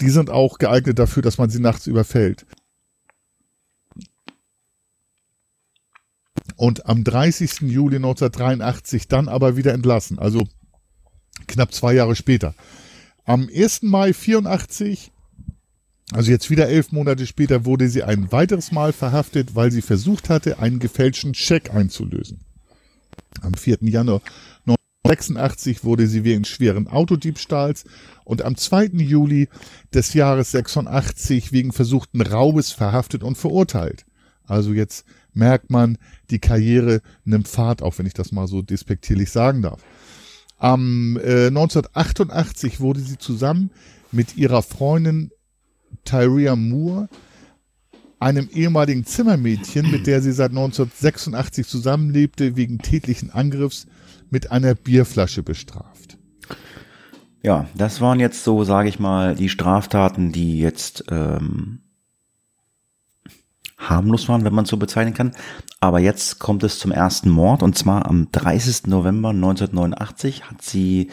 die 0.00 0.10
sind 0.10 0.30
auch 0.30 0.58
geeignet 0.58 0.98
dafür, 0.98 1.22
dass 1.22 1.38
man 1.38 1.50
sie 1.50 1.60
nachts 1.60 1.86
überfällt. 1.86 2.46
und 6.60 6.84
am 6.84 7.04
30. 7.04 7.62
Juli 7.62 7.96
1983 7.96 9.08
dann 9.08 9.28
aber 9.28 9.56
wieder 9.56 9.72
entlassen, 9.72 10.18
also 10.18 10.46
knapp 11.46 11.72
zwei 11.72 11.94
Jahre 11.94 12.14
später. 12.14 12.54
Am 13.24 13.48
1. 13.48 13.82
Mai 13.84 14.12
84, 14.12 15.10
also 16.12 16.30
jetzt 16.30 16.50
wieder 16.50 16.68
elf 16.68 16.92
Monate 16.92 17.26
später, 17.26 17.64
wurde 17.64 17.88
sie 17.88 18.02
ein 18.02 18.30
weiteres 18.30 18.72
Mal 18.72 18.92
verhaftet, 18.92 19.54
weil 19.54 19.70
sie 19.72 19.80
versucht 19.80 20.28
hatte, 20.28 20.58
einen 20.58 20.80
gefälschten 20.80 21.32
Scheck 21.32 21.72
einzulösen. 21.74 22.40
Am 23.40 23.54
4. 23.54 23.78
Januar 23.80 24.20
1986 25.10 25.82
wurde 25.82 26.06
sie 26.06 26.22
wegen 26.22 26.44
schweren 26.44 26.86
Autodiebstahls 26.86 27.84
und 28.24 28.42
am 28.42 28.56
2. 28.56 28.86
Juli 28.94 29.48
des 29.92 30.14
Jahres 30.14 30.52
86 30.52 31.50
wegen 31.50 31.72
versuchten 31.72 32.20
Raubes 32.20 32.70
verhaftet 32.70 33.24
und 33.24 33.36
verurteilt. 33.36 34.06
Also 34.46 34.72
jetzt 34.72 35.04
merkt 35.32 35.70
man, 35.70 35.98
die 36.30 36.38
Karriere 36.38 37.02
nimmt 37.24 37.48
Fahrt 37.48 37.82
auf, 37.82 37.98
wenn 37.98 38.06
ich 38.06 38.14
das 38.14 38.30
mal 38.30 38.46
so 38.46 38.62
despektierlich 38.62 39.30
sagen 39.30 39.62
darf. 39.62 39.82
Am 40.58 41.16
äh, 41.16 41.48
1988 41.48 42.78
wurde 42.78 43.00
sie 43.00 43.18
zusammen 43.18 43.70
mit 44.12 44.36
ihrer 44.36 44.62
Freundin 44.62 45.30
Tyria 46.04 46.54
Moore, 46.54 47.08
einem 48.20 48.48
ehemaligen 48.52 49.04
Zimmermädchen, 49.04 49.90
mit 49.90 50.06
der 50.06 50.22
sie 50.22 50.32
seit 50.32 50.50
1986 50.50 51.66
zusammenlebte, 51.66 52.54
wegen 52.54 52.78
tätlichen 52.78 53.30
Angriffs 53.30 53.86
mit 54.30 54.50
einer 54.50 54.74
Bierflasche 54.74 55.42
bestraft. 55.42 56.18
Ja, 57.42 57.66
das 57.74 58.00
waren 58.00 58.20
jetzt 58.20 58.44
so, 58.44 58.64
sage 58.64 58.88
ich 58.88 58.98
mal, 58.98 59.34
die 59.34 59.48
Straftaten, 59.48 60.30
die 60.30 60.58
jetzt 60.58 61.04
ähm, 61.10 61.80
harmlos 63.78 64.28
waren, 64.28 64.44
wenn 64.44 64.54
man 64.54 64.66
so 64.66 64.76
bezeichnen 64.76 65.14
kann. 65.14 65.32
Aber 65.80 66.00
jetzt 66.00 66.38
kommt 66.38 66.62
es 66.62 66.78
zum 66.78 66.92
ersten 66.92 67.30
Mord 67.30 67.62
und 67.62 67.78
zwar 67.78 68.06
am 68.06 68.30
30. 68.30 68.86
November 68.86 69.30
1989 69.30 70.44
hat 70.44 70.60
sie 70.62 71.10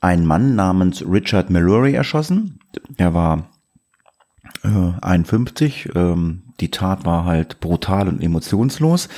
einen 0.00 0.26
Mann 0.26 0.54
namens 0.54 1.04
Richard 1.06 1.50
Mallory 1.50 1.94
erschossen. 1.94 2.58
Er 2.96 3.12
war 3.12 3.50
äh, 4.64 4.92
51. 5.02 5.90
Ähm, 5.94 6.42
die 6.60 6.70
Tat 6.70 7.04
war 7.04 7.24
halt 7.24 7.60
brutal 7.60 8.08
und 8.08 8.22
emotionslos. 8.22 9.08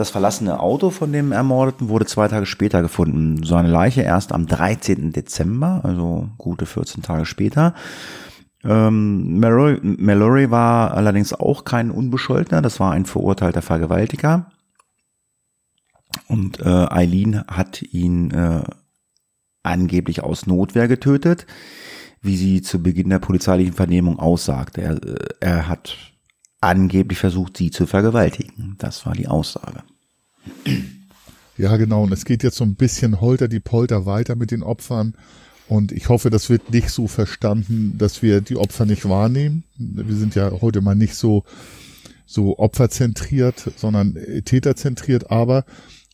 Das 0.00 0.08
verlassene 0.08 0.60
Auto 0.60 0.88
von 0.88 1.12
dem 1.12 1.30
Ermordeten 1.30 1.90
wurde 1.90 2.06
zwei 2.06 2.26
Tage 2.26 2.46
später 2.46 2.80
gefunden. 2.80 3.42
Seine 3.44 3.68
Leiche 3.68 4.00
erst 4.00 4.32
am 4.32 4.46
13. 4.46 5.12
Dezember, 5.12 5.82
also 5.84 6.30
gute 6.38 6.64
14 6.64 7.02
Tage 7.02 7.26
später. 7.26 7.74
Ähm, 8.64 9.38
Mallory, 9.38 10.50
war 10.50 10.94
allerdings 10.94 11.34
auch 11.34 11.64
kein 11.66 11.90
Unbescholtener, 11.90 12.62
das 12.62 12.80
war 12.80 12.92
ein 12.92 13.04
verurteilter 13.04 13.60
Vergewaltiger. 13.60 14.50
Und 16.28 16.60
äh, 16.60 16.64
Eileen 16.64 17.44
hat 17.46 17.82
ihn 17.82 18.30
äh, 18.30 18.62
angeblich 19.62 20.22
aus 20.22 20.46
Notwehr 20.46 20.88
getötet, 20.88 21.46
wie 22.22 22.38
sie 22.38 22.62
zu 22.62 22.82
Beginn 22.82 23.10
der 23.10 23.18
polizeilichen 23.18 23.74
Vernehmung 23.74 24.18
aussagte. 24.18 24.80
Er, 24.80 24.92
äh, 24.94 25.16
er 25.40 25.68
hat 25.68 25.94
angeblich 26.60 27.18
versucht, 27.18 27.56
sie 27.56 27.70
zu 27.70 27.86
vergewaltigen. 27.86 28.76
Das 28.78 29.06
war 29.06 29.14
die 29.14 29.28
Aussage. 29.28 29.82
Ja, 31.56 31.76
genau. 31.76 32.04
Und 32.04 32.12
es 32.12 32.24
geht 32.24 32.42
jetzt 32.42 32.56
so 32.56 32.64
ein 32.64 32.74
bisschen 32.74 33.20
holter 33.20 33.48
die 33.48 33.60
Polter 33.60 34.06
weiter 34.06 34.36
mit 34.36 34.50
den 34.50 34.62
Opfern. 34.62 35.14
Und 35.68 35.92
ich 35.92 36.08
hoffe, 36.08 36.30
das 36.30 36.50
wird 36.50 36.70
nicht 36.72 36.90
so 36.90 37.06
verstanden, 37.06 37.96
dass 37.96 38.22
wir 38.22 38.40
die 38.40 38.56
Opfer 38.56 38.86
nicht 38.86 39.08
wahrnehmen. 39.08 39.64
Wir 39.76 40.16
sind 40.16 40.34
ja 40.34 40.50
heute 40.60 40.80
mal 40.80 40.96
nicht 40.96 41.14
so, 41.14 41.44
so 42.26 42.58
opferzentriert, 42.58 43.70
sondern 43.76 44.18
täterzentriert. 44.44 45.30
Aber 45.30 45.64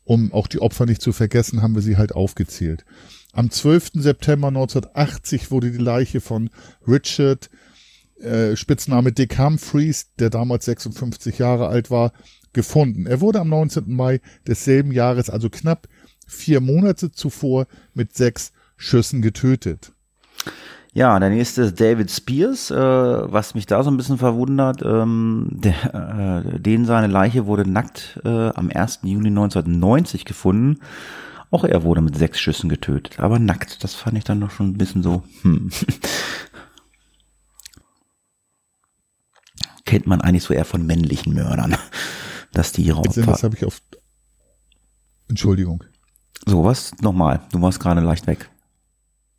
um 0.04 0.32
auch 0.32 0.46
die 0.46 0.60
Opfer 0.60 0.86
nicht 0.86 1.00
zu 1.00 1.12
vergessen, 1.12 1.62
haben 1.62 1.74
wir 1.74 1.82
sie 1.82 1.96
halt 1.96 2.12
aufgezählt. 2.12 2.84
Am 3.32 3.50
12. 3.50 3.92
September 3.94 4.48
1980 4.48 5.50
wurde 5.50 5.70
die 5.70 5.78
Leiche 5.78 6.20
von 6.20 6.50
Richard, 6.86 7.50
äh, 8.20 8.56
Spitzname 8.56 9.12
Dick 9.12 9.38
Humphreys, 9.38 10.14
der 10.18 10.30
damals 10.30 10.64
56 10.64 11.38
Jahre 11.38 11.68
alt 11.68 11.90
war, 11.90 12.12
gefunden. 12.52 13.06
Er 13.06 13.20
wurde 13.20 13.40
am 13.40 13.48
19. 13.48 13.84
Mai 13.94 14.20
desselben 14.46 14.92
Jahres, 14.92 15.30
also 15.30 15.50
knapp 15.50 15.88
vier 16.26 16.60
Monate 16.60 17.12
zuvor, 17.12 17.66
mit 17.94 18.16
sechs 18.16 18.52
Schüssen 18.76 19.22
getötet. 19.22 19.92
Ja, 20.92 21.18
der 21.20 21.28
nächste 21.28 21.60
ist 21.62 21.78
David 21.78 22.10
Spears, 22.10 22.70
äh, 22.70 22.74
was 22.74 23.54
mich 23.54 23.66
da 23.66 23.82
so 23.82 23.90
ein 23.90 23.98
bisschen 23.98 24.16
verwundert. 24.16 24.80
Ähm, 24.82 25.48
der, 25.52 26.44
äh, 26.54 26.58
den 26.58 26.86
seine 26.86 27.06
Leiche 27.06 27.44
wurde 27.44 27.68
nackt 27.68 28.18
äh, 28.24 28.48
am 28.48 28.70
1. 28.74 29.00
Juni 29.02 29.28
1990 29.28 30.24
gefunden. 30.24 30.80
Auch 31.50 31.64
er 31.64 31.84
wurde 31.84 32.00
mit 32.00 32.16
sechs 32.16 32.40
Schüssen 32.40 32.70
getötet, 32.70 33.20
aber 33.20 33.38
nackt. 33.38 33.84
Das 33.84 33.94
fand 33.94 34.16
ich 34.16 34.24
dann 34.24 34.38
noch 34.38 34.50
schon 34.50 34.70
ein 34.70 34.78
bisschen 34.78 35.02
so. 35.02 35.22
Hm. 35.42 35.70
Kennt 39.86 40.06
man 40.06 40.20
eigentlich 40.20 40.42
so 40.42 40.52
eher 40.52 40.66
von 40.66 40.84
männlichen 40.84 41.32
Mördern, 41.32 41.76
dass 42.52 42.72
die 42.72 42.82
ihre 42.82 42.98
Opfer. 42.98 43.22
Das 43.22 43.42
habe 43.42 43.56
ich 43.56 43.64
auf. 43.64 43.80
Entschuldigung. 45.28 45.82
So 46.44 46.62
was 46.64 46.92
nochmal. 47.00 47.40
Du 47.52 47.62
warst 47.62 47.80
gerade 47.80 48.02
leicht 48.02 48.26
weg. 48.26 48.50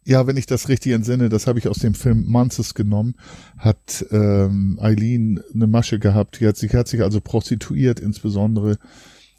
Ja, 0.04 0.26
wenn 0.26 0.38
ich 0.38 0.46
das 0.46 0.70
richtig 0.70 0.94
entsinne, 0.94 1.28
das 1.28 1.48
habe 1.48 1.60
ich 1.60 1.68
aus 1.68 1.80
dem 1.80 1.94
Film 1.94 2.32
Manses 2.32 2.74
genommen, 2.74 3.16
hat 3.58 4.06
ähm, 4.10 4.80
Eileen 4.82 5.42
eine 5.54 5.68
Masche 5.68 6.00
gehabt. 6.00 6.40
Die 6.40 6.48
hat 6.48 6.56
sich, 6.56 6.74
hat 6.74 6.88
sich 6.88 7.04
also 7.04 7.20
prostituiert, 7.20 8.00
insbesondere 8.00 8.78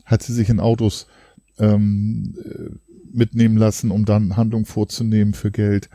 hat 0.05 0.23
sie 0.23 0.35
sich 0.35 0.51
in 0.51 0.61
Autos 0.61 1.07
ähm, 1.59 2.35
mitnehmen 3.11 3.57
lassen, 3.57 3.91
um 3.91 4.05
dann 4.05 4.37
Handlung 4.37 4.67
vorzunehmen 4.67 5.33
für 5.33 5.51
Geld. 5.51 5.89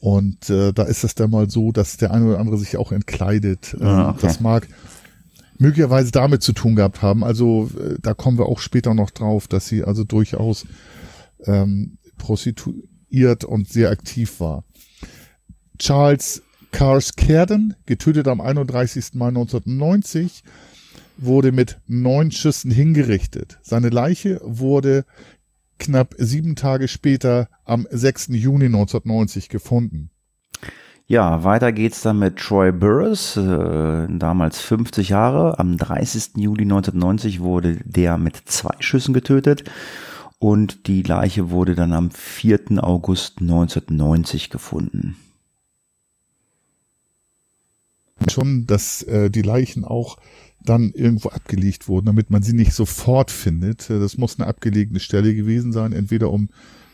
Und 0.00 0.48
äh, 0.48 0.72
da 0.72 0.84
ist 0.84 1.04
es 1.04 1.14
dann 1.14 1.30
mal 1.30 1.50
so, 1.50 1.72
dass 1.72 1.96
der 1.96 2.12
eine 2.12 2.26
oder 2.26 2.38
andere 2.38 2.56
sich 2.56 2.76
auch 2.76 2.92
entkleidet. 2.92 3.76
Ähm, 3.80 3.86
ah, 3.86 4.10
okay. 4.10 4.20
Das 4.22 4.40
mag 4.40 4.68
möglicherweise 5.58 6.12
damit 6.12 6.42
zu 6.42 6.52
tun 6.52 6.76
gehabt 6.76 7.02
haben. 7.02 7.24
Also 7.24 7.70
äh, 7.78 7.96
da 8.00 8.14
kommen 8.14 8.38
wir 8.38 8.46
auch 8.46 8.60
später 8.60 8.94
noch 8.94 9.10
drauf, 9.10 9.48
dass 9.48 9.66
sie 9.66 9.82
also 9.82 10.04
durchaus 10.04 10.66
ähm, 11.44 11.98
prostituiert 12.16 13.44
und 13.44 13.68
sehr 13.68 13.90
aktiv 13.90 14.40
war. 14.40 14.64
Charles 15.78 16.42
Cars 16.70 17.16
Carden, 17.16 17.74
getötet 17.86 18.28
am 18.28 18.40
31. 18.40 19.14
Mai 19.14 19.28
1990, 19.28 20.42
wurde 21.16 21.50
mit 21.50 21.78
neun 21.86 22.30
Schüssen 22.30 22.70
hingerichtet. 22.70 23.58
Seine 23.62 23.88
Leiche 23.88 24.40
wurde 24.44 25.04
knapp 25.78 26.14
sieben 26.18 26.56
Tage 26.56 26.88
später 26.88 27.48
am 27.64 27.86
6. 27.90 28.28
Juni 28.32 28.66
1990 28.66 29.48
gefunden. 29.48 30.10
Ja, 31.06 31.42
weiter 31.42 31.72
geht's 31.72 32.02
dann 32.02 32.18
mit 32.18 32.36
Troy 32.36 32.70
Burris, 32.70 33.36
äh, 33.38 34.06
damals 34.10 34.60
50 34.60 35.08
Jahre. 35.08 35.58
Am 35.58 35.78
30. 35.78 36.32
Juli 36.36 36.64
1990 36.64 37.40
wurde 37.40 37.78
der 37.84 38.18
mit 38.18 38.36
zwei 38.44 38.74
Schüssen 38.80 39.14
getötet 39.14 39.64
und 40.38 40.86
die 40.86 41.02
Leiche 41.02 41.50
wurde 41.50 41.74
dann 41.74 41.94
am 41.94 42.10
4. 42.10 42.84
August 42.84 43.40
1990 43.40 44.50
gefunden. 44.50 45.16
Schon, 48.28 48.66
dass 48.66 49.02
äh, 49.04 49.30
die 49.30 49.42
Leichen 49.42 49.84
auch 49.84 50.18
dann 50.68 50.90
irgendwo 50.92 51.30
abgelegt 51.30 51.88
wurden, 51.88 52.06
damit 52.06 52.30
man 52.30 52.42
sie 52.42 52.52
nicht 52.52 52.72
sofort 52.72 53.30
findet. 53.30 53.88
Das 53.90 54.18
muss 54.18 54.38
eine 54.38 54.48
abgelegene 54.48 55.00
Stelle 55.00 55.34
gewesen 55.34 55.72
sein, 55.72 55.92
entweder 55.92 56.30
um 56.30 56.50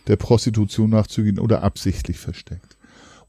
der 0.06 0.16
Prostitution 0.16 0.90
nachzugehen 0.90 1.38
oder 1.38 1.62
absichtlich 1.62 2.18
versteckt. 2.18 2.76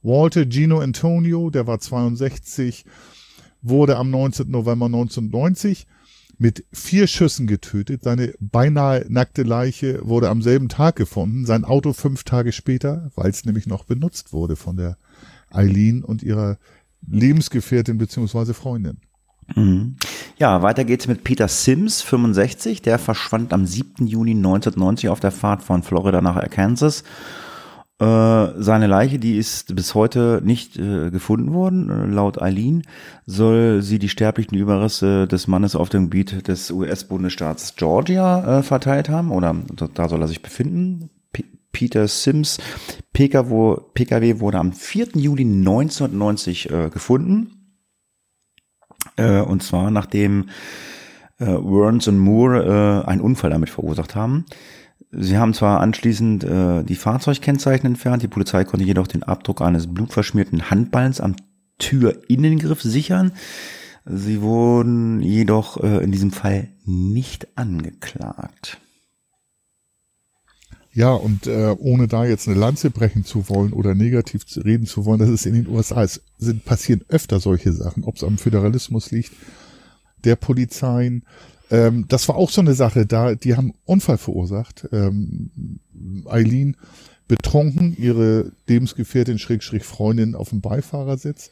Walter 0.02 0.46
Gino 0.50 0.80
Antonio, 0.80 1.50
der 1.50 1.68
war 1.68 1.80
62, 1.80 2.86
wurde 3.62 3.98
am 3.98 4.12
19. 4.12 4.50
November 4.50 4.86
1990 4.86 5.88
mit 6.38 6.66
vier 6.72 7.08
Schüssen 7.08 7.48
getötet. 7.48 8.04
Seine 8.04 8.34
beinahe 8.40 9.06
nackte 9.10 9.44
Leiche 9.44 10.06
wurde 10.06 10.30
am 10.30 10.42
selben 10.42 10.70
Tag 10.70 10.98
gefunden. 10.98 11.46
Sein 11.46 11.64
Auto 11.64 11.94
fünf 11.94 12.24
Tage 12.24 12.52
später, 12.52 13.10
weil 13.16 13.30
es 13.30 13.46
nämlich 13.46 13.68
noch 13.68 13.86
benutzt 13.86 14.34
wurde 14.34 14.56
von 14.56 14.78
der 14.78 14.98
Eileen 15.50 16.04
und 16.04 16.24
ihrer 16.24 16.58
Lebensgefährtin 17.08 17.98
beziehungsweise 17.98 18.54
Freundin. 18.54 19.00
Mhm. 19.54 19.96
Ja, 20.38 20.62
weiter 20.62 20.84
geht's 20.84 21.08
mit 21.08 21.24
Peter 21.24 21.48
Sims, 21.48 22.02
65. 22.02 22.82
Der 22.82 22.98
verschwand 22.98 23.54
am 23.54 23.66
7. 23.66 24.08
Juni 24.08 24.32
1990 24.32 25.10
auf 25.10 25.20
der 25.20 25.32
Fahrt 25.32 25.62
von 25.62 25.84
Florida 25.84 26.22
nach 26.22 26.36
Arkansas. 26.36 27.04
Äh, 27.98 28.48
seine 28.58 28.88
Leiche, 28.88 29.20
die 29.20 29.38
ist 29.38 29.74
bis 29.74 29.96
heute 29.96 30.42
nicht 30.44 30.78
äh, 30.78 31.12
gefunden 31.12 31.54
worden. 31.54 31.90
Äh, 31.90 32.08
laut 32.08 32.42
Eileen 32.42 32.84
soll 33.26 33.82
sie 33.82 34.00
die 34.00 34.10
sterblichen 34.10 34.58
Überreste 34.58 35.28
des 35.28 35.48
Mannes 35.48 35.78
auf 35.78 35.88
dem 35.88 36.10
Gebiet 36.10 36.50
des 36.50 36.72
US-Bundesstaats 36.72 37.76
Georgia 37.78 38.60
äh, 38.60 38.64
verteilt 38.64 39.08
haben. 39.08 39.32
Oder 39.32 39.56
da 39.94 40.10
soll 40.10 40.22
er 40.22 40.28
sich 40.28 40.42
befinden. 40.42 41.10
P 41.32 41.46
Peter 41.72 42.08
Sims 42.08 42.58
PKW, 43.14 43.78
PKW 43.94 44.40
wurde 44.40 44.60
am 44.60 44.74
4. 44.74 45.10
Juli 45.16 45.44
1990 45.44 46.70
äh, 46.70 46.90
gefunden. 46.90 47.55
Äh, 49.16 49.42
und 49.42 49.64
zwar 49.64 49.92
nachdem 49.92 50.50
äh, 51.40 51.46
Burns 51.46 52.08
und 52.08 52.20
Moore 52.20 53.04
äh, 53.06 53.10
einen 53.10 53.22
Unfall 53.22 53.50
damit 53.50 53.70
verursacht 53.70 54.16
haben. 54.16 54.46
Sie 55.12 55.38
haben 55.38 55.54
zwar 55.54 55.80
anschließend 55.80 56.44
äh, 56.44 56.84
die 56.84 56.96
Fahrzeugkennzeichen 56.96 57.86
entfernt, 57.86 58.24
die 58.24 58.28
Polizei 58.28 58.64
konnte 58.66 58.86
jedoch 58.86 59.08
den 59.08 59.24
Abdruck 59.24 59.62
eines 59.62 59.94
blutverschmierten 59.94 60.70
Handballens 60.70 61.22
am 61.22 61.36
Türinnengriff 61.78 62.82
sichern. 62.82 63.32
Sie 64.06 64.42
wurden 64.42 65.22
jedoch 65.22 65.82
äh, 65.82 66.04
in 66.04 66.12
diesem 66.12 66.32
Fall 66.32 66.70
nicht 66.86 67.48
angeklagt. 67.58 68.80
Ja, 70.96 71.12
und 71.12 71.46
äh, 71.46 71.76
ohne 71.78 72.08
da 72.08 72.24
jetzt 72.24 72.48
eine 72.48 72.58
Lanze 72.58 72.90
brechen 72.90 73.26
zu 73.26 73.50
wollen 73.50 73.74
oder 73.74 73.94
negativ 73.94 74.46
zu 74.46 74.62
reden 74.62 74.86
zu 74.86 75.04
wollen, 75.04 75.20
das 75.20 75.30
ist 75.30 75.46
in 75.46 75.54
den 75.54 75.68
USA, 75.68 76.04
es 76.04 76.22
sind, 76.38 76.64
passieren 76.64 77.04
öfter 77.10 77.42
solche 77.42 77.74
Sachen, 77.74 78.06
ob 78.06 78.16
es 78.16 78.24
am 78.24 78.38
Föderalismus 78.38 79.12
liegt, 79.12 79.34
der 80.24 80.38
Polizeien. 80.38 81.26
Ähm, 81.70 82.06
das 82.08 82.30
war 82.30 82.38
auch 82.38 82.50
so 82.50 82.62
eine 82.62 82.76
Sache, 82.76 83.06
da 83.06 83.36
die 83.36 83.58
haben 83.58 83.74
Unfall 83.84 84.18
verursacht. 84.18 84.88
Ähm, 84.94 85.82
Eileen 86.28 86.78
betrunken, 87.28 87.98
ihre 88.00 88.54
Lebensgefährtin 88.66 89.38
Schrägstrich 89.38 89.84
Freundin 89.84 90.34
auf 90.34 90.52
dem 90.52 90.62
Beifahrersitz. 90.62 91.52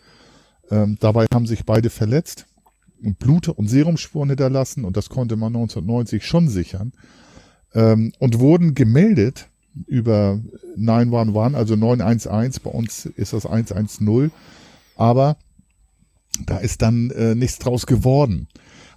Ähm, 0.71 0.95
dabei 1.01 1.25
haben 1.33 1.47
sich 1.47 1.65
beide 1.65 1.89
verletzt 1.89 2.45
und 3.03 3.19
Blut- 3.19 3.49
und 3.49 3.67
Serumspuren 3.67 4.29
hinterlassen 4.29 4.85
und 4.85 4.95
das 4.95 5.09
konnte 5.09 5.35
man 5.35 5.53
1990 5.53 6.25
schon 6.25 6.47
sichern 6.47 6.93
ähm, 7.73 8.13
und 8.19 8.39
wurden 8.39 8.75
gemeldet 8.75 9.49
über 9.87 10.39
911, 10.75 11.55
also 11.55 11.75
911, 11.75 12.61
bei 12.61 12.69
uns 12.69 13.05
ist 13.05 13.33
das 13.33 13.45
110, 13.45 14.31
aber 14.95 15.37
da 16.45 16.57
ist 16.57 16.81
dann 16.81 17.09
äh, 17.11 17.35
nichts 17.35 17.59
draus 17.59 17.85
geworden. 17.85 18.47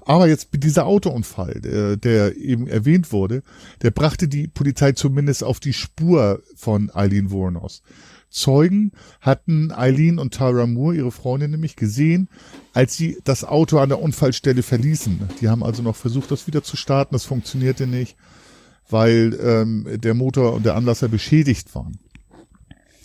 Aber 0.07 0.29
jetzt 0.29 0.51
dieser 0.53 0.87
Autounfall, 0.87 1.61
der, 1.61 1.97
der 1.97 2.37
eben 2.37 2.68
erwähnt 2.68 3.11
wurde, 3.11 3.43
der 3.83 3.91
brachte 3.91 4.29
die 4.29 4.47
Polizei 4.47 4.93
zumindest 4.93 5.43
auf 5.43 5.59
die 5.59 5.72
Spur 5.72 6.43
von 6.55 6.91
Eileen 6.95 7.33
Wuornos. 7.33 7.83
Zeugen 8.31 8.93
hatten 9.20 9.72
Eileen 9.72 10.18
und 10.18 10.35
Tara 10.35 10.66
Moore, 10.66 10.97
ihre 10.97 11.11
Freundin, 11.11 11.51
nämlich 11.51 11.74
gesehen, 11.74 12.29
als 12.72 12.97
sie 12.97 13.18
das 13.24 13.45
Auto 13.45 13.79
an 13.79 13.89
der 13.89 14.01
Unfallstelle 14.01 14.62
verließen. 14.62 15.29
Die 15.41 15.49
haben 15.49 15.64
also 15.64 15.83
noch 15.83 15.97
versucht, 15.97 16.31
das 16.31 16.47
wieder 16.47 16.62
zu 16.62 16.77
starten. 16.77 17.14
Das 17.14 17.24
funktionierte 17.24 17.87
nicht, 17.87 18.16
weil 18.89 19.39
ähm, 19.41 19.87
der 20.01 20.14
Motor 20.14 20.55
und 20.55 20.64
der 20.64 20.76
Anlasser 20.76 21.09
beschädigt 21.09 21.74
waren. 21.74 21.99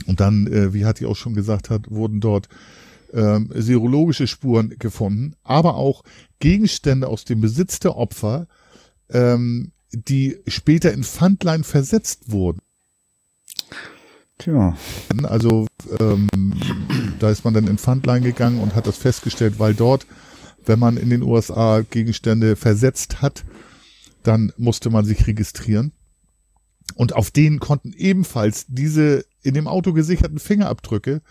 Und 0.05 0.19
dann, 0.19 0.47
äh, 0.47 0.73
wie 0.73 0.85
Hattie 0.85 1.05
auch 1.05 1.15
schon 1.15 1.33
gesagt 1.33 1.69
hat, 1.69 1.89
wurden 1.89 2.19
dort 2.19 2.49
ähm, 3.13 3.49
serologische 3.53 4.27
Spuren 4.27 4.75
gefunden, 4.79 5.35
aber 5.43 5.75
auch 5.75 6.03
Gegenstände 6.39 7.07
aus 7.07 7.25
dem 7.25 7.41
Besitz 7.41 7.79
der 7.79 7.97
Opfer, 7.97 8.47
ähm, 9.09 9.71
die 9.91 10.37
später 10.47 10.93
in 10.93 11.03
Pfandlein 11.03 11.63
versetzt 11.63 12.31
wurden. 12.31 12.59
Tja. 14.37 14.75
Also 15.23 15.67
ähm, 15.99 16.29
da 17.19 17.29
ist 17.29 17.43
man 17.43 17.53
dann 17.53 17.67
in 17.67 17.77
Pfandlein 17.77 18.23
gegangen 18.23 18.59
und 18.59 18.75
hat 18.75 18.87
das 18.87 18.97
festgestellt, 18.97 19.59
weil 19.59 19.75
dort, 19.75 20.07
wenn 20.65 20.79
man 20.79 20.97
in 20.97 21.09
den 21.09 21.21
USA 21.21 21.81
Gegenstände 21.81 22.55
versetzt 22.55 23.21
hat, 23.21 23.43
dann 24.23 24.51
musste 24.57 24.89
man 24.89 25.05
sich 25.05 25.27
registrieren. 25.27 25.91
Und 26.95 27.13
auf 27.13 27.31
denen 27.31 27.59
konnten 27.59 27.93
ebenfalls 27.93 28.65
diese 28.67 29.25
in 29.41 29.53
dem 29.53 29.67
Auto 29.67 29.93
gesicherten 29.93 30.39
Fingerabdrücke 30.39 31.21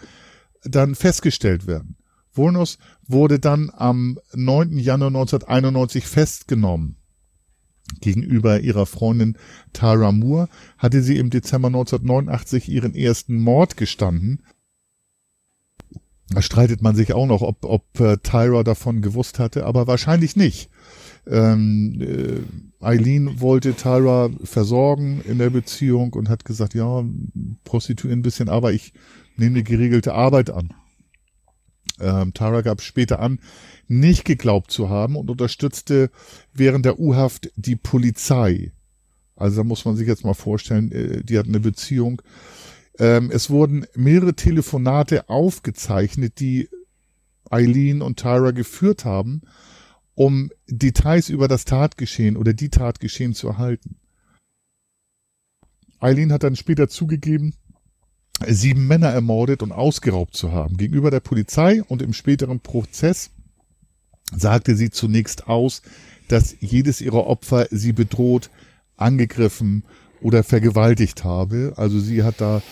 dann 0.63 0.95
festgestellt 0.95 1.67
werden. 1.67 1.97
Volnus 2.31 2.79
wurde 3.07 3.39
dann 3.39 3.71
am 3.75 4.19
9. 4.35 4.79
Januar 4.79 5.09
1991 5.09 6.07
festgenommen. 6.07 6.97
Gegenüber 8.01 8.61
ihrer 8.61 8.87
Freundin 8.87 9.37
Tara 9.73 10.13
Moore 10.13 10.49
hatte 10.79 11.03
sie 11.03 11.17
im 11.17 11.31
Dezember 11.31 11.69
1989 11.69 12.69
ihren 12.69 12.95
ersten 12.95 13.37
Mord 13.37 13.77
gestanden. 13.77 14.45
Da 16.29 16.43
streitet 16.43 16.83
man 16.83 16.95
sich 16.95 17.13
auch 17.13 17.27
noch, 17.27 17.43
ob, 17.43 17.65
ob 17.65 17.99
äh, 17.99 18.17
Tyra 18.19 18.63
davon 18.63 19.03
gewusst 19.03 19.41
hatte, 19.41 19.67
aber 19.67 19.89
wahrscheinlich 19.89 20.37
nicht. 20.37 20.71
Ähm, 21.27 22.01
äh, 22.01 22.70
Eileen 22.81 23.41
wollte 23.41 23.75
Tyra 23.75 24.31
versorgen 24.43 25.21
in 25.23 25.39
der 25.39 25.51
Beziehung 25.51 26.15
und 26.15 26.29
hat 26.29 26.45
gesagt, 26.45 26.75
ja, 26.75 27.05
prostituieren 27.65 28.21
ein 28.21 28.23
bisschen, 28.23 28.49
aber 28.49 28.73
ich 28.73 28.95
nehme 29.37 29.57
eine 29.57 29.63
geregelte 29.63 30.15
Arbeit 30.15 30.51
an. 30.51 30.73
Ähm, 32.01 32.33
Tara 32.33 32.63
gab 32.63 32.81
später 32.81 33.21
an, 33.21 33.41
nicht 33.87 34.25
geglaubt 34.25 34.71
zu 34.71 34.89
haben 34.89 35.17
und 35.17 35.31
unterstützte 35.31 36.11
während 36.55 36.87
der 36.87 36.99
U-Haft 36.99 37.53
die 37.57 37.77
Polizei. 37.77 38.73
Also 39.37 39.59
da 39.59 39.65
muss 39.65 39.85
man 39.85 39.97
sich 39.97 40.09
jetzt 40.09 40.25
mal 40.25 40.35
vorstellen, 40.35 40.91
äh, 40.93 41.23
die 41.23 41.39
hatten 41.39 41.51
eine 41.51 41.61
Beziehung. 41.61 42.23
Ähm, 42.99 43.31
es 43.33 43.51
wurden 43.51 43.87
mehrere 43.95 44.35
Telefonate 44.35 45.29
aufgezeichnet, 45.29 46.41
die 46.41 46.69
Eileen 47.51 48.01
und 48.01 48.19
Tyra 48.19 48.53
geführt 48.53 49.05
haben, 49.05 49.43
um 50.15 50.51
Details 50.67 51.29
über 51.29 51.49
das 51.49 51.65
Tatgeschehen 51.65 52.37
oder 52.37 52.53
die 52.53 52.69
Tatgeschehen 52.69 53.35
zu 53.35 53.49
erhalten. 53.49 53.97
Eileen 55.99 56.33
hat 56.33 56.43
dann 56.43 56.57
später 56.57 56.89
zugegeben, 56.89 57.55
sieben 58.47 58.87
Männer 58.87 59.09
ermordet 59.09 59.63
und 59.63 59.73
ausgeraubt 59.73 60.35
zu 60.35 60.53
haben. 60.53 60.77
Gegenüber 60.77 61.11
der 61.11 61.21
Polizei 61.21 61.83
und 61.83 62.01
im 62.01 62.13
späteren 62.13 62.61
Prozess 62.61 63.31
sagte 64.35 64.77
sie 64.77 64.91
zunächst 64.91 65.47
aus, 65.47 65.83
dass 66.29 66.57
jedes 66.61 67.01
ihrer 67.01 67.27
Opfer 67.27 67.67
sie 67.71 67.93
bedroht, 67.93 68.51
angegriffen 68.97 69.85
oder 70.21 70.43
vergewaltigt 70.45 71.25
habe. 71.25 71.75
Also 71.77 71.99
sie 71.99 72.23
hat 72.23 72.41
da 72.41 72.63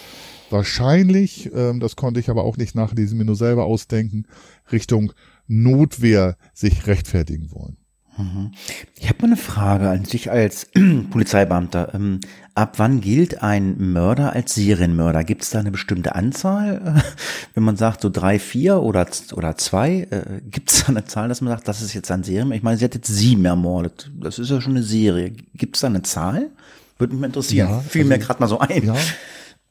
wahrscheinlich, 0.51 1.51
ähm, 1.53 1.81
das 1.81 1.97
konnte 1.97 2.21
ich 2.21 2.31
aber 2.31 2.45
auch 2.45 2.57
nicht 2.57 2.75
nachlesen, 2.75 3.19
mir 3.19 3.25
nur 3.25 3.37
selber 3.37 3.65
ausdenken, 3.65 4.27
Richtung 4.71 5.13
Notwehr 5.49 6.37
sich 6.55 6.87
rechtfertigen 6.87 7.51
wollen. 7.53 7.79
Mhm. 8.19 8.51
Ich 8.97 9.09
habe 9.09 9.23
mal 9.23 9.29
eine 9.29 9.37
Frage 9.37 9.89
an 9.89 10.03
dich 10.03 10.31
als 10.31 10.71
Polizeibeamter. 11.11 11.95
Ähm, 11.95 12.21
ab 12.55 12.75
wann 12.79 13.01
gilt 13.01 13.43
ein 13.43 13.93
Mörder 13.93 14.33
als 14.33 14.55
Serienmörder? 14.55 15.25
Gibt 15.25 15.43
es 15.43 15.51
da 15.51 15.61
eine 15.61 15.71
bestimmte 15.71 16.15
Anzahl? 16.15 17.03
Wenn 17.55 17.63
man 17.63 17.77
sagt 17.77 18.01
so 18.01 18.11
drei, 18.11 18.39
vier 18.39 18.83
oder, 18.83 19.07
oder 19.35 19.57
zwei, 19.57 20.09
äh, 20.11 20.41
gibt 20.45 20.71
es 20.71 20.81
da 20.81 20.89
eine 20.89 21.05
Zahl, 21.05 21.29
dass 21.29 21.41
man 21.41 21.53
sagt, 21.53 21.69
das 21.69 21.81
ist 21.81 21.95
jetzt 21.95 22.11
ein 22.11 22.25
Serienmörder? 22.25 22.57
Ich 22.57 22.63
meine, 22.63 22.77
sie 22.77 22.85
hat 22.85 22.95
jetzt 22.95 23.09
sieben 23.09 23.45
ermordet. 23.45 24.11
Das 24.21 24.39
ist 24.39 24.51
ja 24.51 24.61
schon 24.61 24.73
eine 24.73 24.83
Serie. 24.83 25.31
Gibt 25.55 25.77
es 25.77 25.81
da 25.83 25.87
eine 25.87 26.03
Zahl? 26.03 26.51
Würde 26.99 27.15
mich 27.15 27.21
mal 27.21 27.27
interessieren. 27.29 27.69
Ja, 27.69 27.81
Fiel 27.81 28.03
also, 28.03 28.09
mir 28.09 28.19
gerade 28.19 28.41
mal 28.41 28.49
so 28.49 28.59
ein. 28.59 28.85
Ja. 28.85 28.97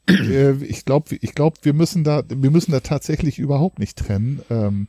Äh, 0.08 0.52
ich 0.64 0.86
glaube, 0.86 1.16
ich 1.20 1.34
glaub, 1.34 1.66
wir 1.66 1.74
müssen 1.74 2.02
da, 2.02 2.22
wir 2.26 2.50
müssen 2.50 2.72
da 2.72 2.80
tatsächlich 2.80 3.38
überhaupt 3.38 3.78
nicht 3.78 3.98
trennen. 3.98 4.40
Ähm, 4.48 4.88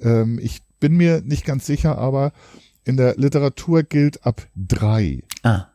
ähm, 0.00 0.38
ich 0.42 0.62
bin 0.80 0.96
mir 0.96 1.22
nicht 1.22 1.44
ganz 1.44 1.66
sicher, 1.66 1.98
aber 1.98 2.32
in 2.84 2.96
der 2.96 3.16
Literatur 3.16 3.82
gilt 3.82 4.24
ab 4.26 4.42
drei. 4.54 5.22
Ah. 5.42 5.66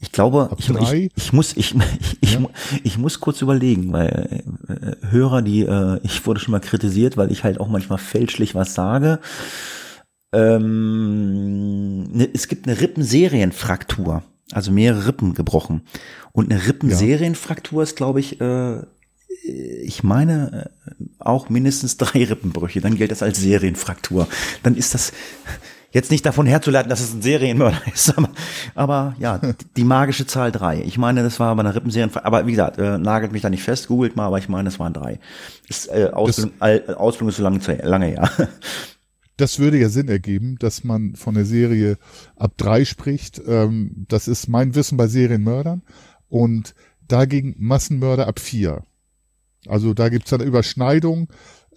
Ich 0.00 0.12
glaube, 0.12 0.50
ich, 0.58 0.70
ich, 0.70 1.10
ich, 1.16 1.32
muss, 1.32 1.56
ich, 1.56 1.74
ich, 2.20 2.34
ja. 2.34 2.40
ich, 2.84 2.98
muss 2.98 3.18
kurz 3.18 3.42
überlegen, 3.42 3.92
weil 3.92 4.44
äh, 4.68 5.06
Hörer, 5.10 5.42
die, 5.42 5.62
äh, 5.62 5.98
ich 6.04 6.24
wurde 6.24 6.40
schon 6.40 6.52
mal 6.52 6.60
kritisiert, 6.60 7.16
weil 7.16 7.32
ich 7.32 7.42
halt 7.42 7.58
auch 7.58 7.68
manchmal 7.68 7.98
fälschlich 7.98 8.54
was 8.54 8.74
sage. 8.74 9.18
Ähm, 10.32 12.04
ne, 12.12 12.28
es 12.32 12.46
gibt 12.46 12.68
eine 12.68 12.80
Rippenserienfraktur, 12.80 14.22
also 14.52 14.70
mehrere 14.70 15.08
Rippen 15.08 15.34
gebrochen. 15.34 15.82
Und 16.32 16.52
eine 16.52 16.64
Rippenserienfraktur 16.66 17.82
ist, 17.82 17.96
glaube 17.96 18.20
ich, 18.20 18.40
äh, 18.40 18.82
ich 19.28 20.02
meine 20.02 20.70
äh, 20.86 21.04
auch 21.18 21.48
mindestens 21.48 21.96
drei 21.96 22.24
Rippenbrüche. 22.24 22.80
Dann 22.80 22.96
gilt 22.96 23.10
das 23.10 23.22
als 23.22 23.40
Serienfraktur. 23.40 24.28
Dann 24.62 24.76
ist 24.76 24.94
das 24.94 25.12
Jetzt 25.90 26.10
nicht 26.10 26.26
davon 26.26 26.46
herzuleiten, 26.46 26.90
dass 26.90 27.00
es 27.00 27.14
ein 27.14 27.22
Serienmörder 27.22 27.80
ist, 27.94 28.16
aber, 28.16 28.30
aber 28.74 29.16
ja, 29.18 29.40
die 29.76 29.84
magische 29.84 30.26
Zahl 30.26 30.52
drei. 30.52 30.82
Ich 30.82 30.98
meine, 30.98 31.22
das 31.22 31.40
war 31.40 31.54
bei 31.56 31.60
einer 31.60 31.74
Rippenserien, 31.74 32.14
aber 32.14 32.46
wie 32.46 32.50
gesagt, 32.50 32.78
äh, 32.78 32.98
nagelt 32.98 33.32
mich 33.32 33.40
da 33.40 33.48
nicht 33.48 33.62
fest, 33.62 33.88
googelt 33.88 34.14
mal, 34.14 34.26
aber 34.26 34.38
ich 34.38 34.50
meine, 34.50 34.68
es 34.68 34.78
waren 34.78 34.92
drei. 34.92 35.18
Ist, 35.66 35.88
äh, 35.88 36.10
Ausbildung, 36.12 36.52
das, 36.60 36.96
Ausbildung 36.96 37.30
ist 37.30 37.36
so 37.36 37.42
lange, 37.42 37.60
lange 37.82 38.06
her. 38.06 38.30
Das 39.38 39.60
würde 39.60 39.78
ja 39.78 39.88
Sinn 39.88 40.08
ergeben, 40.08 40.56
dass 40.58 40.82
man 40.82 41.14
von 41.14 41.34
der 41.34 41.44
Serie 41.44 41.96
ab 42.34 42.54
drei 42.56 42.84
spricht. 42.84 43.40
Ähm, 43.46 44.04
das 44.08 44.26
ist 44.26 44.48
mein 44.48 44.74
Wissen 44.74 44.98
bei 44.98 45.06
Serienmördern. 45.06 45.82
Und 46.28 46.74
dagegen 47.06 47.54
Massenmörder 47.56 48.26
ab 48.26 48.40
vier. 48.40 48.82
Also 49.68 49.94
da 49.94 50.08
gibt's 50.08 50.30
dann 50.30 50.40
Überschneidung 50.40 51.28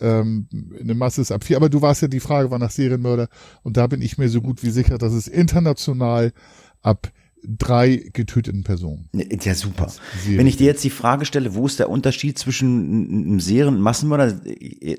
ähm, 0.02 0.48
eine 0.80 0.96
Masse 0.96 1.22
ist 1.22 1.32
ab 1.32 1.44
vier. 1.44 1.58
Aber 1.58 1.70
du 1.70 1.82
warst 1.82 2.02
ja, 2.02 2.08
die 2.08 2.20
Frage 2.20 2.52
war 2.52 2.60
nach 2.60 2.72
Serienmörder 2.72 3.30
und 3.64 3.78
da 3.78 3.88
bin 3.88 4.02
ich 4.02 4.18
mir 4.18 4.30
so 4.30 4.42
gut 4.42 4.64
wie 4.64 4.72
sicher, 4.72 4.98
dass 4.98 5.14
es 5.14 5.28
international 5.28 6.34
ab 6.82 7.12
drei 7.44 8.10
getöteten 8.14 8.64
Personen. 8.64 9.10
Ja, 9.14 9.56
super. 9.56 9.92
Wenn 10.28 10.48
ich 10.48 10.58
dir 10.58 10.68
jetzt 10.68 10.84
die 10.84 10.92
Frage 10.92 11.26
stelle, 11.26 11.56
wo 11.56 11.66
ist 11.66 11.80
der 11.80 11.90
Unterschied 11.90 12.38
zwischen 12.38 13.08
einem 13.08 13.40
Serien- 13.40 13.76
und 13.76 13.82
Massenmörder, 13.82 14.42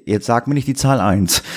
jetzt 0.06 0.26
sag 0.26 0.48
mir 0.48 0.54
nicht 0.54 0.66
die 0.66 0.74
Zahl 0.74 1.00
eins. 1.00 1.42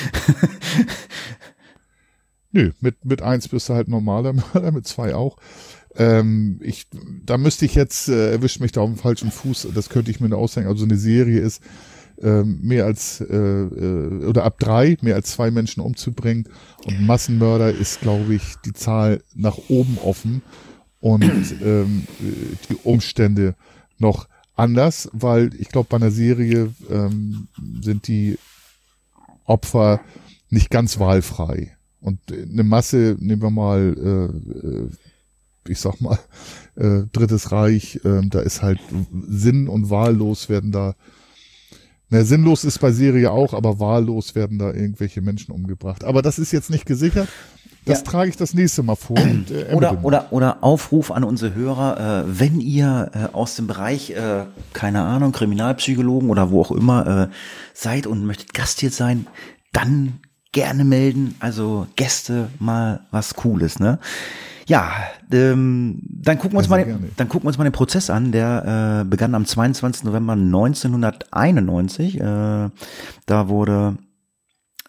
Nö, 2.52 2.72
mit, 2.80 3.04
mit 3.04 3.22
eins 3.22 3.48
bist 3.48 3.68
du 3.68 3.74
halt 3.74 3.88
normaler 3.88 4.34
Mörder, 4.34 4.72
mit 4.72 4.88
zwei 4.88 5.16
auch. 5.16 5.38
Ähm, 5.98 6.60
ich, 6.62 6.88
da 7.26 7.38
müsste 7.38 7.66
ich 7.66 7.76
jetzt, 7.76 8.10
äh, 8.10 8.32
erwischt 8.32 8.60
mich 8.60 8.72
da 8.72 8.82
auf 8.82 8.90
dem 8.90 8.98
falschen 8.98 9.32
Fuß, 9.32 9.70
das 9.74 9.90
könnte 9.90 10.12
ich 10.12 10.20
mir 10.20 10.30
nur 10.30 10.40
ausdenken. 10.40 10.70
Also 10.70 10.86
eine 10.86 10.98
Serie 10.98 11.40
ist 11.40 11.62
ähm, 12.22 12.60
mehr 12.62 12.86
als 12.86 13.22
äh, 13.22 13.36
äh, 13.36 14.26
oder 14.26 14.44
ab 14.44 14.60
drei 14.60 14.98
mehr 15.02 15.16
als 15.16 15.32
zwei 15.32 15.52
Menschen 15.52 15.82
umzubringen 15.82 16.48
und 16.86 17.02
Massenmörder 17.02 17.72
ist, 17.72 18.02
glaube 18.02 18.36
ich, 18.36 18.56
die 18.66 18.74
Zahl 18.74 19.22
nach 19.34 19.58
oben 19.70 19.98
offen 20.04 20.42
und 21.00 21.24
ähm, 21.62 22.08
die 22.70 22.76
Umstände 22.84 23.56
noch 23.98 24.28
anders, 24.56 25.10
weil 25.14 25.52
ich 25.60 25.70
glaube, 25.70 25.88
bei 25.90 25.98
einer 25.98 26.12
Serie 26.12 26.74
ähm, 26.90 27.48
sind 27.82 28.08
die 28.08 28.38
Opfer 29.46 30.02
nicht 30.50 30.70
ganz 30.70 31.00
wahlfrei. 31.00 31.76
Und 32.00 32.20
eine 32.32 32.64
Masse, 32.64 33.18
nehmen 33.20 33.42
wir 33.42 33.50
mal, 33.50 33.96
äh, 33.98 34.68
äh 34.68 34.90
ich 35.68 35.80
sag 35.80 36.02
mal, 36.02 36.20
äh, 36.76 37.04
Drittes 37.12 37.52
Reich, 37.52 38.00
äh, 38.04 38.22
da 38.30 38.40
ist 38.40 38.62
halt 38.62 38.80
sinn- 39.28 39.68
und 39.68 39.90
wahllos 39.90 40.50
werden 40.50 40.72
da 40.72 40.96
na, 42.10 42.24
sinnlos 42.24 42.64
ist 42.64 42.80
bei 42.80 42.92
Serie 42.92 43.32
auch, 43.32 43.54
aber 43.54 43.80
wahllos 43.80 44.36
werden 44.36 44.60
da 44.60 44.72
irgendwelche 44.72 45.22
Menschen 45.22 45.52
umgebracht. 45.52 46.04
Aber 46.04 46.22
das 46.22 46.38
ist 46.38 46.52
jetzt 46.52 46.70
nicht 46.70 46.86
gesichert. 46.86 47.28
Das 47.86 48.00
ja. 48.00 48.04
trage 48.06 48.30
ich 48.30 48.38
das 48.38 48.54
nächste 48.54 48.84
Mal 48.84 48.96
vor. 48.96 49.18
Und, 49.18 49.52
äh, 49.52 49.74
oder, 49.74 50.04
oder, 50.04 50.28
oder 50.32 50.64
Aufruf 50.64 51.12
an 51.12 51.24
unsere 51.24 51.54
Hörer, 51.54 52.26
äh, 52.26 52.40
wenn 52.40 52.60
ihr 52.60 53.12
äh, 53.14 53.34
aus 53.34 53.56
dem 53.56 53.68
Bereich, 53.68 54.12
äh, 54.12 54.46
keine 54.74 55.02
Ahnung, 55.02 55.32
Kriminalpsychologen 55.32 56.30
oder 56.30 56.52
wo 56.52 56.62
auch 56.62 56.72
immer 56.72 57.30
äh, 57.30 57.34
seid 57.74 58.08
und 58.08 58.26
möchtet 58.26 58.54
Gast 58.54 58.80
sein, 58.92 59.28
dann 59.72 60.20
gerne 60.52 60.84
melden. 60.84 61.36
Also 61.40 61.88
Gäste 61.96 62.50
mal 62.60 63.02
was 63.12 63.36
Cooles, 63.36 63.80
ne? 63.80 64.00
Ja, 64.68 64.92
ähm, 65.32 66.02
dann 66.04 66.40
gucken 66.40 66.54
wir 66.54 66.60
uns 66.60 66.68
Sehr 66.68 66.78
mal, 66.78 66.86
den, 66.86 67.12
dann 67.18 67.30
gucken 67.30 67.46
wir 67.46 67.50
uns 67.50 67.58
mal 67.58 67.66
den 67.66 67.74
Prozess 67.74 68.10
an. 68.10 68.32
Der 68.32 69.02
äh, 69.02 69.06
begann 69.06 69.36
am 69.36 69.46
22. 69.46 70.04
November 70.04 70.34
1991. 70.34 72.20
Äh, 72.20 72.70
da 73.26 73.48
wurde 73.48 73.98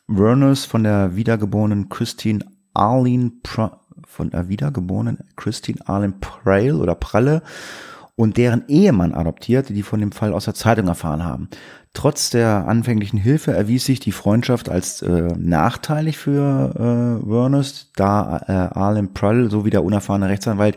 Vernus 0.08 0.64
von 0.64 0.84
der 0.84 1.16
wiedergeborenen 1.16 1.88
Christine 1.88 2.44
Arlene 2.74 3.32
pra 3.42 3.80
von 4.06 4.30
der 4.30 4.48
wiedergeborenen 4.48 5.18
Christine 5.36 5.80
Arlene 5.86 6.14
Prail 6.20 6.74
oder 6.76 6.94
Pralle 6.94 7.42
und 8.16 8.38
deren 8.38 8.64
Ehemann 8.66 9.14
adoptiert, 9.14 9.68
die 9.68 9.82
von 9.82 10.00
dem 10.00 10.10
Fall 10.10 10.32
aus 10.32 10.46
der 10.46 10.54
Zeitung 10.54 10.88
erfahren 10.88 11.22
haben. 11.22 11.48
Trotz 11.92 12.30
der 12.30 12.66
anfänglichen 12.66 13.18
Hilfe 13.18 13.52
erwies 13.52 13.84
sich 13.84 14.00
die 14.00 14.12
Freundschaft 14.12 14.68
als 14.68 15.02
äh, 15.02 15.32
nachteilig 15.38 16.18
für 16.18 16.74
äh, 16.74 17.26
Vernus, 17.26 17.92
da 17.94 18.38
äh, 18.46 18.78
Arlen 18.78 19.14
Prull 19.14 19.50
sowie 19.50 19.70
der 19.70 19.84
unerfahrene 19.84 20.28
Rechtsanwalt 20.28 20.76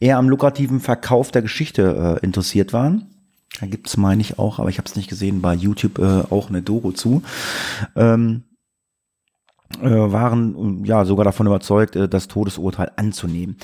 eher 0.00 0.18
am 0.18 0.28
lukrativen 0.28 0.80
Verkauf 0.80 1.30
der 1.30 1.42
Geschichte 1.42 2.18
äh, 2.20 2.24
interessiert 2.24 2.72
waren. 2.72 3.06
Da 3.60 3.66
gibt's 3.66 3.96
meine 3.96 4.20
ich 4.20 4.38
auch, 4.38 4.58
aber 4.58 4.68
ich 4.68 4.78
habe 4.78 4.88
es 4.88 4.96
nicht 4.96 5.08
gesehen, 5.08 5.42
bei 5.42 5.54
YouTube 5.54 5.98
äh, 5.98 6.22
auch 6.30 6.48
eine 6.48 6.62
Doku 6.62 6.92
zu. 6.92 7.22
Ähm, 7.96 8.44
äh, 9.82 9.90
waren 9.90 10.84
ja 10.84 11.04
sogar 11.04 11.24
davon 11.24 11.46
überzeugt, 11.46 11.94
äh, 11.94 12.08
das 12.08 12.28
Todesurteil 12.28 12.90
anzunehmen. 12.96 13.56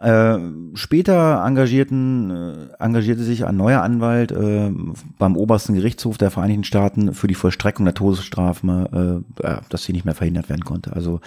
Äh, 0.00 0.38
später 0.74 1.44
engagierten, 1.44 2.30
äh, 2.30 2.68
engagierte 2.78 3.24
sich 3.24 3.44
ein 3.44 3.56
neuer 3.56 3.82
Anwalt 3.82 4.30
äh, 4.30 4.70
beim 5.18 5.36
obersten 5.36 5.74
Gerichtshof 5.74 6.18
der 6.18 6.30
Vereinigten 6.30 6.62
Staaten 6.62 7.14
für 7.14 7.26
die 7.26 7.34
Vollstreckung 7.34 7.84
der 7.84 7.94
Todesstrafe, 7.94 9.24
äh, 9.42 9.56
dass 9.68 9.82
sie 9.82 9.92
nicht 9.92 10.04
mehr 10.04 10.14
verhindert 10.14 10.48
werden 10.48 10.64
konnte. 10.64 10.92
Also 10.92 11.20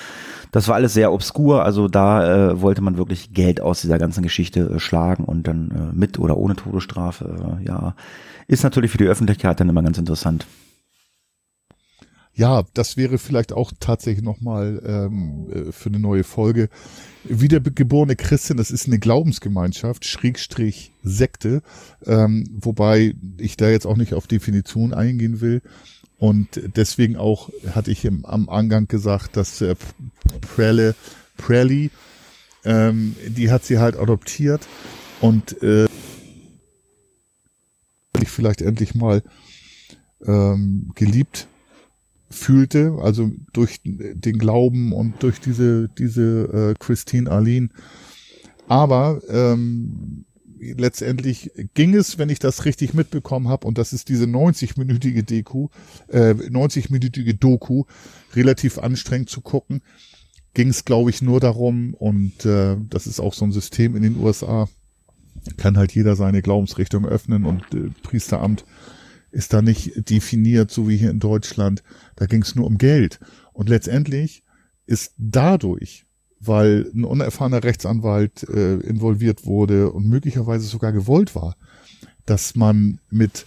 das 0.51 0.69
war 0.69 0.76
alles 0.76 0.93
sehr 0.93 1.11
obskur. 1.11 1.65
Also 1.65 1.89
da 1.89 2.51
äh, 2.51 2.61
wollte 2.61 2.82
man 2.82 2.97
wirklich 2.97 3.34
Geld 3.34 3.59
aus 3.59 3.82
dieser 3.82 3.99
ganzen 3.99 4.24
Geschichte 4.24 4.80
schlagen 4.80 5.26
und 5.26 5.47
dann 5.47 5.91
mit 5.93 6.17
oder 6.17 6.38
ohne 6.38 6.55
Todesstrafe. 6.55 7.59
Ja, 7.65 7.95
ist 8.47 8.63
natürlich 8.63 8.91
für 8.91 8.97
die 8.97 9.07
Öffentlichkeit 9.07 9.59
dann 9.59 9.69
immer 9.69 9.84
ganz 9.84 9.97
interessant. 9.97 10.45
Ja, 12.34 12.63
das 12.74 12.97
wäre 12.97 13.17
vielleicht 13.17 13.51
auch 13.51 13.72
tatsächlich 13.80 14.24
nochmal 14.24 14.82
ähm, 14.86 15.47
äh, 15.51 15.72
für 15.72 15.89
eine 15.89 15.99
neue 15.99 16.24
Folge. 16.24 16.69
Wiedergeborene 17.24 18.15
Christin, 18.15 18.57
das 18.57 18.72
ist 18.72 18.88
eine 18.88 18.99
Glaubensgemeinschaft, 18.99 20.05
Schrägstrich 20.05 20.91
Sekte, 21.03 21.61
ähm, 22.05 22.47
wobei 22.53 23.15
ich 23.38 23.57
da 23.57 23.69
jetzt 23.69 23.86
auch 23.86 23.97
nicht 23.97 24.13
auf 24.13 24.28
Definition 24.28 24.93
eingehen 24.93 25.41
will. 25.41 25.61
Und 26.17 26.61
deswegen 26.76 27.15
auch 27.15 27.49
hatte 27.74 27.91
ich 27.91 28.05
im, 28.05 28.26
am 28.26 28.49
Angang 28.49 28.88
gesagt, 28.88 29.38
dass 29.38 29.61
äh, 29.61 29.76
Prelle, 30.41 30.95
Prelly, 31.38 31.89
ähm, 32.63 33.15
die 33.28 33.51
hat 33.51 33.65
sie 33.65 33.80
halt 33.80 33.97
adoptiert 33.97 34.67
und 35.19 35.61
äh, 35.63 35.88
ich 38.22 38.30
vielleicht 38.30 38.61
endlich 38.61 38.93
mal 38.93 39.24
ähm, 40.26 40.91
geliebt 40.95 41.47
fühlte, 42.32 42.97
also 43.01 43.32
durch 43.53 43.82
den 43.84 44.38
Glauben 44.38 44.93
und 44.93 45.21
durch 45.21 45.39
diese 45.39 45.89
diese 45.89 46.71
äh, 46.71 46.73
Christine 46.79 47.29
Arlene. 47.29 47.69
Aber 48.67 49.21
ähm, 49.29 50.25
letztendlich 50.61 51.51
ging 51.73 51.95
es, 51.95 52.17
wenn 52.17 52.29
ich 52.29 52.39
das 52.39 52.65
richtig 52.65 52.93
mitbekommen 52.93 53.47
habe, 53.47 53.67
und 53.67 53.77
das 53.77 53.93
ist 53.93 54.09
diese 54.09 54.25
90-minütige 54.25 55.23
Deku, 55.23 55.69
äh, 56.07 56.34
90-minütige 56.34 57.34
Doku, 57.34 57.86
relativ 58.34 58.77
anstrengend 58.77 59.29
zu 59.29 59.41
gucken, 59.41 59.82
ging 60.53 60.69
es, 60.69 60.86
glaube 60.86 61.09
ich, 61.09 61.21
nur 61.21 61.39
darum, 61.39 61.93
und 61.93 62.45
äh, 62.45 62.77
das 62.89 63.07
ist 63.07 63.19
auch 63.19 63.34
so 63.34 63.45
ein 63.45 63.51
System 63.51 63.95
in 63.95 64.03
den 64.03 64.17
USA, 64.17 64.67
kann 65.57 65.77
halt 65.77 65.93
jeder 65.93 66.15
seine 66.15 66.41
Glaubensrichtung 66.41 67.05
öffnen 67.05 67.45
und 67.45 67.63
äh, 67.73 67.89
Priesteramt 68.03 68.65
ist 69.32 69.53
da 69.53 69.61
nicht 69.61 70.09
definiert, 70.09 70.71
so 70.71 70.88
wie 70.88 70.97
hier 70.97 71.09
in 71.09 71.19
Deutschland. 71.19 71.84
Da 72.15 72.25
ging 72.25 72.41
es 72.41 72.55
nur 72.55 72.67
um 72.67 72.77
Geld. 72.77 73.19
Und 73.53 73.69
letztendlich 73.69 74.43
ist 74.86 75.13
dadurch, 75.17 76.05
weil 76.39 76.89
ein 76.93 77.03
unerfahrener 77.03 77.63
Rechtsanwalt 77.63 78.43
äh, 78.49 78.75
involviert 78.75 79.45
wurde 79.45 79.91
und 79.91 80.07
möglicherweise 80.07 80.65
sogar 80.65 80.91
gewollt 80.91 81.36
war, 81.36 81.55
dass 82.25 82.55
man 82.55 82.99
mit 83.09 83.45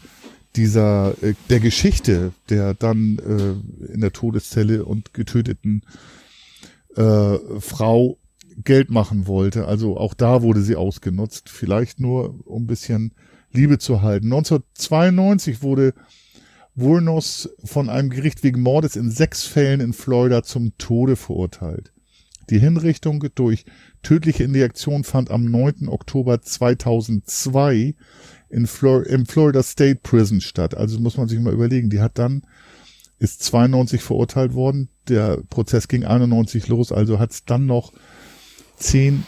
dieser 0.57 1.15
äh, 1.23 1.35
der 1.51 1.61
Geschichte 1.61 2.33
der 2.49 2.75
dann 2.75 3.19
äh, 3.19 3.93
in 3.93 4.01
der 4.01 4.13
Todeszelle 4.13 4.85
und 4.85 5.13
getöteten 5.13 5.83
äh, 6.97 7.39
Frau 7.59 8.19
Geld 8.63 8.91
machen 8.91 9.27
wollte. 9.27 9.67
Also 9.67 9.97
auch 9.97 10.15
da 10.15 10.43
wurde 10.43 10.63
sie 10.63 10.77
ausgenutzt. 10.77 11.49
Vielleicht 11.49 11.99
nur 11.99 12.47
um 12.47 12.65
ein 12.65 12.67
bisschen 12.67 13.13
Liebe 13.55 13.79
zu 13.79 14.03
halten. 14.03 14.27
1992 14.27 15.63
wurde 15.63 15.95
Wurnos 16.75 17.49
von 17.65 17.89
einem 17.89 18.11
Gericht 18.11 18.43
wegen 18.43 18.61
Mordes 18.61 18.97
in 18.97 19.11
sechs 19.11 19.45
Fällen 19.45 19.81
in 19.81 19.93
Florida 19.93 20.43
zum 20.43 20.77
Tode 20.77 21.17
verurteilt. 21.17 21.93
Die 22.51 22.59
Hinrichtung 22.59 23.25
durch 23.35 23.65
tödliche 24.03 24.45
Injektion 24.45 25.05
fand 25.05 25.31
am 25.31 25.51
9. 25.51 25.89
Oktober 25.89 26.43
2002 26.43 27.95
in 28.51 28.67
Flor 28.67 29.07
im 29.07 29.25
Florida 29.25 29.63
State 29.63 30.01
Prison 30.03 30.41
statt. 30.41 30.77
Also 30.77 31.01
muss 31.01 31.17
man 31.17 31.29
sich 31.29 31.39
mal 31.41 31.55
überlegen, 31.55 31.91
die 31.91 32.01
hat 32.01 32.19
dann, 32.19 32.43
ist 33.19 33.43
92 33.45 34.03
verurteilt 34.03 34.55
worden, 34.55 34.89
der 35.09 35.39
Prozess 35.49 35.89
ging 35.89 36.05
91 36.05 36.69
los, 36.69 36.93
also 36.93 37.19
hat 37.19 37.31
es 37.31 37.45
dann 37.45 37.67
noch 37.67 37.93
10 38.77 39.25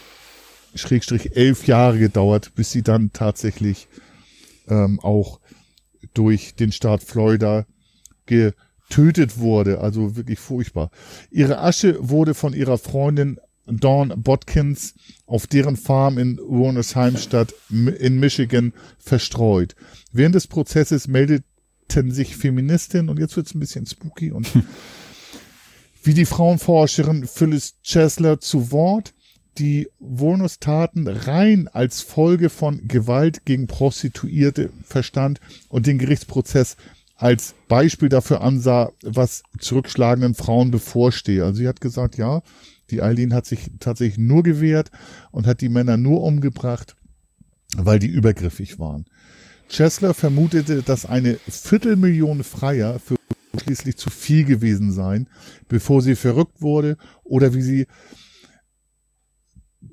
Schrägstrich 0.75 1.35
elf 1.35 1.65
Jahre 1.65 1.97
gedauert, 1.97 2.53
bis 2.55 2.71
sie 2.71 2.83
dann 2.83 3.11
tatsächlich 3.13 3.87
ähm, 4.67 4.99
auch 4.99 5.39
durch 6.13 6.55
den 6.55 6.71
Staat 6.71 7.03
Florida 7.03 7.65
getötet 8.25 9.39
wurde. 9.39 9.79
Also 9.79 10.15
wirklich 10.15 10.39
furchtbar. 10.39 10.91
Ihre 11.31 11.59
Asche 11.59 11.97
wurde 11.99 12.33
von 12.33 12.53
ihrer 12.53 12.77
Freundin 12.77 13.39
Dawn 13.67 14.13
Botkins 14.23 14.95
auf 15.25 15.45
deren 15.45 15.75
Farm 15.75 16.17
in 16.17 16.37
Warner's 16.37 16.95
Heimstadt 16.95 17.53
in 17.69 18.19
Michigan 18.19 18.73
verstreut. 18.97 19.75
Während 20.11 20.35
des 20.35 20.47
Prozesses 20.47 21.07
meldeten 21.07 22.11
sich 22.11 22.37
Feministinnen, 22.37 23.09
und 23.09 23.19
jetzt 23.19 23.35
wird's 23.35 23.53
ein 23.53 23.59
bisschen 23.59 23.85
spooky, 23.85 24.31
und 24.31 24.49
wie 26.03 26.13
die 26.13 26.25
Frauenforscherin 26.25 27.27
Phyllis 27.27 27.75
Chesler 27.83 28.39
zu 28.39 28.71
Wort, 28.71 29.13
die 29.57 29.89
Wohnungstaten 29.99 31.07
rein 31.07 31.67
als 31.67 32.01
Folge 32.01 32.49
von 32.49 32.87
Gewalt 32.87 33.45
gegen 33.45 33.67
Prostituierte 33.67 34.69
verstand 34.83 35.39
und 35.69 35.87
den 35.87 35.97
Gerichtsprozess 35.97 36.77
als 37.15 37.55
Beispiel 37.67 38.09
dafür 38.09 38.41
ansah, 38.41 38.91
was 39.03 39.43
zurückschlagenden 39.59 40.35
Frauen 40.35 40.69
bevorstehe. 40.71 41.43
Also 41.43 41.57
sie 41.59 41.67
hat 41.67 41.81
gesagt, 41.81 42.17
ja, 42.17 42.41
die 42.91 43.01
Eileen 43.01 43.33
hat 43.33 43.45
sich 43.45 43.71
tatsächlich 43.79 44.17
nur 44.19 44.43
gewehrt 44.43 44.91
und 45.31 45.47
hat 45.47 45.61
die 45.61 45.69
Männer 45.69 45.97
nur 45.97 46.23
umgebracht, 46.23 46.95
weil 47.75 47.99
die 47.99 48.07
übergriffig 48.07 48.79
waren. 48.79 49.05
Chesler 49.69 50.13
vermutete, 50.13 50.83
dass 50.83 51.05
eine 51.05 51.37
Viertelmillion 51.47 52.43
Freier 52.43 52.99
für 52.99 53.17
schließlich 53.61 53.97
zu 53.97 54.09
viel 54.09 54.45
gewesen 54.45 54.91
seien, 54.91 55.27
bevor 55.67 56.01
sie 56.01 56.15
verrückt 56.15 56.61
wurde 56.61 56.97
oder 57.23 57.53
wie 57.53 57.61
sie 57.61 57.87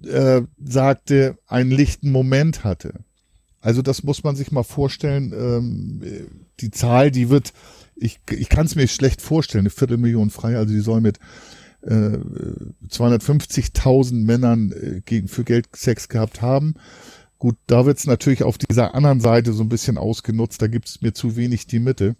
äh, 0.07 0.43
sagte, 0.63 1.39
einen 1.47 1.71
lichten 1.71 2.11
Moment 2.11 2.65
hatte. 2.65 3.05
Also 3.61 3.81
das 3.81 4.03
muss 4.03 4.23
man 4.23 4.37
sich 4.37 4.53
mal 4.53 4.63
vorstellen. 4.63 5.33
Ähm, 5.33 6.29
die 6.61 6.71
Zahl, 6.71 7.11
die 7.11 7.31
wird, 7.31 7.53
ich, 7.97 8.21
ich 8.31 8.49
kann 8.49 8.67
es 8.67 8.75
mir 8.75 8.87
schlecht 8.89 9.23
vorstellen, 9.23 9.63
eine 9.63 9.71
Viertelmillion 9.71 10.31
frei. 10.31 10.57
Also 10.57 10.75
die 10.75 10.81
soll 10.81 11.01
mit 11.01 11.19
äh, 11.81 12.19
250.000 12.89 14.15
Männern 14.25 14.73
äh, 14.73 15.01
gegen 15.05 15.29
für 15.29 15.45
Geld 15.45 15.69
Sex 15.75 16.09
gehabt 16.09 16.43
haben. 16.43 16.75
Gut, 17.39 17.57
da 17.67 17.87
wird's 17.87 18.07
natürlich 18.07 18.43
auf 18.43 18.59
dieser 18.59 18.95
anderen 18.95 19.21
Seite 19.21 19.53
so 19.53 19.63
ein 19.63 19.69
bisschen 19.69 19.99
ausgenutzt. 19.99 20.61
Da 20.61 20.67
gibt's 20.67 21.01
mir 21.01 21.13
zu 21.13 21.37
wenig 21.37 21.67
die 21.67 21.81
Mitte. 21.81 22.17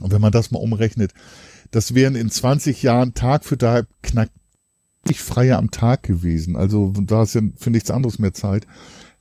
Und 0.00 0.12
wenn 0.12 0.20
man 0.20 0.32
das 0.32 0.50
mal 0.50 0.58
umrechnet, 0.58 1.12
das 1.70 1.94
wären 1.94 2.14
in 2.14 2.30
20 2.30 2.82
Jahren 2.82 3.14
Tag 3.14 3.44
für 3.44 3.58
Tag 3.58 3.86
knapp 4.02 4.30
ich 5.10 5.20
freier 5.20 5.58
am 5.58 5.70
Tag 5.70 6.02
gewesen. 6.02 6.56
Also 6.56 6.92
da 6.96 7.22
ist 7.22 7.34
ja 7.34 7.42
für 7.56 7.70
nichts 7.70 7.90
anderes 7.90 8.18
mehr 8.18 8.34
Zeit. 8.34 8.66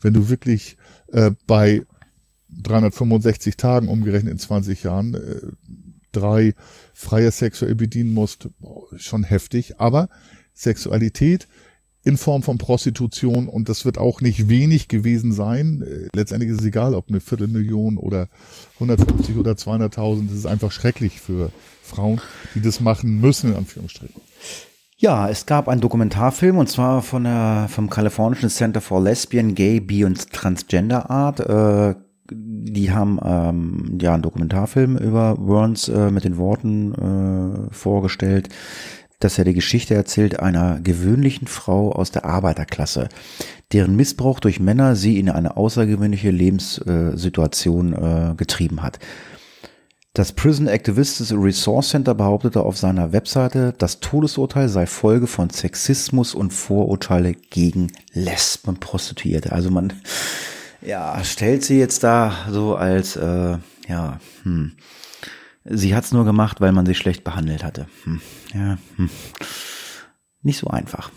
Wenn 0.02 0.14
du 0.14 0.30
wirklich 0.30 0.78
äh, 1.12 1.32
bei 1.48 1.84
365 2.50 3.58
Tagen 3.58 3.88
umgerechnet 3.88 4.34
in 4.34 4.40
20 4.40 4.84
Jahren 4.84 5.14
äh, 5.16 5.42
drei 6.12 6.54
freie 6.94 7.32
sexuell 7.32 7.76
bedienen 7.76 8.14
musst, 8.14 8.50
schon 8.96 9.24
heftig. 9.24 9.80
Aber 9.80 10.10
Sexualität 10.54 11.48
in 12.06 12.18
Form 12.18 12.44
von 12.44 12.58
Prostitution 12.58 13.48
und 13.48 13.70
das 13.70 13.86
wird 13.86 13.98
auch 13.98 14.22
nicht 14.22 14.50
wenig 14.50 14.88
gewesen 14.90 15.32
sein. 15.32 15.82
Äh, 15.82 16.10
letztendlich 16.16 16.52
ist 16.52 16.60
es 16.60 16.66
egal, 16.66 16.96
ob 16.96 17.10
eine 17.10 17.22
Viertelmillion 17.22 17.98
oder 17.98 18.28
150 18.76 19.38
oder 19.38 19.54
200.000. 19.54 20.28
Das 20.28 20.38
ist 20.38 20.46
einfach 20.46 20.72
schrecklich 20.72 21.22
für 21.22 21.52
Frauen, 21.82 22.22
die 22.56 22.62
das 22.62 22.82
machen 22.82 23.22
müssen, 23.22 23.52
in 23.52 23.58
Anführungsstrichen. 23.58 24.22
Ja, 25.04 25.28
es 25.28 25.46
gab 25.46 25.68
einen 25.68 25.82
Dokumentarfilm 25.82 26.58
und 26.58 26.70
zwar 26.70 27.02
von 27.02 27.26
der, 27.26 27.68
vom 27.68 27.90
kalifornischen 27.90 28.48
Center 28.48 28.80
for 28.80 29.04
Lesbian, 29.04 29.54
Gay, 29.54 29.82
Bi 29.82 30.06
und 30.06 30.32
Transgender 30.32 31.10
Art. 31.10 31.42
Äh, 31.42 31.96
die 32.32 32.90
haben 32.90 33.20
ähm, 33.22 33.98
ja 34.00 34.14
einen 34.14 34.24
Dokumentarfilm 34.24 34.96
über 34.96 35.36
Burns 35.36 35.90
äh, 35.90 36.10
mit 36.10 36.24
den 36.24 36.38
Worten 36.38 36.94
äh, 36.94 37.74
vorgestellt, 37.74 38.48
dass 39.20 39.38
er 39.38 39.44
die 39.44 39.54
Geschichte 39.54 39.94
erzählt 39.94 40.40
einer 40.40 40.80
gewöhnlichen 40.80 41.48
Frau 41.48 41.92
aus 41.92 42.12
der 42.12 42.24
Arbeiterklasse, 42.24 43.10
deren 43.74 43.98
Missbrauch 43.98 44.40
durch 44.40 44.62
Männer 44.62 44.96
sie 44.96 45.20
in 45.20 45.30
eine 45.30 45.58
außergewöhnliche 45.58 46.32
Lebenssituation 46.32 47.92
äh, 47.92 48.36
getrieben 48.38 48.82
hat. 48.82 49.00
Das 50.16 50.32
Prison 50.32 50.68
Activists 50.68 51.34
Resource 51.34 51.90
Center 51.90 52.14
behauptete 52.14 52.62
auf 52.62 52.78
seiner 52.78 53.14
Webseite, 53.14 53.74
das 53.80 54.00
Todesurteil 54.00 54.70
sei 54.70 54.86
Folge 54.86 55.26
von 55.26 55.50
Sexismus 55.50 56.36
und 56.36 56.54
Vorurteile 56.54 57.34
gegen 57.34 57.92
Lesben 58.12 58.80
Prostituierte. 58.80 59.52
Also 59.54 59.72
man 59.72 59.92
ja, 60.84 61.24
stellt 61.24 61.64
sie 61.64 61.80
jetzt 61.80 62.04
da 62.04 62.46
so 62.52 62.76
als 62.76 63.16
äh, 63.16 63.58
ja, 63.88 64.20
hm. 64.44 64.74
Sie 65.66 65.96
hat's 65.96 66.12
nur 66.12 66.26
gemacht, 66.26 66.62
weil 66.62 66.74
man 66.74 66.86
sie 66.86 66.94
schlecht 66.94 67.24
behandelt 67.24 67.64
hatte. 67.64 67.88
Hm. 68.04 68.22
Ja, 68.54 68.78
hm. 68.98 69.10
nicht 70.44 70.60
so 70.60 70.68
einfach. 70.68 71.10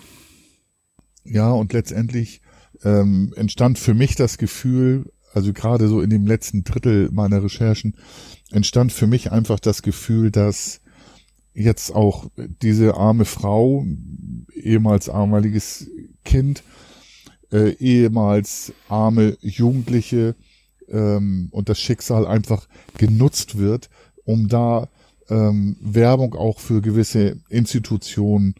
Ja, 1.23 1.51
und 1.51 1.75
letztendlich 1.75 2.41
ähm, 2.83 3.35
entstand 3.37 3.79
für 3.79 3.93
mich 3.93 4.15
das 4.15 4.39
Gefühl, 4.39 5.13
also 5.37 5.53
gerade 5.53 5.87
so 5.87 6.01
in 6.01 6.09
dem 6.09 6.26
letzten 6.26 6.64
Drittel 6.64 7.11
meiner 7.12 7.45
Recherchen, 7.45 7.95
entstand 8.53 8.91
für 8.91 9.07
mich 9.07 9.32
einfach 9.32 9.61
das 9.61 9.82
Gefühl, 9.82 10.30
dass 10.30 10.80
jetzt 11.53 11.95
auch 11.95 12.30
diese 12.62 12.95
arme 12.97 13.26
Frau, 13.26 13.84
ehemals 14.55 15.11
armaliges 15.11 15.91
Kind, 16.24 16.62
äh, 17.53 17.72
ehemals 17.72 18.72
arme 18.89 19.37
Jugendliche 19.43 20.37
ähm, 20.89 21.49
und 21.51 21.68
das 21.68 21.80
Schicksal 21.80 22.26
einfach 22.26 22.66
genutzt 22.97 23.59
wird, 23.59 23.91
um 24.24 24.49
da 24.49 24.89
ähm, 25.28 25.76
Werbung 25.82 26.34
auch 26.34 26.61
für 26.61 26.80
gewisse 26.80 27.43
Institutionen. 27.51 28.55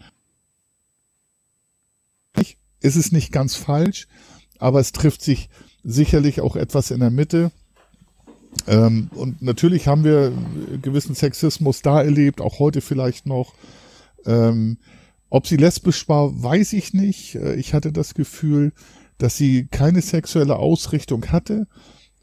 Ist 2.81 2.97
es 2.97 3.13
nicht 3.13 3.33
ganz 3.33 3.55
falsch, 3.57 4.09
aber 4.59 4.79
es 4.79 4.93
trifft 4.93 5.23
sich 5.23 5.49
sicherlich 5.87 6.41
auch 6.41 6.57
etwas 6.57 6.91
in 6.91 7.01
der 7.01 7.11
Mitte. 7.11 7.53
Ähm, 8.67 9.09
und 9.15 9.41
natürlich 9.41 9.87
haben 9.87 10.05
wir 10.05 10.33
gewissen 10.83 11.15
Sexismus 11.15 11.83
da 11.83 12.03
erlebt, 12.03 12.41
auch 12.41 12.59
heute 12.59 12.81
vielleicht 12.81 13.27
noch. 13.27 13.55
Ähm, 14.27 14.79
ob 15.31 15.47
sie 15.47 15.57
lesbisch 15.57 16.09
war, 16.09 16.43
weiß 16.43 16.73
ich 16.73 16.93
nicht. 16.93 17.37
Äh, 17.37 17.55
ich 17.55 17.73
hatte 17.73 17.93
das 17.93 18.15
Gefühl, 18.15 18.73
dass 19.19 19.37
sie 19.37 19.67
keine 19.71 20.03
sexuelle 20.03 20.57
Ausrichtung 20.57 21.27
hatte. 21.27 21.67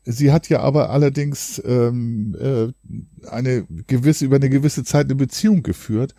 Sie 0.06 0.34
hat 0.34 0.50
ja 0.50 0.60
aber 0.60 0.90
allerdings 0.90 1.62
ähm, 1.66 2.36
äh, 2.40 3.28
eine 3.28 3.66
gewisse 3.88 4.26
über 4.26 4.36
eine 4.36 4.50
gewisse 4.50 4.84
Zeit 4.84 5.06
eine 5.06 5.16
Beziehung 5.16 5.64
geführt 5.64 6.14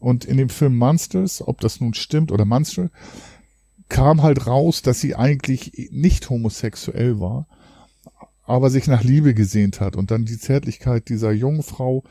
und 0.00 0.24
in 0.24 0.36
dem 0.36 0.48
Film 0.48 0.76
Monsters, 0.76 1.46
ob 1.46 1.60
das 1.60 1.80
nun 1.80 1.94
stimmt 1.94 2.32
oder 2.32 2.44
Monster, 2.44 2.90
kam 3.88 4.22
halt 4.22 4.46
raus, 4.46 4.82
dass 4.82 5.00
sie 5.00 5.14
eigentlich 5.14 5.88
nicht 5.90 6.30
homosexuell 6.30 7.20
war, 7.20 7.46
aber 8.44 8.70
sich 8.70 8.86
nach 8.86 9.02
Liebe 9.02 9.34
gesehnt 9.34 9.80
hat 9.80 9.96
und 9.96 10.10
dann 10.10 10.24
die 10.24 10.38
Zärtlichkeit 10.38 11.08
dieser 11.08 11.32
jungen 11.32 11.62
Frau 11.62 12.04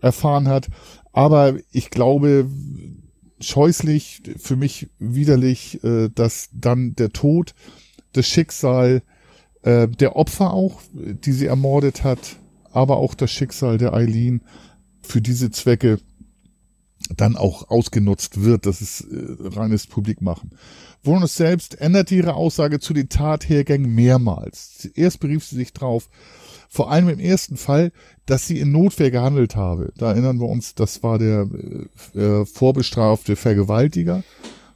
erfahren 0.00 0.48
hat. 0.48 0.68
Aber 1.12 1.56
ich 1.70 1.90
glaube, 1.90 2.48
scheußlich, 3.40 4.22
für 4.36 4.56
mich 4.56 4.88
widerlich, 4.98 5.82
äh, 5.84 6.08
dass 6.14 6.50
dann 6.52 6.94
der 6.94 7.10
Tod, 7.10 7.54
das 8.12 8.26
Schicksal 8.26 9.02
äh, 9.62 9.88
der 9.88 10.16
Opfer 10.16 10.52
auch, 10.52 10.80
die 10.92 11.32
sie 11.32 11.46
ermordet 11.46 12.04
hat, 12.04 12.36
aber 12.72 12.96
auch 12.98 13.14
das 13.14 13.30
Schicksal 13.30 13.78
der 13.78 13.94
Eileen 13.94 14.42
für 15.00 15.20
diese 15.20 15.50
Zwecke 15.50 15.98
dann 17.14 17.36
auch 17.36 17.68
ausgenutzt 17.70 18.42
wird. 18.42 18.66
Das 18.66 18.80
ist 18.80 19.02
äh, 19.02 19.48
reines 19.56 19.86
Publikmachen. 19.86 20.50
Wonus 21.02 21.36
selbst 21.36 21.80
änderte 21.80 22.14
ihre 22.14 22.34
Aussage 22.34 22.80
zu 22.80 22.92
den 22.92 23.08
Tathergängen 23.08 23.94
mehrmals. 23.94 24.88
Erst 24.94 25.20
berief 25.20 25.44
sie 25.44 25.56
sich 25.56 25.72
drauf, 25.72 26.08
vor 26.68 26.90
allem 26.90 27.08
im 27.08 27.20
ersten 27.20 27.56
Fall, 27.56 27.92
dass 28.26 28.46
sie 28.46 28.58
in 28.58 28.72
Notwehr 28.72 29.10
gehandelt 29.10 29.56
habe. 29.56 29.92
Da 29.96 30.10
erinnern 30.10 30.40
wir 30.40 30.48
uns, 30.48 30.74
das 30.74 31.02
war 31.02 31.18
der 31.18 31.48
äh, 32.14 32.18
äh, 32.18 32.44
vorbestrafte 32.46 33.36
Vergewaltiger. 33.36 34.24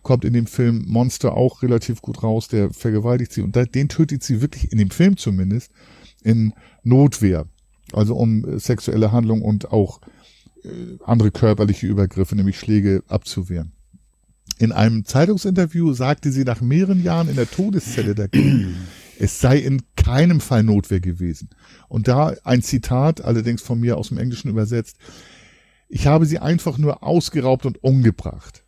Kommt 0.02 0.24
in 0.24 0.32
dem 0.32 0.46
Film 0.46 0.84
Monster 0.86 1.36
auch 1.36 1.62
relativ 1.62 2.00
gut 2.00 2.22
raus, 2.22 2.48
der 2.48 2.70
vergewaltigt 2.70 3.32
sie. 3.32 3.42
Und 3.42 3.56
da, 3.56 3.64
den 3.64 3.88
tötet 3.88 4.22
sie 4.22 4.40
wirklich, 4.40 4.72
in 4.72 4.78
dem 4.78 4.90
Film 4.90 5.16
zumindest, 5.16 5.72
in 6.22 6.54
Notwehr. 6.84 7.46
Also 7.92 8.14
um 8.14 8.44
äh, 8.44 8.58
sexuelle 8.58 9.12
Handlung 9.12 9.42
und 9.42 9.72
auch 9.72 10.00
andere 11.04 11.30
körperliche 11.30 11.86
Übergriffe, 11.86 12.36
nämlich 12.36 12.58
Schläge 12.58 13.02
abzuwehren. 13.08 13.72
In 14.58 14.72
einem 14.72 15.04
Zeitungsinterview 15.04 15.92
sagte 15.94 16.30
sie 16.30 16.44
nach 16.44 16.60
mehreren 16.60 17.02
Jahren 17.02 17.28
in 17.28 17.36
der 17.36 17.50
Todeszelle 17.50 18.14
dagegen, 18.14 18.76
es 19.18 19.40
sei 19.40 19.58
in 19.58 19.82
keinem 19.96 20.40
Fall 20.40 20.62
Notwehr 20.62 21.00
gewesen. 21.00 21.50
Und 21.88 22.08
da 22.08 22.34
ein 22.44 22.62
Zitat, 22.62 23.22
allerdings 23.22 23.62
von 23.62 23.80
mir 23.80 23.96
aus 23.96 24.08
dem 24.08 24.18
Englischen 24.18 24.50
übersetzt. 24.50 24.98
Ich 25.88 26.06
habe 26.06 26.26
sie 26.26 26.38
einfach 26.38 26.78
nur 26.78 27.02
ausgeraubt 27.02 27.66
und 27.66 27.82
umgebracht. 27.82 28.64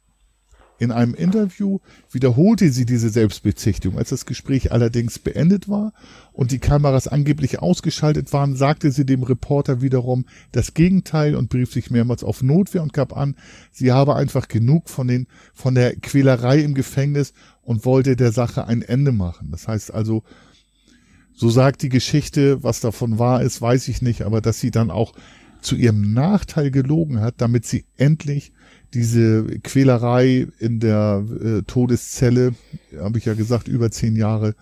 In 0.83 0.91
einem 0.91 1.15
Interview 1.15 1.79
wiederholte 2.11 2.73
sie 2.73 2.85
diese 2.85 3.09
Selbstbezichtigung. 3.09 3.99
Als 3.99 4.09
das 4.09 4.27
Gespräch 4.27 4.73
allerdings 4.73 5.21
beendet 5.21 5.69
war 5.69 5.93
und 6.33 6.51
die 6.51 6.59
Kameras 6.59 7.07
angeblich 7.07 7.61
ausgeschaltet 7.61 8.33
waren, 8.33 8.57
sagte 8.57 8.91
sie 8.91 9.07
dem 9.07 9.23
Reporter 9.23 9.81
wiederum 9.81 10.25
das 10.51 10.75
Gegenteil 10.75 11.37
und 11.37 11.51
berief 11.51 11.73
sich 11.73 11.93
mehrmals 11.93 12.25
auf 12.25 12.43
Notwehr 12.43 12.83
und 12.83 12.93
gab 12.93 13.17
an, 13.17 13.37
sie 13.71 13.93
habe 13.93 14.17
einfach 14.17 14.49
genug 14.49 14.91
von 14.91 15.07
den, 15.07 15.29
von 15.55 15.77
der 15.77 15.95
Quälerei 15.95 16.59
im 16.59 16.75
Gefängnis 16.75 17.33
und 17.63 17.85
wollte 17.85 18.17
der 18.17 18.33
Sache 18.33 18.67
ein 18.67 18.83
Ende 18.83 19.13
machen. 19.13 19.53
Das 19.53 19.69
heißt 19.69 19.95
also, 19.95 20.25
so 21.33 21.49
sagt 21.49 21.83
die 21.83 21.91
Geschichte, 21.91 22.65
was 22.65 22.81
davon 22.81 23.21
wahr 23.21 23.43
ist, 23.43 23.63
weiß 23.63 23.87
ich 23.87 24.03
nicht, 24.03 24.23
aber 24.23 24.41
dass 24.41 24.59
sie 24.59 24.73
dann 24.73 24.91
auch 24.91 25.13
zu 25.61 25.77
ihrem 25.77 26.13
Nachteil 26.13 26.73
gelogen 26.73 27.21
hat, 27.21 27.37
damit 27.39 27.67
sie 27.67 27.85
endlich 27.97 28.53
diese 28.95 29.45
Quälerei 29.63 30.47
in 30.59 30.81
der 30.81 31.25
äh, 31.43 31.63
Todeszelle, 31.63 32.55
habe 32.99 33.19
ich 33.19 33.25
ja 33.25 33.35
gesagt, 33.35 33.69
über 33.69 33.91
zehn 33.91 34.17
Jahre, 34.17 34.55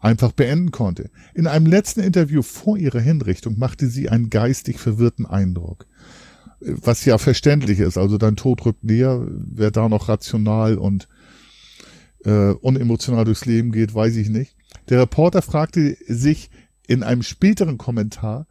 einfach 0.00 0.32
beenden 0.32 0.70
konnte. 0.70 1.10
In 1.34 1.46
einem 1.46 1.66
letzten 1.66 2.00
Interview 2.00 2.42
vor 2.42 2.76
ihrer 2.76 3.00
Hinrichtung 3.00 3.58
machte 3.58 3.88
sie 3.88 4.08
einen 4.08 4.30
geistig 4.30 4.78
verwirrten 4.78 5.26
Eindruck. 5.26 5.86
Was 6.60 7.04
ja 7.04 7.18
verständlich 7.18 7.78
ist, 7.78 7.98
also 7.98 8.18
dein 8.18 8.36
Tod 8.36 8.64
rückt 8.64 8.84
näher, 8.84 9.26
wer 9.28 9.70
da 9.70 9.88
noch 9.88 10.08
rational 10.08 10.76
und 10.76 11.08
äh, 12.24 12.50
unemotional 12.50 13.24
durchs 13.24 13.46
Leben 13.46 13.72
geht, 13.72 13.94
weiß 13.94 14.16
ich 14.16 14.28
nicht. 14.28 14.56
Der 14.88 15.00
Reporter 15.00 15.42
fragte 15.42 15.96
sich 16.06 16.50
in 16.86 17.02
einem 17.02 17.22
späteren 17.22 17.78
Kommentar, 17.78 18.46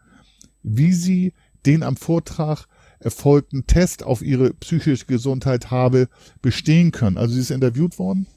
wie 0.63 0.93
sie 0.93 1.33
den 1.65 1.83
am 1.83 1.97
Vortrag 1.97 2.67
erfolgten 2.99 3.67
Test 3.67 4.03
auf 4.03 4.21
ihre 4.21 4.53
psychische 4.53 5.05
Gesundheit 5.05 5.71
habe 5.71 6.09
bestehen 6.41 6.91
können. 6.91 7.17
Also 7.17 7.33
sie 7.35 7.41
ist 7.41 7.51
interviewt 7.51 7.99
worden. 7.99 8.27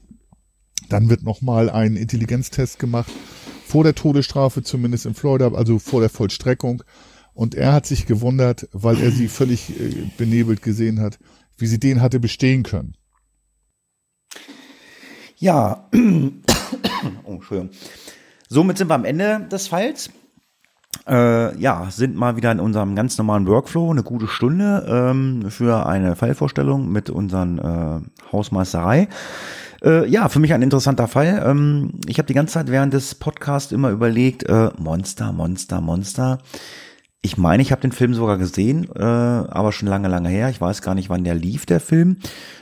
Dann 0.89 1.09
wird 1.09 1.23
nochmal 1.23 1.69
ein 1.69 1.95
Intelligenztest 1.95 2.79
gemacht, 2.79 3.11
vor 3.65 3.83
der 3.83 3.95
Todesstrafe, 3.95 4.63
zumindest 4.63 5.05
in 5.05 5.13
Florida, 5.13 5.51
also 5.53 5.79
vor 5.79 6.01
der 6.01 6.09
Vollstreckung. 6.09 6.83
Und 7.33 7.55
er 7.55 7.71
hat 7.71 7.85
sich 7.85 8.05
gewundert, 8.05 8.67
weil 8.73 8.99
er 9.01 9.11
sie 9.11 9.29
völlig 9.29 9.79
äh, 9.79 10.11
benebelt 10.17 10.61
gesehen 10.61 10.99
hat, 10.99 11.17
wie 11.57 11.67
sie 11.67 11.79
den 11.79 12.01
hatte 12.01 12.19
bestehen 12.19 12.63
können. 12.63 12.95
Ja, 15.37 15.89
oh, 15.93 17.33
Entschuldigung. 17.33 17.69
Somit 18.49 18.77
sind 18.77 18.89
wir 18.89 18.95
am 18.95 19.05
Ende 19.05 19.47
des 19.49 19.67
Falls 19.67 20.09
äh, 21.07 21.57
ja, 21.57 21.87
sind 21.89 22.15
mal 22.15 22.35
wieder 22.35 22.51
in 22.51 22.59
unserem 22.59 22.95
ganz 22.95 23.17
normalen 23.17 23.47
Workflow, 23.47 23.91
eine 23.91 24.03
gute 24.03 24.27
Stunde 24.27 24.85
ähm, 24.87 25.49
für 25.49 25.85
eine 25.85 26.15
Fallvorstellung 26.15 26.91
mit 26.91 27.09
unseren 27.09 27.59
äh, 27.59 28.31
Hausmeisterei. 28.31 29.07
Äh, 29.83 30.07
ja, 30.07 30.29
für 30.29 30.39
mich 30.39 30.53
ein 30.53 30.61
interessanter 30.61 31.07
Fall. 31.07 31.43
Ähm, 31.45 31.93
ich 32.07 32.17
habe 32.17 32.27
die 32.27 32.33
ganze 32.33 32.53
Zeit 32.53 32.69
während 32.69 32.93
des 32.93 33.15
Podcasts 33.15 33.71
immer 33.71 33.89
überlegt, 33.89 34.43
äh, 34.43 34.69
Monster, 34.77 35.31
Monster, 35.31 35.81
Monster. 35.81 36.37
Ich 37.23 37.37
meine, 37.37 37.61
ich 37.61 37.71
habe 37.71 37.81
den 37.81 37.91
Film 37.91 38.15
sogar 38.15 38.37
gesehen, 38.37 38.87
äh, 38.95 39.03
aber 39.03 39.71
schon 39.71 39.87
lange, 39.87 40.07
lange 40.07 40.29
her. 40.29 40.49
Ich 40.49 40.59
weiß 40.59 40.81
gar 40.81 40.95
nicht, 40.95 41.09
wann 41.09 41.23
der 41.23 41.35
lief, 41.35 41.67
der 41.67 41.79
Film, 41.79 42.17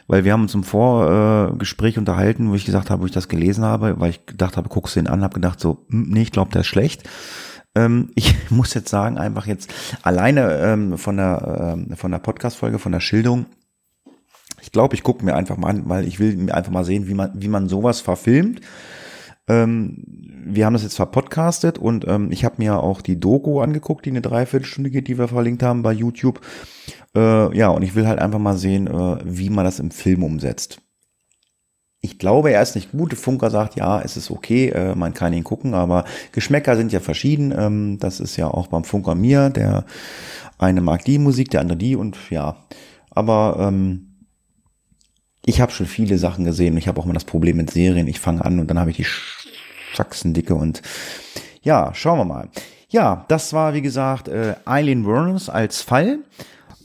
weil 0.07 0.25
wir 0.25 0.33
haben 0.33 0.41
uns 0.41 0.53
im 0.53 0.63
Vorgespräch 0.63 1.95
äh, 1.95 1.99
unterhalten, 1.99 2.49
wo 2.49 2.55
ich 2.55 2.65
gesagt 2.65 2.89
habe, 2.89 3.01
wo 3.01 3.05
ich 3.05 3.13
das 3.13 3.29
gelesen 3.29 3.63
habe, 3.63 3.99
weil 3.99 4.11
ich 4.11 4.25
gedacht 4.25 4.57
habe, 4.57 4.67
guckst 4.67 4.95
du 4.95 4.99
ihn 4.99 5.07
an, 5.07 5.23
habe 5.23 5.35
gedacht 5.35 5.59
so, 5.61 5.85
hm, 5.89 6.09
nee, 6.09 6.23
ich 6.23 6.31
glaube, 6.31 6.51
der 6.51 6.61
ist 6.61 6.67
schlecht. 6.67 7.03
Ähm, 7.79 8.09
ich 8.15 8.35
muss 8.49 8.73
jetzt 8.73 8.89
sagen, 8.89 9.17
einfach 9.17 9.45
jetzt 9.45 9.73
alleine 10.01 10.59
ähm, 10.59 10.97
von 10.97 11.17
der, 11.17 11.75
ähm, 11.77 12.11
der 12.11 12.19
Podcast-Folge, 12.19 12.79
von 12.79 12.91
der 12.91 12.99
Schilderung, 12.99 13.45
Ich 14.61 14.71
glaube, 14.71 14.95
ich 14.95 15.03
gucke 15.03 15.23
mir 15.23 15.35
einfach 15.35 15.57
mal 15.57 15.69
an, 15.69 15.83
weil 15.87 16.07
ich 16.07 16.19
will 16.19 16.35
mir 16.35 16.53
einfach 16.53 16.71
mal 16.71 16.83
sehen, 16.83 17.07
wie 17.07 17.13
man, 17.13 17.31
wie 17.33 17.47
man 17.47 17.69
sowas 17.69 18.01
verfilmt. 18.01 18.61
Ähm, 19.47 20.03
wir 20.45 20.65
haben 20.65 20.73
das 20.73 20.83
jetzt 20.83 20.95
verpodcastet 20.95 21.77
und 21.77 22.07
ähm, 22.07 22.31
ich 22.31 22.43
habe 22.45 22.55
mir 22.57 22.83
auch 22.83 23.01
die 23.01 23.19
Doku 23.19 23.61
angeguckt, 23.61 24.05
die 24.05 24.09
eine 24.09 24.21
Dreiviertelstunde 24.21 24.91
geht, 24.91 25.07
die 25.07 25.17
wir 25.17 25.27
verlinkt 25.27 25.63
haben 25.63 25.81
bei 25.81 25.93
YouTube. 25.93 26.41
Äh, 27.15 27.57
ja, 27.57 27.69
und 27.69 27.81
ich 27.81 27.95
will 27.95 28.07
halt 28.07 28.19
einfach 28.19 28.39
mal 28.39 28.57
sehen, 28.57 28.87
äh, 28.87 29.17
wie 29.23 29.49
man 29.49 29.65
das 29.65 29.79
im 29.79 29.91
Film 29.91 30.23
umsetzt. 30.23 30.81
Ich 32.01 32.17
glaube, 32.17 32.51
er 32.51 32.61
ist 32.61 32.75
nicht 32.75 32.91
gut. 32.91 33.13
Funker 33.13 33.49
sagt, 33.49 33.75
ja, 33.75 34.01
es 34.01 34.15
ist 34.15 34.31
okay, 34.31 34.69
äh, 34.69 34.95
man 34.95 35.13
kann 35.13 35.33
ihn 35.33 35.43
gucken, 35.43 35.73
aber 35.73 36.05
Geschmäcker 36.31 36.77
sind 36.77 36.93
ja 36.93 37.01
verschieden. 37.01 37.53
Ähm, 37.57 37.97
das 37.99 38.21
ist 38.21 38.37
ja 38.37 38.47
auch 38.47 38.67
beim 38.67 38.85
Funker 38.85 39.15
mir. 39.15 39.49
Der 39.49 39.85
eine 40.57 40.81
mag 40.81 41.03
die 41.03 41.19
Musik, 41.19 41.49
der 41.51 41.61
andere 41.61 41.77
die 41.77 41.95
und 41.95 42.17
ja. 42.29 42.55
Aber 43.09 43.57
ähm, 43.59 44.09
ich 45.45 45.59
habe 45.59 45.71
schon 45.71 45.87
viele 45.87 46.17
Sachen 46.17 46.45
gesehen. 46.45 46.77
Ich 46.77 46.87
habe 46.87 47.01
auch 47.01 47.05
mal 47.05 47.13
das 47.13 47.25
Problem 47.25 47.57
mit 47.57 47.71
Serien. 47.71 48.07
Ich 48.07 48.19
fange 48.19 48.45
an 48.45 48.59
und 48.59 48.69
dann 48.69 48.79
habe 48.79 48.91
ich 48.91 48.97
die 48.97 49.07
Sachsendicke 49.95 50.55
und 50.55 50.81
ja, 51.63 51.93
schauen 51.93 52.19
wir 52.19 52.25
mal. 52.25 52.49
Ja, 52.89 53.25
das 53.27 53.51
war 53.51 53.73
wie 53.73 53.81
gesagt 53.81 54.29
äh, 54.29 54.55
Eileen 54.65 55.05
Werns 55.05 55.49
als 55.49 55.81
Fall. 55.81 56.19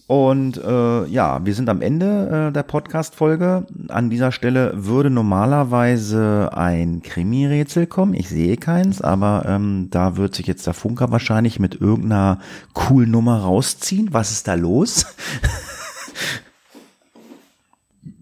Und 0.06 0.58
äh, 0.58 1.06
ja, 1.06 1.46
wir 1.46 1.54
sind 1.54 1.70
am 1.70 1.80
Ende 1.80 2.48
äh, 2.48 2.52
der 2.52 2.62
Podcast-Folge. 2.62 3.66
An 3.88 4.10
dieser 4.10 4.32
Stelle 4.32 4.72
würde 4.74 5.08
normalerweise 5.08 6.50
ein 6.52 7.00
Krimi-Rätsel 7.02 7.86
kommen. 7.86 8.12
Ich 8.12 8.28
sehe 8.28 8.58
keins, 8.58 9.00
aber 9.00 9.44
ähm, 9.46 9.88
da 9.90 10.18
wird 10.18 10.34
sich 10.34 10.46
jetzt 10.46 10.66
der 10.66 10.74
Funker 10.74 11.10
wahrscheinlich 11.10 11.58
mit 11.58 11.80
irgendeiner 11.80 12.38
coolen 12.74 13.10
Nummer 13.10 13.38
rausziehen. 13.38 14.12
Was 14.12 14.30
ist 14.30 14.46
da 14.46 14.54
los? 14.54 15.06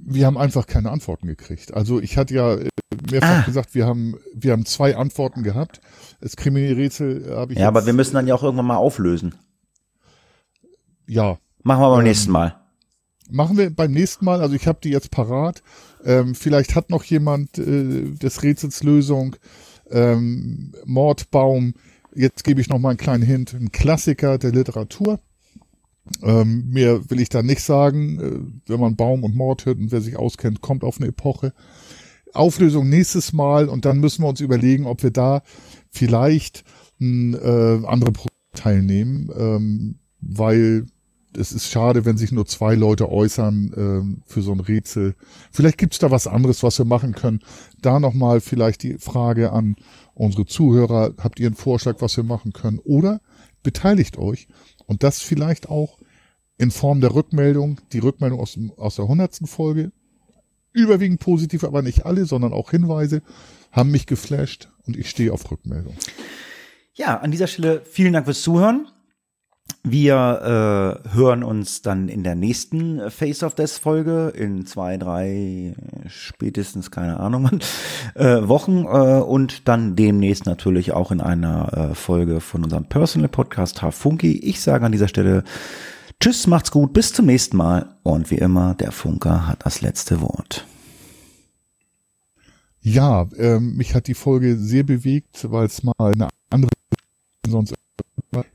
wir 0.05 0.27
haben 0.27 0.39
einfach 0.39 0.69
keine 0.69 0.93
Antworten 0.93 1.27
gekriegt. 1.27 1.75
Also 1.75 2.01
ich 2.01 2.17
hatte 2.17 2.35
ja 2.35 2.55
äh, 2.55 2.69
mehrfach 3.11 3.41
ah. 3.41 3.43
gesagt, 3.43 3.75
wir 3.75 3.87
haben, 3.87 4.15
wir 4.35 4.53
haben 4.53 4.67
zwei 4.67 4.97
Antworten 4.97 5.43
gehabt. 5.43 5.81
Das 6.21 6.37
Krimi-Rätsel 6.37 7.35
habe 7.35 7.55
ich. 7.55 7.59
Ja, 7.59 7.67
aber 7.67 7.87
wir 7.87 7.93
müssen 7.93 8.15
dann 8.15 8.29
ja 8.29 8.37
auch 8.37 8.45
irgendwann 8.45 8.67
mal 8.67 8.77
auflösen. 8.77 9.35
Ja. 11.09 11.39
Machen 11.63 11.83
wir 11.83 11.91
beim 11.91 12.01
ähm, 12.01 12.05
nächsten 12.05 12.33
Mal. 12.33 12.57
Machen 13.31 13.57
wir 13.57 13.71
beim 13.71 13.93
nächsten 13.93 14.25
Mal. 14.25 14.41
Also 14.41 14.55
ich 14.55 14.67
habe 14.67 14.79
die 14.83 14.91
jetzt 14.91 15.11
parat. 15.11 15.63
Ähm, 16.05 16.35
vielleicht 16.35 16.75
hat 16.75 16.91
noch 16.91 17.05
jemand 17.05 17.59
äh, 17.59 18.11
des 18.11 18.43
Rätsels 18.43 18.83
Lösung. 18.83 19.37
Ähm, 19.91 20.75
Mordbaum. 20.85 21.75
Jetzt 22.15 22.45
gebe 22.45 22.61
ich 22.61 22.69
noch 22.69 22.79
mal 22.79 22.91
einen 22.91 22.99
kleinen 22.99 23.23
Hint. 23.23 23.55
Ein 23.55 23.73
Klassiker 23.73 24.39
der 24.39 24.53
Literatur. 24.53 25.21
Ähm, 26.23 26.69
mehr 26.69 27.11
will 27.11 27.21
ich 27.21 27.29
da 27.29 27.43
nicht 27.43 27.63
sagen. 27.63 28.21
Äh, 28.21 28.71
wenn 28.71 28.81
man 28.81 28.97
Baum 28.97 29.25
und 29.25 29.37
Mord 29.37 29.67
hört 29.67 29.79
und 29.79 29.93
wer 29.93 30.01
sich 30.01 30.17
auskennt, 30.17 30.61
kommt 30.61 30.85
auf 30.85 30.99
eine 30.99 31.09
Epoche. 31.09 31.53
Auflösung 32.35 32.89
nächstes 32.89 33.33
Mal 33.33 33.69
und 33.69 33.85
dann 33.85 33.99
müssen 33.99 34.23
wir 34.23 34.29
uns 34.29 34.41
überlegen, 34.41 34.87
ob 34.87 35.03
wir 35.03 35.11
da 35.11 35.43
vielleicht 35.91 36.65
ein, 37.01 37.35
äh, 37.35 37.87
andere 37.87 38.13
Pro 38.13 38.29
teilnehmen, 38.55 39.31
ähm, 39.37 39.99
weil 40.21 40.87
es 41.37 41.53
ist 41.53 41.69
schade, 41.69 42.05
wenn 42.05 42.17
sich 42.17 42.33
nur 42.33 42.47
zwei 42.47 42.75
Leute 42.75 43.11
äußern 43.11 43.73
ähm, 43.77 44.23
für 44.27 44.43
so 44.43 44.53
ein 44.53 44.61
Rätsel. 44.61 45.15
Vielleicht 45.51 45.79
gibt's 45.79 45.99
da 45.99 46.11
was 46.11 46.27
anderes, 46.27 46.63
was 46.63 46.79
wir 46.79 46.85
machen 46.85 47.15
können. 47.15 47.41
Da 47.81 48.01
nochmal 48.01 48.41
vielleicht 48.41 48.83
die 48.83 48.99
Frage 48.99 49.53
an 49.53 49.77
unsere 50.15 50.47
Zuhörer. 50.47 51.15
Habt 51.19 51.41
ihr 51.41 51.47
einen 51.47 51.57
Vorschlag, 51.57 51.97
was 52.01 52.17
wir 52.17 52.25
machen 52.25 52.53
können? 52.53 52.79
Oder 52.79 53.21
beteiligt 53.63 54.19
euch 54.19 54.49
und 54.87 55.03
das 55.03 55.21
vielleicht 55.21 55.69
auch 55.69 55.99
in 56.59 56.71
Form 56.71 57.01
der 57.01 57.15
Rückmeldung, 57.15 57.81
die 57.93 57.99
Rückmeldung 57.99 58.41
aus, 58.41 58.59
aus 58.77 58.97
der 58.97 59.09
hundertsten 59.09 59.47
Folge, 59.47 59.93
überwiegend 60.73 61.21
positiv, 61.21 61.65
aber 61.65 61.83
nicht 61.83 62.07
alle, 62.07 62.25
sondern 62.25 62.53
auch 62.53 62.71
Hinweise, 62.71 63.23
haben 63.71 63.91
mich 63.91 64.07
geflasht 64.07 64.69
und 64.87 64.97
ich 64.97 65.09
stehe 65.09 65.33
auf 65.33 65.51
Rückmeldung. 65.51 65.97
Ja, 66.95 67.19
an 67.19 67.31
dieser 67.31 67.47
Stelle 67.47 67.83
vielen 67.85 68.13
Dank 68.13 68.27
fürs 68.27 68.43
Zuhören. 68.43 68.87
Wir 69.85 71.01
äh, 71.05 71.09
hören 71.13 71.43
uns 71.43 71.83
dann 71.83 72.09
in 72.09 72.23
der 72.23 72.37
nächsten 72.37 73.11
Face 73.11 73.43
of 73.43 73.57
Death 73.57 73.71
Folge 73.71 74.29
in 74.29 74.65
zwei, 74.65 74.97
drei, 74.97 75.75
spätestens 76.07 76.93
keine 76.93 77.19
Ahnung, 77.19 77.51
äh, 78.15 78.47
Wochen 78.47 78.85
äh, 78.85 79.21
und 79.21 79.67
dann 79.67 79.97
demnächst 79.97 80.47
natürlich 80.47 80.93
auch 80.93 81.11
in 81.11 81.21
einer 81.21 81.73
äh, 81.91 81.95
Folge 81.97 82.41
von 82.41 82.63
unserem 82.63 82.85
Personal 82.85 83.29
Podcast 83.29 83.81
Funky. 83.91 84.39
Ich 84.39 84.61
sage 84.61 84.87
an 84.87 84.93
dieser 84.93 85.09
Stelle 85.09 85.43
Tschüss, 86.21 86.47
macht's 86.47 86.71
gut, 86.71 86.93
bis 86.93 87.13
zum 87.13 87.27
nächsten 87.27 87.57
Mal 87.57 87.97
und 88.05 88.31
wie 88.31 88.39
immer, 88.39 88.75
der 88.75 88.93
Funker 88.93 89.49
hat 89.49 89.67
das 89.67 89.81
letzte 89.81 90.21
Wort. 90.21 90.65
Ja, 92.81 93.27
ähm, 93.37 93.77
mich 93.77 93.97
hat 93.97 94.07
die 94.07 94.15
Folge 94.15 94.57
sehr 94.57 94.85
bewegt, 94.85 95.51
weil 95.51 95.67
es 95.67 95.83
mal 95.83 95.95
eine 95.99 96.29
andere 96.51 96.71
sonst 97.49 97.75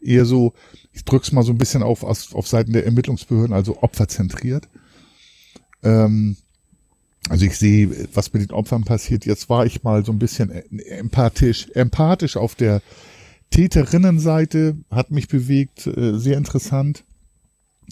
eher 0.01 0.25
so, 0.25 0.53
ich 0.97 1.05
drück's 1.05 1.31
mal 1.31 1.43
so 1.43 1.51
ein 1.51 1.59
bisschen 1.59 1.83
auf, 1.83 2.03
auf 2.03 2.47
Seiten 2.47 2.73
der 2.73 2.85
Ermittlungsbehörden, 2.85 3.53
also 3.53 3.83
opferzentriert. 3.83 4.67
Ähm, 5.83 6.37
also 7.29 7.45
ich 7.45 7.55
sehe, 7.55 8.07
was 8.15 8.33
mit 8.33 8.41
den 8.41 8.51
Opfern 8.51 8.83
passiert. 8.83 9.23
Jetzt 9.23 9.47
war 9.47 9.67
ich 9.67 9.83
mal 9.83 10.03
so 10.03 10.11
ein 10.11 10.17
bisschen 10.17 10.49
empathisch, 10.49 11.69
empathisch 11.75 12.35
auf 12.35 12.55
der 12.55 12.81
Täterinnenseite, 13.51 14.75
hat 14.89 15.11
mich 15.11 15.27
bewegt, 15.27 15.85
äh, 15.85 16.17
sehr 16.17 16.35
interessant. 16.35 17.03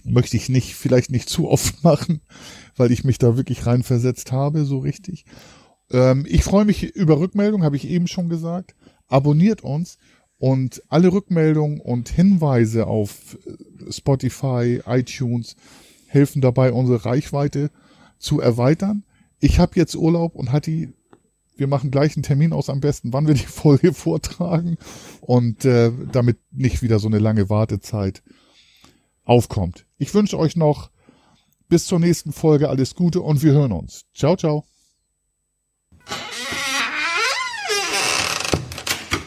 Möchte 0.03 0.35
ich 0.35 0.49
nicht, 0.49 0.73
vielleicht 0.73 1.11
nicht 1.11 1.29
zu 1.29 1.47
oft 1.47 1.83
machen, 1.83 2.21
weil 2.75 2.91
ich 2.91 3.03
mich 3.03 3.19
da 3.19 3.37
wirklich 3.37 3.67
reinversetzt 3.67 4.31
habe, 4.31 4.65
so 4.65 4.79
richtig. 4.79 5.25
Ähm, 5.91 6.25
ich 6.27 6.43
freue 6.43 6.65
mich 6.65 6.81
über 6.95 7.19
Rückmeldung, 7.19 7.63
habe 7.63 7.75
ich 7.75 7.87
eben 7.87 8.07
schon 8.07 8.29
gesagt. 8.29 8.73
Abonniert 9.07 9.61
uns 9.61 9.99
und 10.37 10.83
alle 10.89 11.11
Rückmeldungen 11.11 11.79
und 11.79 12.09
Hinweise 12.09 12.87
auf 12.87 13.37
äh, 13.45 13.91
Spotify, 13.91 14.81
iTunes 14.85 15.55
helfen 16.07 16.41
dabei, 16.41 16.71
unsere 16.71 17.05
Reichweite 17.05 17.71
zu 18.17 18.39
erweitern. 18.39 19.03
Ich 19.39 19.59
habe 19.59 19.73
jetzt 19.75 19.95
Urlaub 19.95 20.35
und 20.35 20.51
Hatti, 20.51 20.93
wir 21.57 21.67
machen 21.67 21.91
gleich 21.91 22.15
einen 22.15 22.23
Termin 22.23 22.53
aus 22.53 22.69
am 22.69 22.81
besten, 22.81 23.13
wann 23.13 23.27
wir 23.27 23.33
die 23.33 23.39
Folge 23.45 23.93
vortragen 23.93 24.77
und 25.21 25.65
äh, 25.65 25.91
damit 26.11 26.37
nicht 26.51 26.81
wieder 26.81 26.99
so 26.99 27.07
eine 27.07 27.19
lange 27.19 27.49
Wartezeit 27.49 28.23
aufkommt. 29.23 29.85
Ich 29.97 30.13
wünsche 30.13 30.37
euch 30.37 30.55
noch 30.55 30.91
bis 31.67 31.85
zur 31.85 31.99
nächsten 31.99 32.31
Folge 32.31 32.69
alles 32.69 32.95
Gute 32.95 33.21
und 33.21 33.41
wir 33.41 33.53
hören 33.53 33.71
uns. 33.71 34.05
Ciao, 34.13 34.35
ciao. 34.35 34.65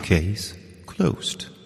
Case 0.03 0.58
closed. 0.99 1.58